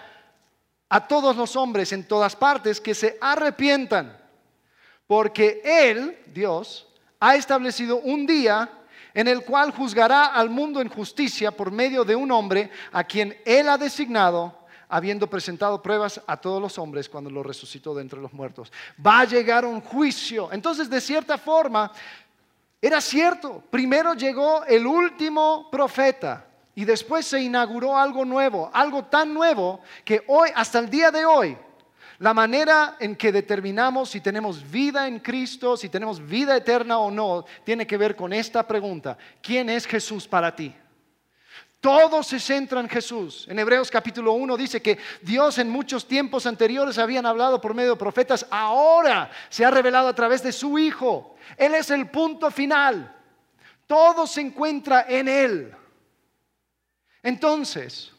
a 0.90 1.08
todos 1.08 1.36
los 1.36 1.56
hombres 1.56 1.94
en 1.94 2.06
todas 2.06 2.36
partes 2.36 2.78
que 2.78 2.94
se 2.94 3.16
arrepientan, 3.22 4.18
porque 5.06 5.62
Él, 5.64 6.18
Dios, 6.26 6.86
ha 7.20 7.36
establecido 7.36 8.00
un 8.00 8.26
día 8.26 8.79
en 9.14 9.28
el 9.28 9.44
cual 9.44 9.72
juzgará 9.72 10.26
al 10.26 10.50
mundo 10.50 10.80
en 10.80 10.88
justicia 10.88 11.50
por 11.50 11.70
medio 11.70 12.04
de 12.04 12.16
un 12.16 12.30
hombre 12.30 12.70
a 12.92 13.04
quien 13.04 13.36
él 13.44 13.68
ha 13.68 13.78
designado, 13.78 14.54
habiendo 14.88 15.28
presentado 15.28 15.82
pruebas 15.82 16.20
a 16.26 16.36
todos 16.36 16.60
los 16.60 16.78
hombres 16.78 17.08
cuando 17.08 17.30
lo 17.30 17.42
resucitó 17.42 17.94
de 17.94 18.02
entre 18.02 18.20
los 18.20 18.32
muertos. 18.32 18.72
Va 19.04 19.20
a 19.20 19.24
llegar 19.24 19.64
un 19.64 19.80
juicio. 19.80 20.50
Entonces, 20.52 20.90
de 20.90 21.00
cierta 21.00 21.38
forma, 21.38 21.92
era 22.82 23.00
cierto. 23.00 23.62
Primero 23.70 24.14
llegó 24.14 24.64
el 24.64 24.86
último 24.86 25.68
profeta 25.70 26.46
y 26.74 26.84
después 26.84 27.26
se 27.26 27.40
inauguró 27.40 27.96
algo 27.96 28.24
nuevo, 28.24 28.70
algo 28.72 29.04
tan 29.04 29.34
nuevo 29.34 29.80
que 30.04 30.24
hoy, 30.26 30.50
hasta 30.54 30.78
el 30.78 30.88
día 30.88 31.10
de 31.10 31.24
hoy, 31.24 31.56
la 32.20 32.34
manera 32.34 32.96
en 33.00 33.16
que 33.16 33.32
determinamos 33.32 34.10
si 34.10 34.20
tenemos 34.20 34.70
vida 34.70 35.08
en 35.08 35.20
Cristo, 35.20 35.74
si 35.74 35.88
tenemos 35.88 36.24
vida 36.24 36.54
eterna 36.54 36.98
o 36.98 37.10
no, 37.10 37.46
tiene 37.64 37.86
que 37.86 37.96
ver 37.96 38.14
con 38.14 38.34
esta 38.34 38.66
pregunta. 38.66 39.16
¿Quién 39.40 39.70
es 39.70 39.86
Jesús 39.86 40.28
para 40.28 40.54
ti? 40.54 40.74
Todo 41.80 42.22
se 42.22 42.38
centra 42.38 42.78
en 42.80 42.90
Jesús. 42.90 43.46
En 43.48 43.58
Hebreos 43.58 43.90
capítulo 43.90 44.34
1 44.34 44.54
dice 44.58 44.82
que 44.82 44.98
Dios 45.22 45.56
en 45.56 45.70
muchos 45.70 46.06
tiempos 46.06 46.44
anteriores 46.44 46.98
habían 46.98 47.24
hablado 47.24 47.58
por 47.58 47.72
medio 47.72 47.92
de 47.92 47.96
profetas, 47.96 48.46
ahora 48.50 49.30
se 49.48 49.64
ha 49.64 49.70
revelado 49.70 50.08
a 50.08 50.14
través 50.14 50.42
de 50.42 50.52
su 50.52 50.78
Hijo. 50.78 51.36
Él 51.56 51.74
es 51.74 51.90
el 51.90 52.10
punto 52.10 52.50
final. 52.50 53.16
Todo 53.86 54.26
se 54.26 54.42
encuentra 54.42 55.06
en 55.08 55.26
Él. 55.26 55.74
Entonces, 57.22 58.12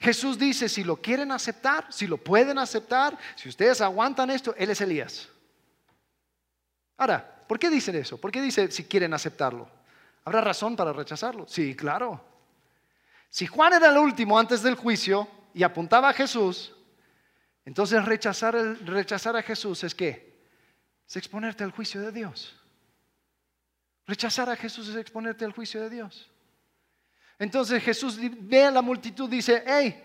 Jesús 0.00 0.38
dice, 0.38 0.68
si 0.68 0.82
lo 0.82 0.96
quieren 0.96 1.30
aceptar, 1.30 1.86
si 1.92 2.06
lo 2.06 2.16
pueden 2.16 2.58
aceptar, 2.58 3.18
si 3.36 3.50
ustedes 3.50 3.82
aguantan 3.82 4.30
esto, 4.30 4.54
Él 4.56 4.70
es 4.70 4.80
Elías. 4.80 5.28
Ahora, 6.96 7.44
¿por 7.46 7.58
qué 7.58 7.68
dicen 7.68 7.94
eso? 7.96 8.18
¿Por 8.18 8.32
qué 8.32 8.40
dice 8.40 8.70
si 8.70 8.84
quieren 8.84 9.12
aceptarlo? 9.12 9.68
¿Habrá 10.24 10.40
razón 10.40 10.74
para 10.74 10.94
rechazarlo? 10.94 11.46
Sí, 11.46 11.76
claro. 11.76 12.24
Si 13.28 13.46
Juan 13.46 13.74
era 13.74 13.90
el 13.90 13.98
último 13.98 14.38
antes 14.38 14.62
del 14.62 14.74
juicio 14.74 15.28
y 15.52 15.62
apuntaba 15.62 16.08
a 16.08 16.14
Jesús, 16.14 16.74
entonces 17.66 18.02
rechazar, 18.04 18.54
rechazar 18.54 19.36
a 19.36 19.42
Jesús 19.42 19.84
es 19.84 19.94
qué? 19.94 20.40
Es 21.06 21.16
exponerte 21.16 21.62
al 21.62 21.72
juicio 21.72 22.00
de 22.00 22.10
Dios. 22.10 22.56
Rechazar 24.06 24.48
a 24.48 24.56
Jesús 24.56 24.88
es 24.88 24.96
exponerte 24.96 25.44
al 25.44 25.52
juicio 25.52 25.80
de 25.82 25.90
Dios. 25.90 26.30
Entonces 27.40 27.82
Jesús 27.82 28.18
ve 28.20 28.64
a 28.64 28.70
la 28.70 28.82
multitud 28.82 29.28
dice, 29.28 29.64
hey, 29.66 30.04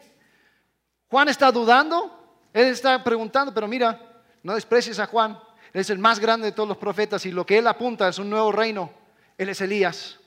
Juan 1.09 1.27
está 1.27 1.51
dudando, 1.51 2.47
él 2.53 2.67
está 2.67 3.03
preguntando, 3.03 3.53
pero 3.53 3.67
mira, 3.67 4.23
no 4.41 4.55
desprecies 4.55 4.99
a 4.99 5.05
Juan, 5.05 5.37
él 5.73 5.81
es 5.81 5.89
el 5.89 5.99
más 5.99 6.17
grande 6.17 6.45
de 6.45 6.51
todos 6.53 6.69
los 6.69 6.77
profetas 6.77 7.25
y 7.25 7.31
lo 7.31 7.45
que 7.45 7.57
él 7.57 7.67
apunta 7.67 8.07
es 8.07 8.19
un 8.19 8.29
nuevo 8.29 8.53
reino, 8.53 8.89
él 9.37 9.49
es 9.49 9.59
Elías. 9.59 10.17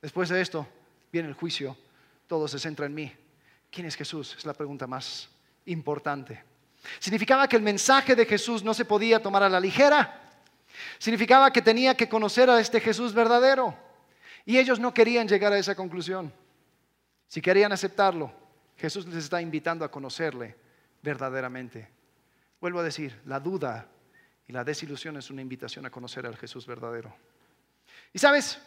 Después 0.00 0.30
de 0.30 0.40
esto 0.40 0.66
viene 1.12 1.28
el 1.28 1.34
juicio, 1.34 1.76
todo 2.26 2.48
se 2.48 2.58
centra 2.58 2.86
en 2.86 2.94
mí. 2.94 3.12
¿Quién 3.70 3.86
es 3.86 3.94
Jesús? 3.94 4.34
Es 4.38 4.46
la 4.46 4.54
pregunta 4.54 4.86
más 4.86 5.28
importante. 5.66 6.42
Significaba 6.98 7.46
que 7.48 7.56
el 7.56 7.62
mensaje 7.62 8.16
de 8.16 8.24
Jesús 8.24 8.64
no 8.64 8.72
se 8.72 8.86
podía 8.86 9.22
tomar 9.22 9.42
a 9.42 9.50
la 9.50 9.60
ligera. 9.60 10.22
Significaba 10.98 11.52
que 11.52 11.60
tenía 11.60 11.94
que 11.94 12.08
conocer 12.08 12.48
a 12.48 12.58
este 12.60 12.80
Jesús 12.80 13.12
verdadero. 13.12 13.76
Y 14.46 14.56
ellos 14.56 14.80
no 14.80 14.94
querían 14.94 15.28
llegar 15.28 15.52
a 15.52 15.58
esa 15.58 15.74
conclusión. 15.74 16.32
Si 17.28 17.40
querían 17.40 17.72
aceptarlo, 17.72 18.32
Jesús 18.76 19.06
les 19.06 19.16
está 19.24 19.40
invitando 19.40 19.84
a 19.84 19.90
conocerle 19.90 20.56
verdaderamente. 21.02 21.88
Vuelvo 22.60 22.80
a 22.80 22.84
decir, 22.84 23.20
la 23.26 23.40
duda 23.40 23.86
y 24.46 24.52
la 24.52 24.64
desilusión 24.64 25.16
es 25.16 25.30
una 25.30 25.42
invitación 25.42 25.86
a 25.86 25.90
conocer 25.90 26.26
al 26.26 26.36
Jesús 26.36 26.66
verdadero. 26.66 27.14
Y 28.12 28.18
sabes, 28.18 28.58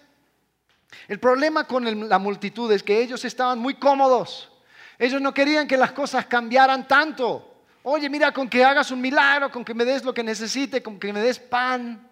el 1.08 1.20
problema 1.20 1.66
con 1.66 2.10
la 2.10 2.20
multitud 2.20 2.72
es 2.72 2.84
que 2.84 3.02
ellos 3.02 3.24
estaban 3.26 3.60
muy 3.60 3.76
cómodos. 3.76 4.52
Ellos 4.98 5.22
no 5.22 5.34
querían 5.34 5.68
que 5.68 5.78
las 5.78 5.92
cosas 5.92 6.26
cambiaran 6.26 6.88
tanto. 6.88 7.64
Oye, 7.84 8.10
mira, 8.10 8.34
con 8.34 8.50
que 8.50 8.64
hagas 8.64 8.92
un 8.92 9.00
milagro, 9.00 9.50
con 9.52 9.64
que 9.64 9.74
me 9.74 9.86
des 9.86 10.04
lo 10.04 10.14
que 10.14 10.24
necesite, 10.24 10.84
con 10.84 11.00
que 11.00 11.14
me 11.14 11.22
des 11.22 11.40
pan. 11.40 12.09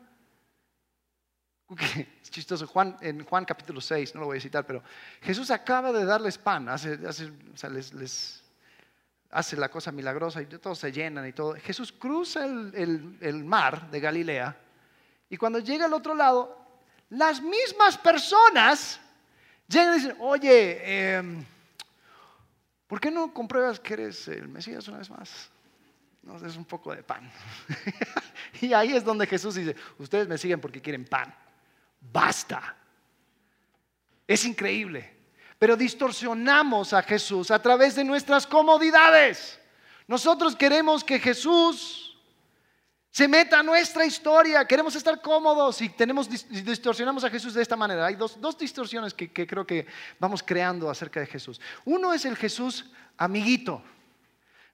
Es 2.22 2.32
chistoso, 2.32 2.68
Juan, 2.68 2.97
en 3.01 3.24
Juan 3.24 3.45
capítulo 3.45 3.82
6, 3.82 4.15
no 4.15 4.22
lo 4.22 4.28
voy 4.28 4.38
a 4.38 4.41
citar, 4.41 4.65
pero 4.65 4.84
Jesús 5.22 5.51
acaba 5.51 5.91
de 5.91 6.05
darles 6.05 6.38
pan, 6.38 6.70
hace, 6.70 6.97
les, 6.97 8.43
hace 9.30 9.57
la 9.57 9.70
cosa 9.70 9.91
milagrosa 9.91 10.41
y 10.41 10.45
todos 10.45 10.80
se 10.80 10.91
llenan 10.91 11.28
y 11.28 11.34
todo. 11.34 11.55
Jesús 11.55 11.91
cruza 11.91 12.45
el, 12.45 13.43
mar 13.43 13.89
de 13.89 13.99
Galilea 13.99 14.55
y 15.30 15.38
cuando 15.38 15.59
llega 15.59 15.86
al 15.86 15.93
otro 15.93 16.13
lado, 16.15 16.57
las 17.09 17.41
mismas 17.41 17.97
personas 17.97 18.99
llegan 19.68 19.93
y 19.93 19.97
dicen, 19.99 20.18
oye, 20.20 21.15
em, 21.15 21.43
¿por 22.88 22.99
qué 22.99 23.09
no 23.09 23.34
compruebas 23.34 23.80
que 23.80 23.93
eres 23.93 24.28
el 24.28 24.47
Mesías 24.47 24.88
una 24.88 24.99
vez 24.99 25.09
más? 25.09 25.49
nos 26.24 26.41
des 26.41 26.57
un 26.57 26.65
poco 26.65 26.93
de 26.93 27.03
pan. 27.03 27.32
y 28.61 28.74
ahí 28.74 28.91
es 28.91 29.05
donde 29.05 29.26
Jesús 29.26 29.55
dice, 29.55 29.78
ustedes 29.97 30.28
me 30.28 30.38
siguen 30.38 30.59
porque 30.59 30.82
quieren 30.82 31.05
pan. 31.05 31.34
Basta. 32.11 32.75
Es 34.27 34.45
increíble. 34.45 35.15
Pero 35.59 35.75
distorsionamos 35.75 36.93
a 36.93 37.01
Jesús 37.01 37.49
a 37.49 37.61
través 37.61 37.95
de 37.95 38.03
nuestras 38.03 38.45
comodidades. 38.45 39.59
Nosotros 40.07 40.55
queremos 40.55 41.03
que 41.03 41.19
Jesús 41.19 42.17
se 43.09 43.27
meta 43.27 43.59
a 43.59 43.63
nuestra 43.63 44.05
historia. 44.05 44.65
Queremos 44.65 44.95
estar 44.95 45.19
cómodos 45.21 45.81
y 45.81 45.89
tenemos, 45.89 46.29
distorsionamos 46.29 47.23
a 47.23 47.29
Jesús 47.29 47.55
de 47.55 47.63
esta 47.63 47.75
manera. 47.75 48.05
Hay 48.05 48.15
dos, 48.15 48.57
distorsiones 48.57 49.13
que 49.13 49.31
creo 49.31 49.65
que 49.65 49.87
vamos 50.19 50.43
creando 50.43 50.89
acerca 50.89 51.19
de 51.19 51.25
Jesús. 51.25 51.59
Uno 51.85 52.13
es 52.13 52.25
el 52.25 52.35
Jesús 52.35 52.85
amiguito. 53.17 53.81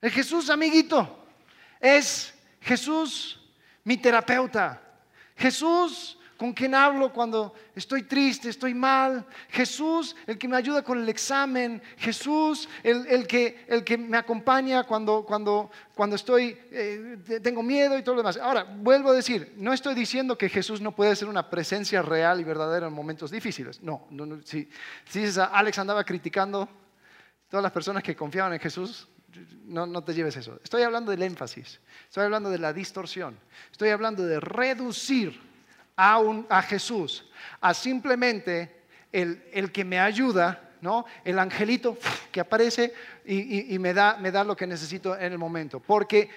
El 0.02 0.12
Jesús 0.12 0.50
amiguito. 0.50 1.26
Es 1.80 2.34
Jesús 2.60 3.40
mi 3.86 3.98
terapeuta. 3.98 4.82
Jesús 5.38 6.18
con 6.38 6.54
quien 6.54 6.76
hablo 6.76 7.12
cuando 7.12 7.54
estoy 7.76 8.04
triste, 8.04 8.50
estoy 8.50 8.74
mal. 8.74 9.26
Jesús, 9.50 10.16
el 10.28 10.38
que 10.38 10.48
me 10.48 10.58
ayuda 10.58 10.84
con 10.84 11.00
el 11.00 11.10
examen. 11.10 11.82
Jesús, 11.98 12.68
el, 12.84 13.28
que, 13.28 13.66
el 13.68 13.84
que, 13.84 13.98
me 13.98 14.18
acompaña 14.18 14.84
cuando, 14.84 15.24
cuando, 15.26 15.70
cuando 15.96 16.16
estoy, 16.16 16.58
eh, 16.72 17.18
tengo 17.42 17.64
miedo 17.64 17.98
y 17.98 18.04
todo 18.04 18.16
lo 18.16 18.22
demás. 18.22 18.38
Ahora, 18.38 18.64
vuelvo 18.64 19.12
a 19.12 19.14
decir, 19.14 19.54
no 19.58 19.74
estoy 19.74 19.96
diciendo 19.96 20.38
que 20.38 20.50
Jesús 20.50 20.82
no 20.82 20.96
puede 20.96 21.16
ser 21.16 21.28
una 21.28 21.50
presencia 21.50 22.02
real 22.02 22.42
y 22.42 22.44
verdadera 22.44 22.88
en 22.88 22.94
momentos 22.94 23.32
difíciles. 23.32 23.82
No, 23.82 24.08
no, 24.10 24.42
si, 24.44 24.70
si 25.08 25.26
Alex 25.40 25.80
andaba 25.80 26.04
criticando 26.04 26.68
todas 27.50 27.64
las 27.64 27.72
personas 27.72 28.04
que 28.04 28.16
confiaban 28.16 28.54
en 28.54 28.60
Jesús, 28.60 29.08
no, 29.66 30.04
te 30.04 30.14
lleves 30.14 30.36
eso. 30.38 30.60
Estoy 30.64 30.84
hablando 30.84 31.12
del 31.12 31.24
énfasis, 31.24 31.80
estoy 32.08 32.24
hablando 32.24 32.50
de 32.50 32.60
la 32.60 32.74
distorsión, 32.74 33.38
estoy 33.72 33.90
hablando 33.90 34.26
de 34.26 34.40
reducir 34.40 35.53
a, 35.96 36.22
a 36.50 36.62
Jesús 36.62 37.26
a 37.62 37.74
simplemente 37.74 38.84
el, 39.12 39.72
que 39.72 39.86
me 39.86 40.00
ayuda, 40.00 40.72
¿no? 40.82 41.06
el 41.24 41.40
angelito 41.40 41.98
que 42.32 42.40
aparece 42.40 42.94
y, 43.26 43.78
me, 43.80 43.94
da, 43.94 44.18
me 44.18 44.32
da 44.32 44.44
lo 44.44 44.56
que 44.56 44.68
necesito 44.68 45.16
en 45.18 45.32
el 45.32 45.38
momento. 45.38 45.80
Porque 45.80 46.30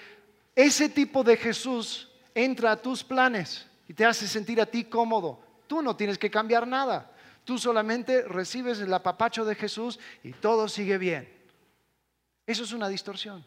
ese 0.55 0.89
tipo 0.89 1.25
de 1.25 1.37
Jesús 1.37 2.09
entra 2.35 2.73
a 2.73 2.77
tus 2.77 3.03
planes 3.03 3.67
y 3.89 3.95
te 3.95 4.05
hace 4.05 4.29
sentir 4.29 4.61
a 4.61 4.67
ti 4.67 4.85
cómodo. 4.85 5.41
Tú 5.67 5.83
no 5.83 5.97
tienes 5.97 6.19
que 6.19 6.31
cambiar 6.31 6.67
nada. 6.67 7.11
Tú 7.45 7.59
solamente 7.59 8.23
recibes 8.23 8.81
el 8.81 8.93
apapacho 8.93 9.45
de 9.45 9.55
Jesús 9.55 9.99
y 10.23 10.33
todo 10.33 10.69
sigue 10.69 10.99
bien. 10.99 11.29
Eso 12.47 12.65
es 12.65 12.73
una 12.73 12.89
distorsión. 12.89 13.45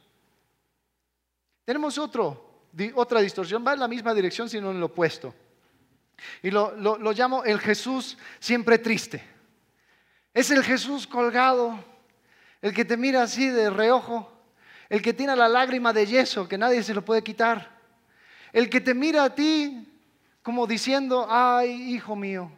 Tenemos 1.64 1.98
otro, 1.98 2.64
otra 2.96 3.22
distorsión, 3.22 3.64
va 3.66 3.74
en 3.74 3.80
la 3.80 3.88
misma 3.88 4.14
dirección, 4.14 4.50
sino 4.50 4.72
en 4.72 4.80
lo 4.80 4.88
opuesto. 4.88 5.34
Y 6.42 6.52
lo, 6.52 6.76
lo 6.76 7.12
llamo 7.12 7.44
el 7.44 7.60
Jesús 7.60 8.18
siempre 8.40 8.78
triste. 8.78 9.24
Es 10.34 10.52
el 10.52 10.64
Jesús 10.64 11.08
colgado, 11.08 11.84
el 12.62 12.74
que 12.74 12.86
te 12.86 12.98
mira 12.98 13.24
así 13.24 13.50
de 13.50 13.70
reojo, 13.70 14.32
el 14.90 15.02
que 15.02 15.14
tiene 15.14 15.36
la 15.36 15.48
lágrima 15.48 15.94
de 15.94 16.06
yeso 16.06 16.48
que 16.48 16.58
nadie 16.58 16.84
se 16.84 16.94
lo 16.94 17.04
puede 17.04 17.24
quitar, 17.24 17.80
el 18.52 18.70
que 18.70 18.82
te 18.82 18.94
mira 18.94 19.24
a 19.24 19.36
ti 19.36 19.86
como 20.42 20.66
diciendo, 20.66 21.28
ay, 21.30 21.94
hijo 21.94 22.16
mío, 22.16 22.52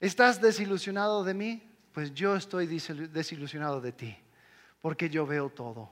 ¿estás 0.00 0.40
desilusionado 0.40 1.24
de 1.24 1.34
mí? 1.34 1.62
Pues 1.92 2.14
yo 2.14 2.36
estoy 2.36 2.66
desilusionado 2.66 3.80
de 3.80 3.92
ti 3.92 4.16
porque 4.80 5.08
yo 5.08 5.26
veo 5.26 5.50
todo 5.50 5.90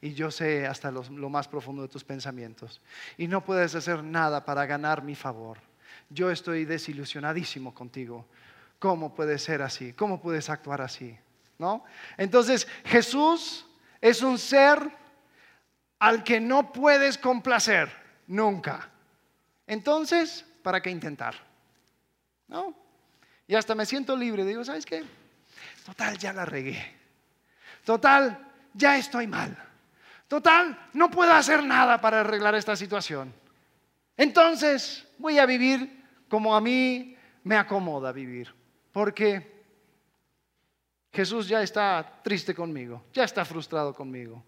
y 0.00 0.14
yo 0.14 0.30
sé 0.30 0.66
hasta 0.66 0.90
lo, 0.90 1.02
más 1.28 1.48
profundo 1.48 1.82
de 1.82 1.88
tus 1.88 2.04
pensamientos 2.04 2.80
y 3.16 3.28
no 3.28 3.44
puedes 3.44 3.74
hacer 3.74 4.02
nada 4.02 4.44
para 4.44 4.66
ganar 4.66 5.02
mi 5.02 5.14
favor. 5.14 5.58
Yo 6.12 6.30
estoy 6.30 6.64
desilusionadísimo 6.64 7.74
contigo. 7.74 8.26
¿Cómo 8.78 9.14
puede 9.14 9.38
ser 9.38 9.62
así? 9.62 9.92
¿Cómo 9.92 10.20
puedes 10.20 10.50
actuar 10.50 10.82
así? 10.82 11.16
¿No? 11.58 11.84
Entonces, 12.16 12.66
Jesús 12.84 13.64
es 14.00 14.22
un 14.22 14.38
ser 14.38 14.78
al 15.98 16.24
que 16.24 16.40
no 16.40 16.72
puedes 16.72 17.16
complacer 17.16 17.90
nunca. 18.26 18.90
Entonces, 19.66 20.44
¿para 20.62 20.82
qué 20.82 20.90
intentar? 20.90 21.34
¿No? 22.48 22.74
Y 23.46 23.54
hasta 23.54 23.74
me 23.74 23.86
siento 23.86 24.16
libre. 24.16 24.44
Digo, 24.44 24.64
¿sabes 24.64 24.84
qué? 24.84 25.04
Total, 25.86 26.18
ya 26.18 26.32
la 26.32 26.44
regué. 26.44 26.96
Total, 27.84 28.38
ya 28.74 28.96
estoy 28.96 29.26
mal. 29.26 29.56
Total, 30.28 30.88
no 30.92 31.10
puedo 31.10 31.32
hacer 31.32 31.62
nada 31.62 32.00
para 32.00 32.20
arreglar 32.20 32.54
esta 32.54 32.74
situación. 32.74 33.32
Entonces 34.16 35.06
voy 35.18 35.38
a 35.38 35.46
vivir 35.46 36.01
como 36.32 36.56
a 36.56 36.62
mí 36.62 37.14
me 37.44 37.56
acomoda 37.56 38.10
vivir. 38.10 38.54
Porque 38.90 39.52
Jesús 41.12 41.46
ya 41.46 41.60
está 41.60 42.20
triste 42.24 42.54
conmigo, 42.54 43.04
ya 43.12 43.24
está 43.24 43.44
frustrado 43.44 43.92
conmigo. 43.92 44.42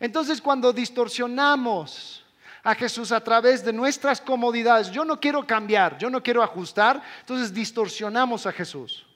Entonces 0.00 0.42
cuando 0.42 0.72
distorsionamos 0.72 2.26
a 2.64 2.74
Jesús 2.74 3.12
a 3.12 3.22
través 3.22 3.64
de 3.64 3.72
nuestras 3.72 4.20
comodidades, 4.20 4.90
yo 4.90 5.04
no 5.04 5.20
quiero 5.20 5.46
cambiar, 5.46 5.96
yo 5.96 6.10
no 6.10 6.24
quiero 6.24 6.42
ajustar, 6.42 7.00
entonces 7.20 7.54
distorsionamos 7.54 8.46
a 8.46 8.52
Jesús. 8.52 9.06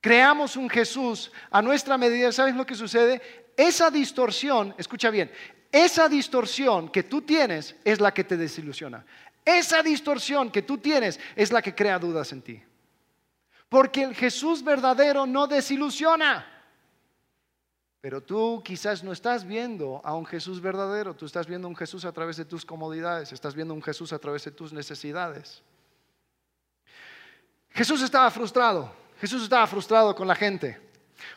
creamos 0.00 0.56
un 0.56 0.70
Jesús 0.70 1.32
a 1.50 1.60
nuestra 1.60 1.98
medida, 1.98 2.30
¿sabes 2.30 2.54
lo 2.54 2.64
que 2.64 2.76
sucede? 2.76 3.20
Esa 3.56 3.90
distorsión, 3.90 4.72
escucha 4.78 5.10
bien, 5.10 5.32
esa 5.72 6.08
distorsión 6.08 6.90
que 6.90 7.02
tú 7.02 7.22
tienes 7.22 7.74
es 7.84 8.00
la 8.00 8.14
que 8.14 8.22
te 8.22 8.36
desilusiona. 8.36 9.04
Esa 9.44 9.82
distorsión 9.82 10.50
que 10.50 10.62
tú 10.62 10.78
tienes 10.78 11.18
es 11.34 11.50
la 11.50 11.62
que 11.62 11.74
crea 11.74 11.98
dudas 11.98 12.32
en 12.32 12.42
ti. 12.42 12.62
Porque 13.68 14.02
el 14.02 14.14
Jesús 14.14 14.62
verdadero 14.62 15.26
no 15.26 15.46
desilusiona. 15.46 16.46
Pero 18.02 18.20
tú 18.20 18.60
quizás 18.64 19.04
no 19.04 19.12
estás 19.12 19.46
viendo 19.46 20.00
a 20.04 20.14
un 20.14 20.26
Jesús 20.26 20.60
verdadero, 20.60 21.14
tú 21.14 21.24
estás 21.24 21.46
viendo 21.46 21.68
a 21.68 21.70
un 21.70 21.76
Jesús 21.76 22.04
a 22.04 22.12
través 22.12 22.36
de 22.36 22.44
tus 22.44 22.64
comodidades, 22.64 23.32
estás 23.32 23.54
viendo 23.54 23.72
a 23.72 23.76
un 23.76 23.82
Jesús 23.82 24.12
a 24.12 24.18
través 24.18 24.44
de 24.44 24.50
tus 24.50 24.72
necesidades. 24.72 25.62
Jesús 27.70 28.02
estaba 28.02 28.28
frustrado, 28.30 28.92
Jesús 29.20 29.44
estaba 29.44 29.66
frustrado 29.68 30.14
con 30.16 30.26
la 30.26 30.34
gente, 30.34 30.80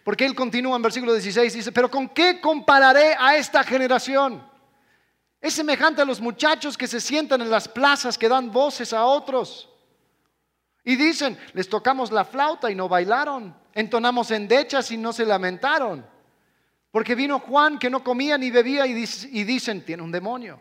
porque 0.04 0.26
él 0.26 0.34
continúa 0.34 0.76
en 0.76 0.82
versículo 0.82 1.14
16, 1.14 1.54
dice, 1.54 1.72
pero 1.72 1.90
¿con 1.90 2.10
qué 2.10 2.42
compararé 2.42 3.16
a 3.18 3.38
esta 3.38 3.64
generación? 3.64 4.44
Es 5.46 5.54
semejante 5.54 6.02
a 6.02 6.06
los 6.06 6.20
muchachos 6.20 6.76
que 6.76 6.88
se 6.88 7.00
sientan 7.00 7.40
en 7.40 7.52
las 7.52 7.68
plazas 7.68 8.18
que 8.18 8.28
dan 8.28 8.52
voces 8.52 8.92
a 8.94 9.06
otros. 9.06 9.70
Y 10.84 10.96
dicen, 10.96 11.38
les 11.54 11.70
tocamos 11.70 12.12
la 12.12 12.26
flauta 12.26 12.72
y 12.72 12.74
no 12.74 12.90
bailaron, 12.90 13.56
entonamos 13.76 14.32
endechas 14.32 14.90
y 14.90 14.98
no 14.98 15.14
se 15.14 15.24
lamentaron. 15.24 16.04
Porque 16.90 17.14
vino 17.14 17.38
Juan 17.38 17.78
que 17.78 17.92
no 17.92 18.04
comía 18.04 18.40
ni 18.40 18.50
bebía 18.50 18.88
y, 18.88 18.94
dicen, 19.44 19.86
tiene 19.86 20.02
un 20.02 20.12
demonio. 20.12 20.60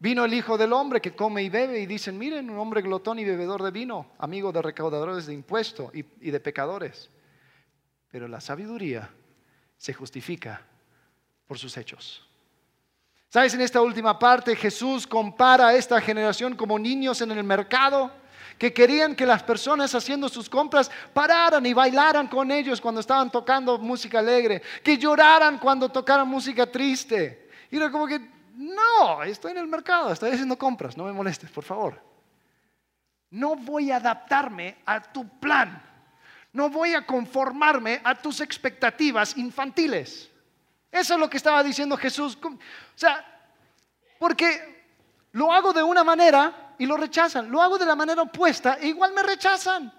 Vino 0.00 0.24
el 0.24 0.34
Hijo 0.34 0.58
del 0.58 0.72
Hombre 0.72 1.00
que 1.00 1.14
come 1.14 1.44
y 1.44 1.48
bebe 1.48 1.78
y 1.78 1.86
dicen, 1.86 2.18
miren, 2.18 2.50
un 2.50 2.58
hombre 2.58 2.82
glotón 2.82 3.20
y 3.20 3.24
bebedor 3.24 3.62
de 3.62 3.70
vino, 3.70 4.14
amigo 4.18 4.50
de 4.50 4.62
recaudadores 4.62 5.26
de 5.26 5.34
impuestos 5.34 5.94
y, 5.94 6.04
y 6.20 6.32
de 6.32 6.40
pecadores. 6.40 7.08
Pero 8.10 8.26
la 8.26 8.40
sabiduría 8.40 9.10
se 9.76 9.94
justifica 9.94 10.60
por 11.46 11.56
sus 11.56 11.76
hechos. 11.76 12.27
¿Sabes? 13.30 13.52
En 13.52 13.60
esta 13.60 13.82
última 13.82 14.18
parte 14.18 14.56
Jesús 14.56 15.06
compara 15.06 15.68
a 15.68 15.74
esta 15.74 16.00
generación 16.00 16.56
como 16.56 16.78
niños 16.78 17.20
en 17.20 17.30
el 17.30 17.44
mercado 17.44 18.10
que 18.58 18.72
querían 18.72 19.14
que 19.14 19.26
las 19.26 19.42
personas 19.42 19.94
haciendo 19.94 20.28
sus 20.28 20.48
compras 20.48 20.90
pararan 21.12 21.64
y 21.64 21.72
bailaran 21.72 22.26
con 22.26 22.50
ellos 22.50 22.80
cuando 22.80 23.00
estaban 23.00 23.30
tocando 23.30 23.78
música 23.78 24.18
alegre, 24.18 24.62
que 24.82 24.98
lloraran 24.98 25.58
cuando 25.58 25.88
tocaran 25.88 26.26
música 26.26 26.66
triste. 26.66 27.50
Y 27.70 27.76
era 27.76 27.90
como 27.90 28.06
que, 28.06 28.18
no, 28.56 29.22
estoy 29.22 29.52
en 29.52 29.58
el 29.58 29.68
mercado, 29.68 30.10
estoy 30.10 30.32
haciendo 30.32 30.58
compras, 30.58 30.96
no 30.96 31.04
me 31.04 31.12
molestes, 31.12 31.50
por 31.50 31.62
favor. 31.62 32.02
No 33.30 33.54
voy 33.54 33.92
a 33.92 33.96
adaptarme 33.96 34.78
a 34.86 35.00
tu 35.00 35.28
plan, 35.38 35.80
no 36.52 36.68
voy 36.68 36.94
a 36.94 37.06
conformarme 37.06 38.00
a 38.02 38.14
tus 38.16 38.40
expectativas 38.40 39.36
infantiles. 39.36 40.30
Eso 40.90 41.14
es 41.14 41.20
lo 41.20 41.28
que 41.28 41.36
estaba 41.36 41.62
diciendo 41.62 41.96
Jesús. 41.96 42.38
O 42.42 42.58
sea, 42.94 43.24
porque 44.18 44.84
lo 45.32 45.52
hago 45.52 45.72
de 45.72 45.82
una 45.82 46.04
manera 46.04 46.74
y 46.78 46.86
lo 46.86 46.96
rechazan. 46.96 47.50
Lo 47.50 47.62
hago 47.62 47.78
de 47.78 47.86
la 47.86 47.96
manera 47.96 48.22
opuesta 48.22 48.78
e 48.80 48.88
igual 48.88 49.12
me 49.12 49.22
rechazan. 49.22 49.92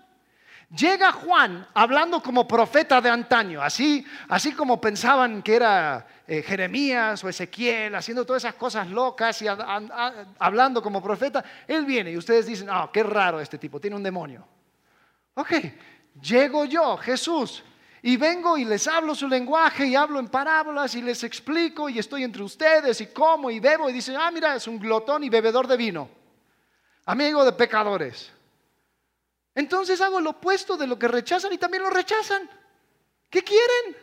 Llega 0.75 1.11
Juan 1.11 1.67
hablando 1.73 2.21
como 2.21 2.47
profeta 2.47 3.01
de 3.01 3.09
antaño, 3.09 3.59
así, 3.59 4.05
así 4.27 4.51
como 4.51 4.79
pensaban 4.79 5.41
que 5.41 5.55
era 5.55 6.05
eh, 6.27 6.43
Jeremías 6.43 7.23
o 7.23 7.29
Ezequiel, 7.29 7.95
haciendo 7.95 8.23
todas 8.23 8.43
esas 8.43 8.53
cosas 8.53 8.87
locas 8.87 9.41
y 9.41 9.47
hablando 9.47 10.83
como 10.83 11.01
profeta. 11.01 11.43
Él 11.67 11.85
viene 11.85 12.11
y 12.11 12.17
ustedes 12.17 12.45
dicen, 12.45 12.67
ah, 12.69 12.87
qué 12.93 13.01
raro 13.01 13.39
este 13.39 13.57
tipo, 13.57 13.79
tiene 13.79 13.95
un 13.95 14.03
demonio. 14.03 14.47
Ok, 15.33 15.53
llego 16.21 16.65
yo, 16.65 16.97
Jesús, 16.97 17.63
y 18.01 18.17
vengo 18.17 18.57
y 18.57 18.65
les 18.65 18.87
hablo 18.87 19.13
su 19.13 19.27
lenguaje 19.27 19.85
y 19.85 19.95
hablo 19.95 20.19
en 20.19 20.27
parábolas 20.27 20.95
y 20.95 21.01
les 21.01 21.23
explico 21.23 21.89
y 21.89 21.99
estoy 21.99 22.23
entre 22.23 22.43
ustedes 22.43 23.01
y 23.01 23.07
como 23.07 23.51
y 23.51 23.59
bebo 23.59 23.89
y 23.89 23.93
dicen, 23.93 24.15
ah, 24.17 24.31
mira, 24.31 24.55
es 24.55 24.67
un 24.67 24.79
glotón 24.79 25.23
y 25.23 25.29
bebedor 25.29 25.67
de 25.67 25.77
vino 25.77 26.19
amigo 27.09 27.43
de 27.43 27.53
pecadores. 27.53 28.31
Entonces 29.55 29.99
hago 29.99 30.21
lo 30.21 30.31
opuesto 30.31 30.77
de 30.77 30.85
lo 30.85 30.99
que 30.99 31.07
rechazan 31.07 31.51
y 31.51 31.57
también 31.57 31.81
lo 31.81 31.89
rechazan. 31.89 32.47
¿Qué 33.31 33.41
quieren? 33.41 33.97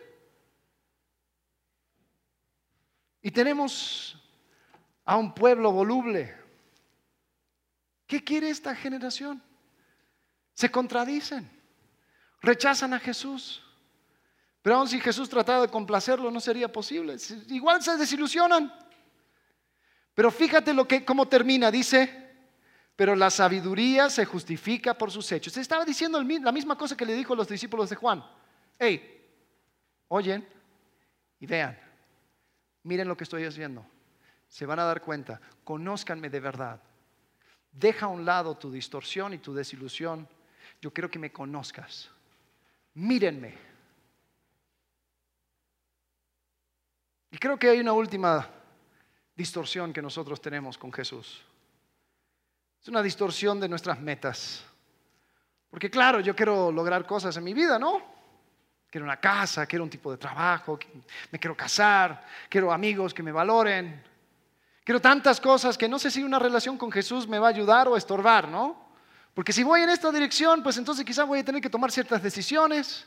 Y 3.22 3.30
tenemos 3.30 4.20
a 5.04 5.16
un 5.16 5.32
pueblo 5.32 5.70
voluble. 5.70 6.36
¿Qué 8.08 8.24
quiere 8.24 8.50
esta 8.50 8.74
generación? 8.74 9.40
Se 10.54 10.68
contradicen, 10.68 11.48
rechazan 12.40 12.92
a 12.92 12.98
Jesús. 12.98 13.62
Pero 14.66 14.84
si 14.84 14.98
Jesús 14.98 15.28
tratara 15.28 15.60
de 15.60 15.68
complacerlo, 15.68 16.28
no 16.28 16.40
sería 16.40 16.66
posible. 16.66 17.14
Igual 17.50 17.80
se 17.84 17.96
desilusionan. 17.96 18.76
Pero 20.12 20.28
fíjate 20.28 20.74
lo 20.74 20.88
que 20.88 21.04
cómo 21.04 21.28
termina, 21.28 21.70
dice, 21.70 22.34
pero 22.96 23.14
la 23.14 23.30
sabiduría 23.30 24.10
se 24.10 24.24
justifica 24.24 24.98
por 24.98 25.12
sus 25.12 25.30
hechos. 25.30 25.52
Se 25.52 25.60
estaba 25.60 25.84
diciendo 25.84 26.20
la 26.20 26.50
misma 26.50 26.76
cosa 26.76 26.96
que 26.96 27.06
le 27.06 27.14
dijo 27.14 27.34
a 27.34 27.36
los 27.36 27.46
discípulos 27.46 27.90
de 27.90 27.94
Juan. 27.94 28.24
Hey, 28.76 29.30
oyen 30.08 30.44
y 31.38 31.46
vean, 31.46 31.78
miren 32.82 33.06
lo 33.06 33.16
que 33.16 33.22
estoy 33.22 33.44
haciendo. 33.44 33.86
Se 34.48 34.66
van 34.66 34.80
a 34.80 34.84
dar 34.84 35.00
cuenta, 35.00 35.40
conózcanme 35.62 36.28
de 36.28 36.40
verdad. 36.40 36.82
Deja 37.70 38.06
a 38.06 38.08
un 38.08 38.24
lado 38.24 38.56
tu 38.56 38.72
distorsión 38.72 39.32
y 39.32 39.38
tu 39.38 39.54
desilusión. 39.54 40.28
Yo 40.82 40.92
quiero 40.92 41.08
que 41.08 41.20
me 41.20 41.30
conozcas. 41.30 42.10
Mírenme. 42.94 43.65
Y 47.36 47.38
creo 47.38 47.58
que 47.58 47.68
hay 47.68 47.80
una 47.80 47.92
última 47.92 48.48
distorsión 49.34 49.92
que 49.92 50.00
nosotros 50.00 50.40
tenemos 50.40 50.78
con 50.78 50.90
Jesús. 50.90 51.42
Es 52.80 52.88
una 52.88 53.02
distorsión 53.02 53.60
de 53.60 53.68
nuestras 53.68 54.00
metas. 54.00 54.64
Porque 55.68 55.90
claro, 55.90 56.20
yo 56.20 56.34
quiero 56.34 56.72
lograr 56.72 57.04
cosas 57.06 57.36
en 57.36 57.44
mi 57.44 57.52
vida, 57.52 57.78
¿no? 57.78 58.00
Quiero 58.88 59.04
una 59.04 59.20
casa, 59.20 59.66
quiero 59.66 59.84
un 59.84 59.90
tipo 59.90 60.10
de 60.10 60.16
trabajo, 60.16 60.78
me 61.30 61.38
quiero 61.38 61.54
casar, 61.54 62.24
quiero 62.48 62.72
amigos 62.72 63.12
que 63.12 63.22
me 63.22 63.32
valoren. 63.32 64.02
Quiero 64.82 65.02
tantas 65.02 65.38
cosas 65.38 65.76
que 65.76 65.90
no 65.90 65.98
sé 65.98 66.10
si 66.10 66.22
una 66.22 66.38
relación 66.38 66.78
con 66.78 66.90
Jesús 66.90 67.28
me 67.28 67.38
va 67.38 67.48
a 67.48 67.50
ayudar 67.50 67.86
o 67.86 67.98
estorbar, 67.98 68.48
¿no? 68.48 68.82
Porque 69.34 69.52
si 69.52 69.62
voy 69.62 69.82
en 69.82 69.90
esta 69.90 70.10
dirección, 70.10 70.62
pues 70.62 70.78
entonces 70.78 71.04
quizás 71.04 71.26
voy 71.26 71.40
a 71.40 71.44
tener 71.44 71.60
que 71.60 71.68
tomar 71.68 71.92
ciertas 71.92 72.22
decisiones. 72.22 73.06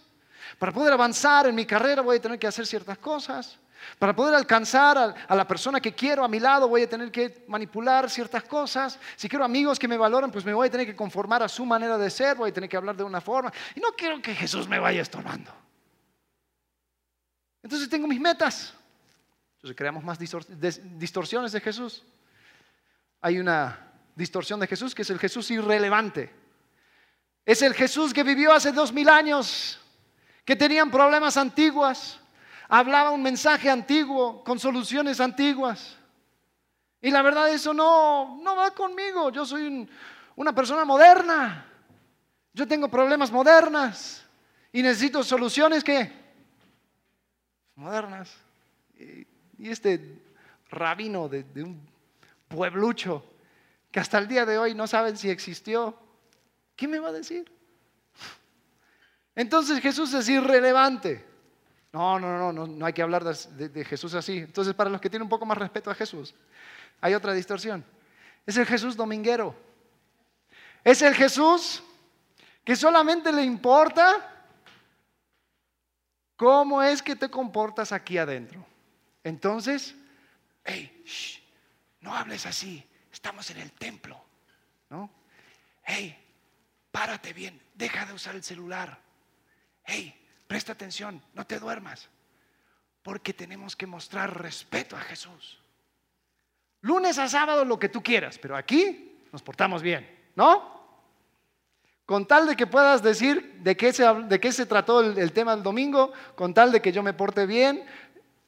Para 0.60 0.72
poder 0.72 0.94
avanzar 0.94 1.48
en 1.48 1.56
mi 1.56 1.66
carrera 1.66 2.04
voy 2.04 2.18
a 2.18 2.22
tener 2.22 2.38
que 2.38 2.46
hacer 2.46 2.68
ciertas 2.68 3.00
cosas. 3.00 3.58
Para 3.98 4.16
poder 4.16 4.36
alcanzar 4.36 5.16
a, 5.28 5.36
la 5.36 5.48
persona 5.48 5.80
que 5.80 5.94
quiero 5.94 6.24
a 6.24 6.28
mi 6.28 6.40
lado 6.40 6.68
voy 6.68 6.84
a 6.84 6.90
tener 6.90 7.12
que 7.12 7.46
manipular 7.48 8.10
ciertas 8.10 8.44
cosas. 8.44 9.00
Si 9.16 9.28
quiero 9.28 9.46
amigos 9.46 9.80
que 9.80 9.88
me 9.88 9.98
valoren, 9.98 10.32
pues 10.32 10.46
me 10.46 10.54
voy 10.54 10.68
a 10.68 10.72
tener 10.72 10.86
que 10.86 10.96
conformar 10.96 11.44
a 11.44 11.50
su 11.50 11.66
manera 11.66 11.98
de 11.98 12.10
ser, 12.10 12.38
voy 12.38 12.50
a 12.50 12.54
tener 12.54 12.70
que 12.70 12.78
hablar 12.78 12.96
de 12.96 13.04
una 13.04 13.22
forma. 13.22 13.52
Y 13.76 13.80
no 13.80 13.90
quiero 13.98 14.22
que 14.22 14.36
Jesús 14.36 14.68
me 14.68 14.80
vaya 14.80 15.02
estorbando. 15.02 15.52
Entonces 17.62 17.90
tengo 17.90 18.08
mis 18.08 18.20
metas. 18.20 18.74
Entonces 19.56 19.76
creamos 19.76 20.04
más 20.04 20.18
distorsiones 20.18 21.52
de 21.52 21.60
Jesús. 21.60 22.04
Hay 23.22 23.40
una 23.40 23.92
distorsión 24.16 24.60
de 24.60 24.68
Jesús 24.68 24.96
que 24.96 25.02
es 25.02 25.10
el 25.10 25.20
Jesús 25.20 25.52
irrelevante. 25.52 26.34
Es 27.46 27.62
el 27.62 27.74
Jesús 27.74 28.14
que 28.14 28.24
vivió 28.24 28.54
hace 28.54 28.72
dos 28.72 28.94
mil 28.94 29.10
años, 29.10 29.80
que 30.46 30.56
tenían 30.56 30.92
problemas 30.92 31.36
antiguas, 31.36 32.19
hablaba 32.70 33.10
un 33.10 33.24
mensaje 33.24 33.70
antiguo 33.70 34.44
con 34.44 34.60
soluciones 34.60 35.20
antiguas. 35.20 35.98
Y 37.02 37.10
la 37.10 37.22
verdad 37.22 37.50
eso 37.50 37.74
no, 37.74 38.40
no 38.42 38.56
va 38.56 38.72
conmigo. 38.72 39.32
Yo 39.32 39.46
soy 39.46 39.90
una 40.36 40.54
persona 40.54 40.86
moderna. 40.86 41.66
Yo 42.54 42.68
tengo 42.68 42.90
problemas 42.90 43.32
modernas 43.32 44.24
y 44.72 44.84
necesito 44.84 45.24
soluciones 45.24 45.84
que 45.84 46.12
modernas. 47.76 48.36
Y, 48.98 49.28
este 49.60 50.22
rabino 50.70 51.28
de, 51.28 51.44
de 51.44 51.64
un 51.64 51.82
pueblucho 52.48 53.26
que 53.92 54.00
hasta 54.00 54.18
el 54.18 54.28
día 54.28 54.46
de 54.46 54.58
hoy 54.58 54.74
no 54.74 54.88
saben 54.88 55.18
si 55.18 55.30
existió, 55.30 55.98
¿qué 56.78 56.88
me 56.88 57.00
va 57.00 57.10
a 57.10 57.14
decir? 57.14 57.52
Entonces 59.36 59.82
Jesús 59.82 60.14
es 60.14 60.30
irrelevante. 60.30 61.29
No, 61.92 62.20
no, 62.20 62.52
no, 62.52 62.68
no, 62.68 62.86
hay 62.86 62.94
que 62.94 63.02
hablar 63.02 63.24
de, 63.24 63.86
Jesús 63.86 64.14
así. 64.14 64.40
Entonces, 64.40 64.74
para 64.76 64.90
los 64.90 65.02
que 65.02 65.10
tienen 65.10 65.24
un 65.24 65.30
poco 65.30 65.46
más 65.46 65.58
respeto 65.58 65.90
a 65.90 65.96
Jesús, 65.96 66.36
hay 67.02 67.16
otra 67.16 67.34
distorsión. 67.34 67.84
Es 68.46 68.58
el 68.58 68.66
Jesús 68.66 68.96
dominguero. 68.96 69.56
Es 70.84 71.02
el 71.02 71.16
Jesús 71.16 71.84
que 72.64 72.76
solamente 72.76 73.32
le 73.32 73.44
importa 73.44 74.46
cómo 76.36 76.82
es 76.84 77.02
que 77.02 77.16
te 77.16 77.30
comportas 77.30 77.92
aquí 77.92 78.18
adentro. 78.18 78.66
Entonces, 79.24 79.96
hey, 80.64 81.04
no 82.02 82.16
hables 82.16 82.46
así, 82.46 82.84
estamos 83.12 83.50
en 83.50 83.58
el 83.58 83.72
templo, 83.72 84.24
¿no? 84.90 85.10
Hey, 85.84 86.16
párate 86.92 87.34
bien, 87.34 87.60
deja 87.74 88.06
de 88.06 88.14
usar 88.14 88.36
el 88.36 88.44
celular. 88.44 89.00
Hey, 89.84 90.19
presta 90.50 90.72
atención, 90.72 91.22
no 91.36 91.46
te 91.46 91.60
duermas, 91.60 92.10
porque 93.04 93.36
tenemos 93.36 93.76
que 93.76 93.86
mostrar 93.86 94.42
respeto 94.42 94.98
a 94.98 95.02
Jesús. 95.02 95.60
Lunes 96.82 97.20
a 97.20 97.30
sábado 97.30 97.64
lo 97.64 97.78
que 97.78 97.88
tú 97.88 98.02
quieras, 98.02 98.40
pero 98.40 98.58
aquí 98.58 99.20
nos 99.32 99.44
portamos 99.44 99.84
bien, 99.84 100.10
¿no? 100.36 100.80
Con 102.04 102.26
tal 102.26 102.48
de 102.48 102.56
que 102.56 102.66
puedas 102.66 103.04
decir 103.04 103.60
de 103.60 103.78
qué 103.78 103.94
se, 103.94 104.04
de 104.04 104.40
qué 104.40 104.52
se 104.52 104.66
trató 104.66 105.02
el, 105.02 105.20
el 105.20 105.34
tema 105.34 105.54
del 105.54 105.62
domingo, 105.62 106.14
con 106.34 106.52
tal 106.52 106.72
de 106.72 106.82
que 106.82 106.92
yo 106.92 107.04
me 107.04 107.14
porte 107.14 107.46
bien, 107.46 107.86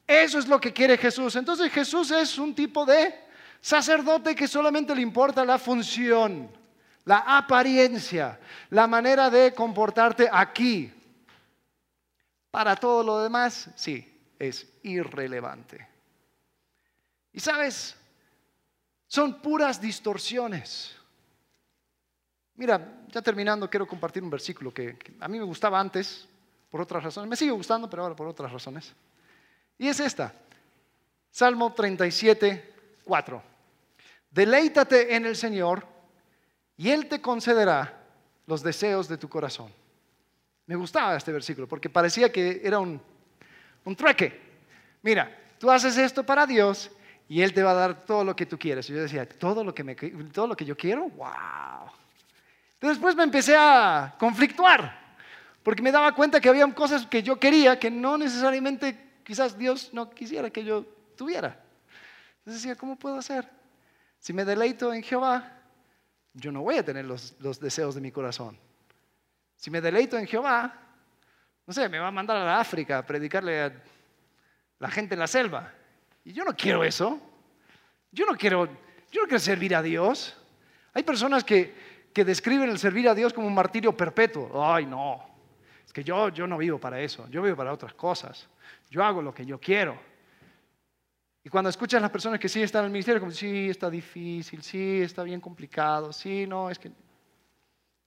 eso 0.07 0.39
es 0.39 0.47
lo 0.47 0.59
que 0.59 0.73
quiere 0.73 0.97
Jesús. 0.97 1.35
Entonces 1.35 1.71
Jesús 1.71 2.09
es 2.09 2.39
un 2.39 2.55
tipo 2.55 2.83
de 2.83 3.13
sacerdote 3.61 4.33
que 4.33 4.47
solamente 4.47 4.95
le 4.95 5.03
importa 5.03 5.45
la 5.45 5.59
función, 5.59 6.49
la 7.05 7.19
apariencia, 7.19 8.39
la 8.71 8.87
manera 8.87 9.29
de 9.29 9.53
comportarte 9.53 10.27
aquí. 10.31 10.91
Para 12.51 12.75
todo 12.75 13.01
lo 13.01 13.23
demás, 13.23 13.69
sí, 13.75 14.07
es 14.37 14.67
irrelevante. 14.83 15.87
Y 17.31 17.39
sabes, 17.39 17.95
son 19.07 19.41
puras 19.41 19.79
distorsiones. 19.81 20.95
Mira, 22.55 23.05
ya 23.07 23.21
terminando, 23.21 23.69
quiero 23.69 23.87
compartir 23.87 24.21
un 24.21 24.29
versículo 24.29 24.73
que, 24.73 24.97
a 25.19 25.27
mí 25.27 25.39
me 25.39 25.45
gustaba 25.45 25.79
antes, 25.79 26.27
por 26.69 26.81
otras 26.81 27.03
razones. 27.03 27.29
Me 27.29 27.35
sigue 27.35 27.51
gustando, 27.51 27.89
pero 27.89 28.03
ahora 28.03 28.15
por 28.15 28.27
otras 28.27 28.51
razones. 28.51 28.93
Y 29.77 29.87
es 29.87 29.99
esta. 29.99 30.33
Salmo 31.29 31.73
37, 31.73 32.73
4. 33.03 33.43
Deleítate 34.29 35.15
en 35.15 35.25
el 35.25 35.35
Señor 35.35 35.85
y 36.77 36.89
Él 36.89 37.07
te 37.07 37.21
concederá 37.21 38.05
los 38.45 38.61
deseos 38.63 39.07
de 39.07 39.17
tu 39.17 39.29
corazón. 39.29 39.73
Me 40.65 40.75
gustaba 40.75 41.17
este 41.17 41.31
versículo 41.31 41.67
porque 41.67 41.89
parecía 41.89 42.31
que 42.31 42.61
era 42.63 42.79
un, 42.79 43.01
un 43.83 43.95
trueque. 43.95 44.39
Mira, 45.01 45.35
tú 45.57 45.69
haces 45.71 45.97
esto 45.97 46.23
para 46.23 46.45
Dios 46.45 46.91
y 47.27 47.41
Él 47.41 47.53
te 47.53 47.63
va 47.63 47.71
a 47.71 47.75
dar 47.75 48.05
todo 48.05 48.23
lo 48.23 48.35
que 48.35 48.45
tú 48.45 48.59
quieres. 48.59 48.89
Y 48.89 48.93
yo 48.93 49.01
decía, 49.01 49.27
todo 49.27 49.63
lo 49.63 49.73
que, 49.73 49.83
me, 49.83 49.95
todo 49.95 50.47
lo 50.47 50.55
que 50.55 50.65
yo 50.65 50.75
quiero, 50.75 51.09
wow. 51.09 51.89
Después 52.79 53.15
me 53.15 53.23
empecé 53.23 53.55
a 53.55 54.15
conflictuar, 54.17 55.15
porque 55.63 55.81
me 55.81 55.91
daba 55.91 56.13
cuenta 56.15 56.41
que 56.41 56.49
había 56.49 56.67
cosas 56.73 57.05
que 57.05 57.21
yo 57.21 57.39
quería 57.39 57.79
que 57.79 57.91
no 57.91 58.17
necesariamente 58.17 59.19
quizás 59.23 59.57
Dios 59.57 59.91
no 59.93 60.09
quisiera 60.09 60.49
que 60.49 60.63
yo 60.63 60.85
tuviera. 61.15 61.63
Entonces 62.39 62.63
decía, 62.63 62.75
¿cómo 62.75 62.97
puedo 62.97 63.17
hacer? 63.17 63.47
Si 64.19 64.33
me 64.33 64.43
deleito 64.43 64.93
en 64.93 65.03
Jehová, 65.03 65.59
yo 66.33 66.51
no 66.51 66.63
voy 66.63 66.77
a 66.77 66.85
tener 66.85 67.05
los, 67.05 67.35
los 67.39 67.59
deseos 67.59 67.93
de 67.95 68.01
mi 68.01 68.11
corazón. 68.11 68.57
Si 69.61 69.69
me 69.69 69.79
deleito 69.79 70.17
en 70.17 70.25
Jehová, 70.25 70.73
no 71.67 71.71
sé, 71.71 71.87
me 71.87 71.99
va 71.99 72.07
a 72.07 72.11
mandar 72.11 72.35
a 72.35 72.43
la 72.43 72.59
África 72.59 72.97
a 72.97 73.05
predicarle 73.05 73.61
a 73.61 73.71
la 74.79 74.89
gente 74.89 75.13
en 75.13 75.19
la 75.19 75.27
selva. 75.27 75.71
Y 76.25 76.33
yo 76.33 76.43
no 76.43 76.55
quiero 76.55 76.83
eso. 76.83 77.21
Yo 78.11 78.25
no 78.25 78.35
quiero, 78.35 78.65
yo 79.11 79.21
no 79.21 79.27
quiero 79.27 79.37
servir 79.37 79.75
a 79.75 79.83
Dios. 79.83 80.35
Hay 80.95 81.03
personas 81.03 81.43
que, 81.43 81.75
que 82.11 82.25
describen 82.25 82.71
el 82.71 82.79
servir 82.79 83.07
a 83.07 83.13
Dios 83.13 83.33
como 83.33 83.45
un 83.45 83.53
martirio 83.53 83.95
perpetuo. 83.95 84.49
Ay, 84.65 84.87
no. 84.87 85.23
Es 85.85 85.93
que 85.93 86.03
yo, 86.03 86.29
yo 86.29 86.47
no 86.47 86.57
vivo 86.57 86.79
para 86.79 86.99
eso. 86.99 87.27
Yo 87.29 87.43
vivo 87.43 87.55
para 87.55 87.71
otras 87.71 87.93
cosas. 87.93 88.49
Yo 88.89 89.03
hago 89.03 89.21
lo 89.21 89.31
que 89.31 89.45
yo 89.45 89.59
quiero. 89.59 89.95
Y 91.43 91.49
cuando 91.49 91.69
escuchas 91.69 91.99
a 91.99 92.01
las 92.01 92.09
personas 92.09 92.39
que 92.39 92.49
sí 92.49 92.63
están 92.63 92.79
en 92.79 92.85
el 92.87 92.91
ministerio, 92.93 93.19
como 93.19 93.31
sí, 93.31 93.69
está 93.69 93.91
difícil, 93.91 94.63
sí, 94.63 95.01
está 95.01 95.21
bien 95.21 95.39
complicado, 95.39 96.11
sí, 96.11 96.47
no, 96.47 96.71
es 96.71 96.79
que... 96.79 96.91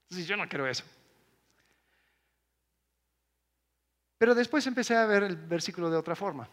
Entonces 0.03 0.27
yo 0.27 0.35
no 0.35 0.49
quiero 0.49 0.67
eso. 0.67 0.83
Pero 4.17 4.35
después 4.35 4.65
empecé 4.67 4.95
a 4.95 5.05
ver 5.05 5.23
el 5.23 5.35
versículo 5.35 5.89
de 5.89 5.97
otra 5.97 6.15
forma 6.15 6.49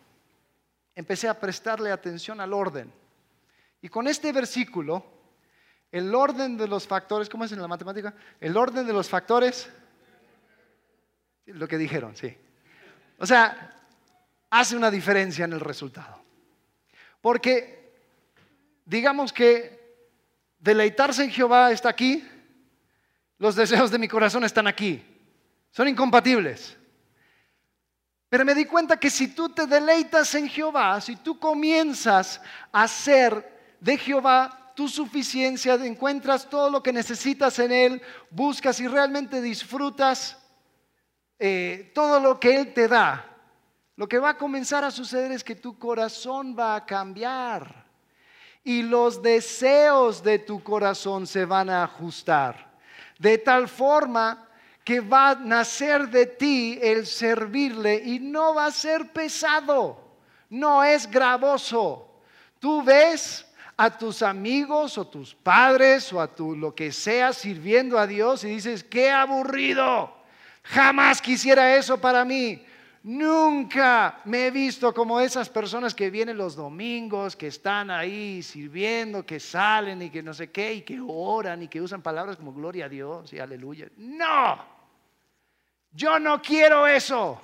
empecé 0.94 1.28
a 1.28 1.38
prestarle 1.38 1.90
atención 1.90 2.40
al 2.40 2.52
orden. 2.52 2.92
Y 3.80 3.88
con 3.88 4.06
este 4.06 4.32
versículo, 4.32 5.04
el 5.90 6.14
orden 6.14 6.56
de 6.56 6.68
los 6.68 6.86
factores, 6.86 7.28
¿cómo 7.28 7.44
es 7.44 7.52
en 7.52 7.60
la 7.60 7.68
matemática? 7.68 8.14
El 8.40 8.56
orden 8.56 8.86
de 8.86 8.92
los 8.92 9.08
factores, 9.08 9.70
lo 11.46 11.66
que 11.66 11.78
dijeron, 11.78 12.16
sí. 12.16 12.36
O 13.18 13.26
sea, 13.26 13.84
hace 14.50 14.76
una 14.76 14.90
diferencia 14.90 15.44
en 15.44 15.52
el 15.52 15.60
resultado. 15.60 16.22
Porque 17.20 17.92
digamos 18.84 19.32
que 19.32 19.80
deleitarse 20.58 21.24
en 21.24 21.30
Jehová 21.30 21.72
está 21.72 21.88
aquí, 21.88 22.28
los 23.38 23.56
deseos 23.56 23.90
de 23.90 23.98
mi 23.98 24.08
corazón 24.08 24.44
están 24.44 24.66
aquí. 24.66 25.04
Son 25.70 25.88
incompatibles. 25.88 26.76
Pero 28.32 28.46
me 28.46 28.54
di 28.54 28.64
cuenta 28.64 28.96
que 28.96 29.10
si 29.10 29.28
tú 29.28 29.50
te 29.50 29.66
deleitas 29.66 30.34
en 30.34 30.48
Jehová, 30.48 30.98
si 31.02 31.16
tú 31.16 31.38
comienzas 31.38 32.40
a 32.72 32.84
hacer 32.84 33.76
de 33.78 33.98
Jehová 33.98 34.72
tu 34.74 34.88
suficiencia, 34.88 35.74
encuentras 35.74 36.48
todo 36.48 36.70
lo 36.70 36.82
que 36.82 36.94
necesitas 36.94 37.58
en 37.58 37.72
Él, 37.72 38.02
buscas 38.30 38.80
y 38.80 38.88
realmente 38.88 39.42
disfrutas 39.42 40.38
eh, 41.38 41.92
todo 41.94 42.20
lo 42.20 42.40
que 42.40 42.56
Él 42.56 42.72
te 42.72 42.88
da, 42.88 43.22
lo 43.96 44.08
que 44.08 44.18
va 44.18 44.30
a 44.30 44.38
comenzar 44.38 44.82
a 44.82 44.90
suceder 44.90 45.30
es 45.30 45.44
que 45.44 45.54
tu 45.54 45.78
corazón 45.78 46.56
va 46.58 46.74
a 46.74 46.86
cambiar 46.86 47.84
y 48.64 48.80
los 48.80 49.20
deseos 49.20 50.22
de 50.22 50.38
tu 50.38 50.62
corazón 50.62 51.26
se 51.26 51.44
van 51.44 51.68
a 51.68 51.84
ajustar. 51.84 52.72
De 53.18 53.36
tal 53.36 53.68
forma 53.68 54.48
que 54.84 55.00
va 55.00 55.30
a 55.30 55.34
nacer 55.36 56.08
de 56.08 56.26
ti 56.26 56.78
el 56.82 57.06
servirle 57.06 58.02
y 58.04 58.18
no 58.18 58.54
va 58.54 58.66
a 58.66 58.70
ser 58.70 59.12
pesado, 59.12 60.16
no 60.50 60.82
es 60.82 61.08
gravoso. 61.10 62.08
Tú 62.58 62.82
ves 62.82 63.46
a 63.76 63.96
tus 63.96 64.22
amigos 64.22 64.98
o 64.98 65.06
tus 65.06 65.34
padres 65.34 66.12
o 66.12 66.20
a 66.20 66.32
tu 66.32 66.54
lo 66.56 66.74
que 66.74 66.92
sea 66.92 67.32
sirviendo 67.32 67.98
a 67.98 68.06
Dios 68.06 68.44
y 68.44 68.48
dices, 68.48 68.84
qué 68.84 69.10
aburrido, 69.10 70.14
jamás 70.62 71.20
quisiera 71.20 71.76
eso 71.76 72.00
para 72.00 72.24
mí. 72.24 72.64
Nunca 73.04 74.20
me 74.26 74.46
he 74.46 74.50
visto 74.52 74.94
como 74.94 75.18
esas 75.18 75.48
personas 75.48 75.92
que 75.92 76.08
vienen 76.08 76.36
los 76.36 76.54
domingos, 76.54 77.34
que 77.34 77.48
están 77.48 77.90
ahí 77.90 78.44
sirviendo, 78.44 79.26
que 79.26 79.40
salen 79.40 80.02
y 80.02 80.10
que 80.10 80.22
no 80.22 80.32
sé 80.32 80.52
qué, 80.52 80.74
y 80.74 80.82
que 80.82 81.00
oran 81.04 81.64
y 81.64 81.68
que 81.68 81.80
usan 81.80 82.00
palabras 82.00 82.36
como 82.36 82.52
gloria 82.52 82.84
a 82.84 82.88
Dios 82.88 83.32
y 83.32 83.40
aleluya. 83.40 83.88
No, 83.96 84.71
yo 85.92 86.18
no 86.18 86.40
quiero 86.40 86.86
eso. 86.86 87.40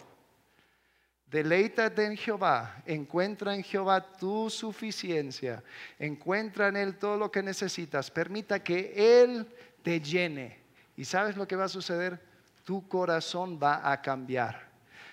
Deleítate 1.27 2.07
en 2.07 2.17
Jehová, 2.17 2.83
encuentra 2.87 3.55
en 3.55 3.63
Jehová 3.63 4.01
tu 4.13 4.49
suficiencia, 4.49 5.63
encuentra 5.99 6.69
en 6.69 6.77
Él 6.77 6.97
todo 6.97 7.19
lo 7.19 7.31
que 7.31 7.43
necesitas, 7.43 8.11
permita 8.11 8.65
que 8.65 9.23
Él 9.23 9.47
te 9.83 10.01
llene. 10.01 10.59
¿Y 10.97 11.05
sabes 11.05 11.37
lo 11.37 11.47
que 11.47 11.55
va 11.55 11.65
a 11.65 11.69
suceder? 11.69 12.19
Tu 12.65 12.89
corazón 12.89 13.61
va 13.63 13.93
a 13.93 14.01
cambiar. 14.01 14.69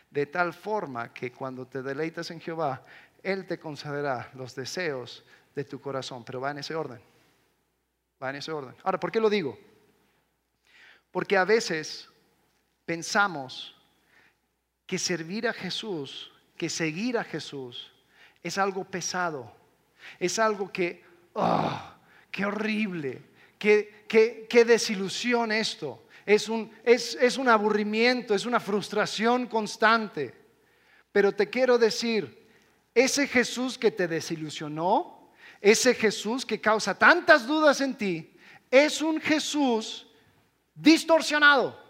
De 0.09 0.25
tal 0.25 0.53
forma 0.53 1.13
que 1.13 1.33
cuando 1.33 1.67
te 1.67 1.81
deleitas 1.81 2.31
en 2.31 2.39
Jehová, 2.39 2.81
Él 3.21 3.45
te 3.45 3.59
concederá 3.59 4.31
los 4.35 4.55
deseos 4.55 5.25
de 5.53 5.65
tu 5.65 5.81
corazón, 5.81 6.23
pero 6.23 6.39
va 6.39 6.51
en 6.51 6.59
ese 6.59 6.75
orden. 6.75 7.01
Va 8.23 8.29
en 8.29 8.37
ese 8.37 8.53
orden. 8.53 8.73
Ahora, 8.83 9.01
¿por 9.01 9.11
qué 9.11 9.19
lo 9.19 9.29
digo? 9.29 9.59
Porque 11.11 11.35
a 11.35 11.43
veces 11.43 12.09
pensamos 12.85 13.75
que 14.85 14.97
servir 14.99 15.47
a 15.47 15.53
Jesús, 15.53 16.31
que 16.57 16.69
seguir 16.69 17.17
a 17.17 17.23
Jesús, 17.23 17.91
es 18.43 18.57
algo 18.57 18.83
pesado, 18.83 19.51
es 20.19 20.37
algo 20.37 20.71
que, 20.71 21.03
oh, 21.33 21.81
qué 22.29 22.45
horrible, 22.45 23.21
qué, 23.57 24.05
qué, 24.07 24.65
desilusión 24.65 25.51
esto, 25.51 26.07
es 26.25 26.47
un, 26.47 26.71
es, 26.83 27.15
es 27.19 27.37
un 27.37 27.49
aburrimiento, 27.49 28.35
es 28.35 28.45
una 28.45 28.59
frustración 28.59 29.47
constante. 29.47 30.33
Pero 31.11 31.31
te 31.31 31.49
quiero 31.49 31.77
decir, 31.77 32.47
ese 32.93 33.27
Jesús 33.27 33.77
que 33.77 33.91
te 33.91 34.07
desilusionó, 34.07 35.31
ese 35.59 35.95
Jesús 35.95 36.45
que 36.45 36.61
causa 36.61 36.97
tantas 36.97 37.47
dudas 37.47 37.81
en 37.81 37.95
ti, 37.95 38.31
es 38.69 39.01
un 39.01 39.19
Jesús 39.19 40.07
distorsionado 40.75 41.84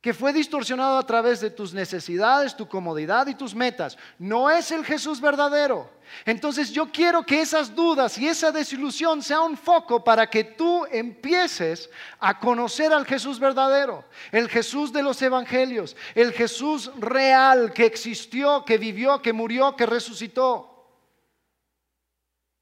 que 0.00 0.14
fue 0.14 0.32
distorsionado 0.32 0.96
a 0.96 1.06
través 1.06 1.40
de 1.40 1.50
tus 1.50 1.74
necesidades, 1.74 2.56
tu 2.56 2.66
comodidad 2.66 3.26
y 3.26 3.34
tus 3.34 3.54
metas. 3.54 3.98
No 4.18 4.48
es 4.48 4.70
el 4.70 4.82
Jesús 4.82 5.20
verdadero. 5.20 5.90
Entonces 6.24 6.72
yo 6.72 6.90
quiero 6.90 7.22
que 7.22 7.42
esas 7.42 7.74
dudas 7.74 8.16
y 8.16 8.26
esa 8.26 8.50
desilusión 8.50 9.22
sea 9.22 9.42
un 9.42 9.58
foco 9.58 10.02
para 10.02 10.28
que 10.28 10.42
tú 10.42 10.86
empieces 10.90 11.90
a 12.18 12.40
conocer 12.40 12.92
al 12.94 13.04
Jesús 13.04 13.38
verdadero, 13.38 14.04
el 14.32 14.48
Jesús 14.48 14.90
de 14.90 15.02
los 15.02 15.20
evangelios, 15.20 15.94
el 16.14 16.32
Jesús 16.32 16.90
real 16.96 17.72
que 17.74 17.84
existió, 17.84 18.64
que 18.64 18.78
vivió, 18.78 19.20
que 19.20 19.34
murió, 19.34 19.76
que 19.76 19.84
resucitó. 19.84 20.66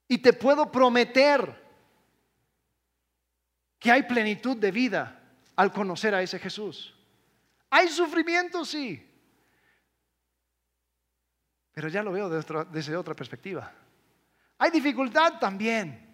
Y 0.09 0.18
te 0.18 0.32
puedo 0.32 0.72
prometer 0.72 1.68
que 3.78 3.93
hay 3.93 4.03
plenitud 4.03 4.57
de 4.57 4.72
vida 4.72 5.22
al 5.55 5.72
conocer 5.72 6.14
a 6.16 6.22
ese 6.22 6.41
Jesús. 6.41 6.97
¿Hay 7.71 7.89
sufrimiento? 7.89 8.64
Sí. 8.64 9.05
pero 11.79 11.89
ya 11.89 12.03
lo 12.03 12.11
veo 12.11 12.29
desde 12.29 12.97
otra 12.97 13.14
perspectiva. 13.14 13.73
Hay 14.59 14.69
dificultad 14.73 15.39
también, 15.39 16.09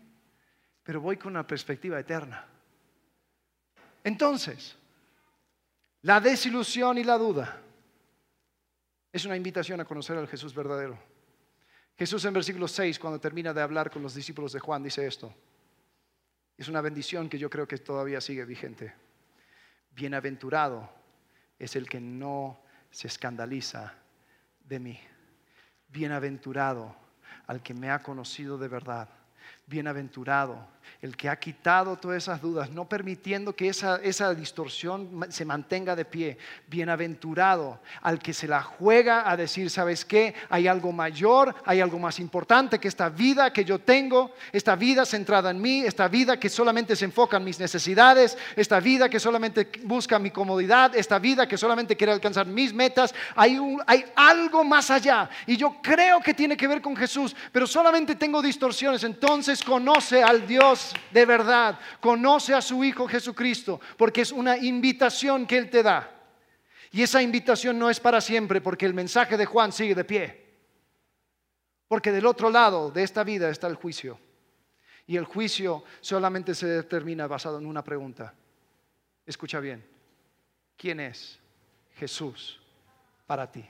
pero 0.82 1.00
voy 1.00 1.16
con 1.16 1.32
una 1.32 1.46
perspectiva 1.46 1.98
eterna. 1.98 2.46
Entonces, 4.02 4.76
la 6.02 6.20
desilusión 6.20 6.98
y 6.98 7.04
la 7.04 7.16
duda 7.16 7.62
es 9.10 9.24
una 9.24 9.38
invitación 9.38 9.80
a 9.80 9.86
conocer 9.86 10.18
al 10.18 10.28
Jesús 10.28 10.54
verdadero. 10.54 10.98
Jesús 11.96 12.22
en 12.26 12.34
versículo 12.34 12.68
6, 12.68 12.98
cuando 12.98 13.18
termina 13.18 13.54
de 13.54 13.62
hablar 13.62 13.90
con 13.90 14.02
los 14.02 14.14
discípulos 14.14 14.52
de 14.52 14.60
Juan, 14.60 14.82
dice 14.82 15.06
esto. 15.06 15.34
Es 16.58 16.68
una 16.68 16.82
bendición 16.82 17.30
que 17.30 17.38
yo 17.38 17.48
creo 17.48 17.66
que 17.66 17.78
todavía 17.78 18.20
sigue 18.20 18.44
vigente. 18.44 18.92
Bienaventurado 19.92 21.03
es 21.58 21.76
el 21.76 21.88
que 21.88 22.00
no 22.00 22.60
se 22.90 23.08
escandaliza 23.08 23.94
de 24.60 24.78
mí. 24.78 25.00
Bienaventurado 25.88 26.94
al 27.46 27.62
que 27.62 27.74
me 27.74 27.90
ha 27.90 28.02
conocido 28.02 28.58
de 28.58 28.68
verdad. 28.68 29.08
Bienaventurado 29.66 30.74
el 31.02 31.16
que 31.16 31.28
ha 31.28 31.36
quitado 31.38 31.96
todas 31.96 32.22
esas 32.22 32.40
dudas, 32.40 32.70
no 32.70 32.88
permitiendo 32.88 33.54
que 33.54 33.68
esa, 33.68 33.96
esa 33.96 34.34
distorsión 34.34 35.26
se 35.28 35.44
mantenga 35.44 35.94
de 35.94 36.04
pie. 36.04 36.38
Bienaventurado 36.66 37.80
al 38.00 38.18
que 38.18 38.32
se 38.32 38.48
la 38.48 38.62
juega 38.62 39.30
a 39.30 39.36
decir, 39.36 39.68
¿sabes 39.68 40.04
qué? 40.04 40.34
Hay 40.48 40.66
algo 40.66 40.92
mayor, 40.92 41.54
hay 41.66 41.80
algo 41.80 41.98
más 41.98 42.18
importante 42.20 42.78
que 42.78 42.88
esta 42.88 43.10
vida 43.10 43.52
que 43.52 43.66
yo 43.66 43.78
tengo, 43.80 44.32
esta 44.50 44.76
vida 44.76 45.04
centrada 45.04 45.50
en 45.50 45.60
mí, 45.60 45.80
esta 45.80 46.08
vida 46.08 46.38
que 46.38 46.48
solamente 46.48 46.96
se 46.96 47.04
enfoca 47.04 47.36
en 47.36 47.44
mis 47.44 47.60
necesidades, 47.60 48.38
esta 48.56 48.80
vida 48.80 49.08
que 49.08 49.20
solamente 49.20 49.70
busca 49.82 50.18
mi 50.18 50.30
comodidad, 50.30 50.96
esta 50.96 51.18
vida 51.18 51.46
que 51.46 51.58
solamente 51.58 51.96
quiere 51.96 52.12
alcanzar 52.12 52.46
mis 52.46 52.72
metas. 52.72 53.14
Hay, 53.36 53.60
hay 53.86 54.04
algo 54.16 54.64
más 54.64 54.90
allá 54.90 55.28
y 55.46 55.58
yo 55.58 55.76
creo 55.82 56.20
que 56.20 56.32
tiene 56.32 56.56
que 56.56 56.68
ver 56.68 56.80
con 56.80 56.96
Jesús, 56.96 57.36
pero 57.52 57.66
solamente 57.66 58.14
tengo 58.14 58.40
distorsiones. 58.40 59.04
Conoce 59.62 60.22
al 60.22 60.46
Dios 60.46 60.94
de 61.12 61.26
verdad, 61.26 61.78
conoce 62.00 62.54
a 62.54 62.62
su 62.62 62.82
Hijo 62.82 63.06
Jesucristo, 63.06 63.80
porque 63.96 64.22
es 64.22 64.32
una 64.32 64.56
invitación 64.56 65.46
que 65.46 65.58
Él 65.58 65.70
te 65.70 65.82
da. 65.82 66.10
Y 66.90 67.02
esa 67.02 67.20
invitación 67.20 67.78
no 67.78 67.90
es 67.90 68.00
para 68.00 68.20
siempre, 68.20 68.60
porque 68.60 68.86
el 68.86 68.94
mensaje 68.94 69.36
de 69.36 69.46
Juan 69.46 69.72
sigue 69.72 69.94
de 69.94 70.04
pie. 70.04 70.44
Porque 71.88 72.12
del 72.12 72.26
otro 72.26 72.50
lado 72.50 72.90
de 72.90 73.02
esta 73.02 73.24
vida 73.24 73.50
está 73.50 73.66
el 73.66 73.74
juicio. 73.74 74.18
Y 75.06 75.16
el 75.16 75.24
juicio 75.24 75.84
solamente 76.00 76.54
se 76.54 76.66
determina 76.66 77.26
basado 77.26 77.58
en 77.58 77.66
una 77.66 77.84
pregunta. 77.84 78.32
Escucha 79.26 79.60
bien. 79.60 79.84
¿Quién 80.76 81.00
es 81.00 81.38
Jesús 81.96 82.60
para 83.26 83.50
ti? 83.50 83.64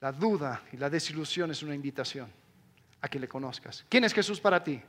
La 0.00 0.12
duda 0.12 0.62
y 0.72 0.76
la 0.76 0.90
desilusión 0.90 1.50
es 1.50 1.62
una 1.62 1.74
invitación 1.74 2.45
a 3.00 3.08
que 3.08 3.18
le 3.18 3.28
conozcas. 3.28 3.84
¿Quién 3.88 4.04
es 4.04 4.12
Jesús 4.12 4.40
para 4.40 4.62
ti? 4.62 4.82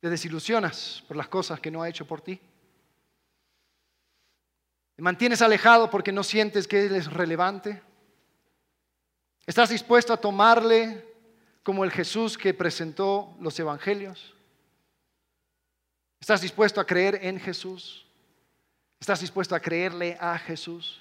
¿Te 0.00 0.08
desilusionas 0.08 1.02
por 1.08 1.16
las 1.16 1.28
cosas 1.28 1.60
que 1.60 1.70
no 1.70 1.82
ha 1.82 1.88
hecho 1.88 2.06
por 2.06 2.20
ti? 2.20 2.40
¿Te 4.94 5.02
mantienes 5.02 5.42
alejado 5.42 5.90
porque 5.90 6.12
no 6.12 6.22
sientes 6.22 6.66
que 6.66 6.86
Él 6.86 6.94
es 6.94 7.12
relevante? 7.12 7.82
¿Estás 9.46 9.70
dispuesto 9.70 10.12
a 10.12 10.20
tomarle 10.20 11.06
como 11.62 11.84
el 11.84 11.90
Jesús 11.90 12.36
que 12.36 12.54
presentó 12.54 13.36
los 13.40 13.58
evangelios? 13.58 14.34
¿Estás 16.20 16.40
dispuesto 16.40 16.80
a 16.80 16.86
creer 16.86 17.20
en 17.22 17.38
Jesús? 17.38 18.06
¿Estás 19.00 19.20
dispuesto 19.20 19.54
a 19.54 19.60
creerle 19.60 20.16
a 20.20 20.38
Jesús? 20.38 21.00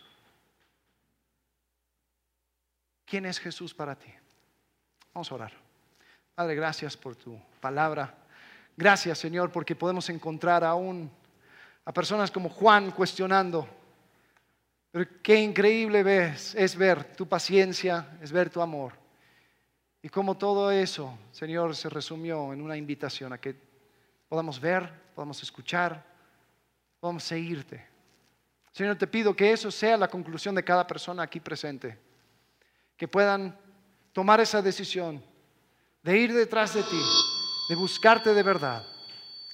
¿Quién 3.05 3.25
es 3.25 3.39
Jesús 3.39 3.73
para 3.73 3.95
ti? 3.95 4.13
Vamos 5.17 5.31
a 5.31 5.33
orar. 5.33 5.51
Padre, 6.35 6.53
gracias 6.53 6.95
por 6.95 7.15
tu 7.15 7.41
palabra. 7.59 8.13
Gracias, 8.75 9.17
Señor, 9.17 9.51
porque 9.51 9.75
podemos 9.75 10.07
encontrar 10.11 10.63
aún 10.63 11.09
a 11.85 11.91
personas 11.91 12.29
como 12.29 12.49
Juan 12.49 12.91
cuestionando. 12.91 13.67
Pero 14.91 15.07
qué 15.23 15.41
increíble 15.41 16.03
ves, 16.03 16.53
es 16.53 16.75
ver 16.75 17.15
tu 17.15 17.27
paciencia, 17.27 18.15
es 18.21 18.31
ver 18.31 18.51
tu 18.51 18.61
amor. 18.61 18.93
Y 20.03 20.09
cómo 20.09 20.37
todo 20.37 20.69
eso, 20.69 21.17
Señor, 21.31 21.75
se 21.75 21.89
resumió 21.89 22.53
en 22.53 22.61
una 22.61 22.77
invitación 22.77 23.33
a 23.33 23.39
que 23.39 23.55
podamos 24.29 24.61
ver, 24.61 24.87
podamos 25.15 25.41
escuchar, 25.41 26.05
podamos 26.99 27.23
seguirte. 27.23 27.83
Señor, 28.71 28.99
te 28.99 29.07
pido 29.07 29.35
que 29.35 29.51
eso 29.51 29.71
sea 29.71 29.97
la 29.97 30.09
conclusión 30.09 30.53
de 30.53 30.63
cada 30.63 30.85
persona 30.85 31.23
aquí 31.23 31.39
presente. 31.39 31.97
Que 32.95 33.07
puedan 33.07 33.65
tomar 34.17 34.39
esa 34.39 34.63
decisión 34.63 35.23
de 36.01 36.17
ir 36.17 36.33
detrás 36.33 36.73
de 36.73 36.81
ti, 36.81 37.01
de 37.69 37.75
buscarte 37.75 38.33
de 38.33 38.41
verdad. 38.41 38.83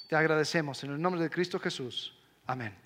Te 0.07 0.15
agradecemos 0.15 0.81
en 0.85 0.91
el 0.91 1.01
nombre 1.01 1.21
de 1.21 1.29
Cristo 1.29 1.59
Jesús. 1.59 2.17
Amén. 2.47 2.82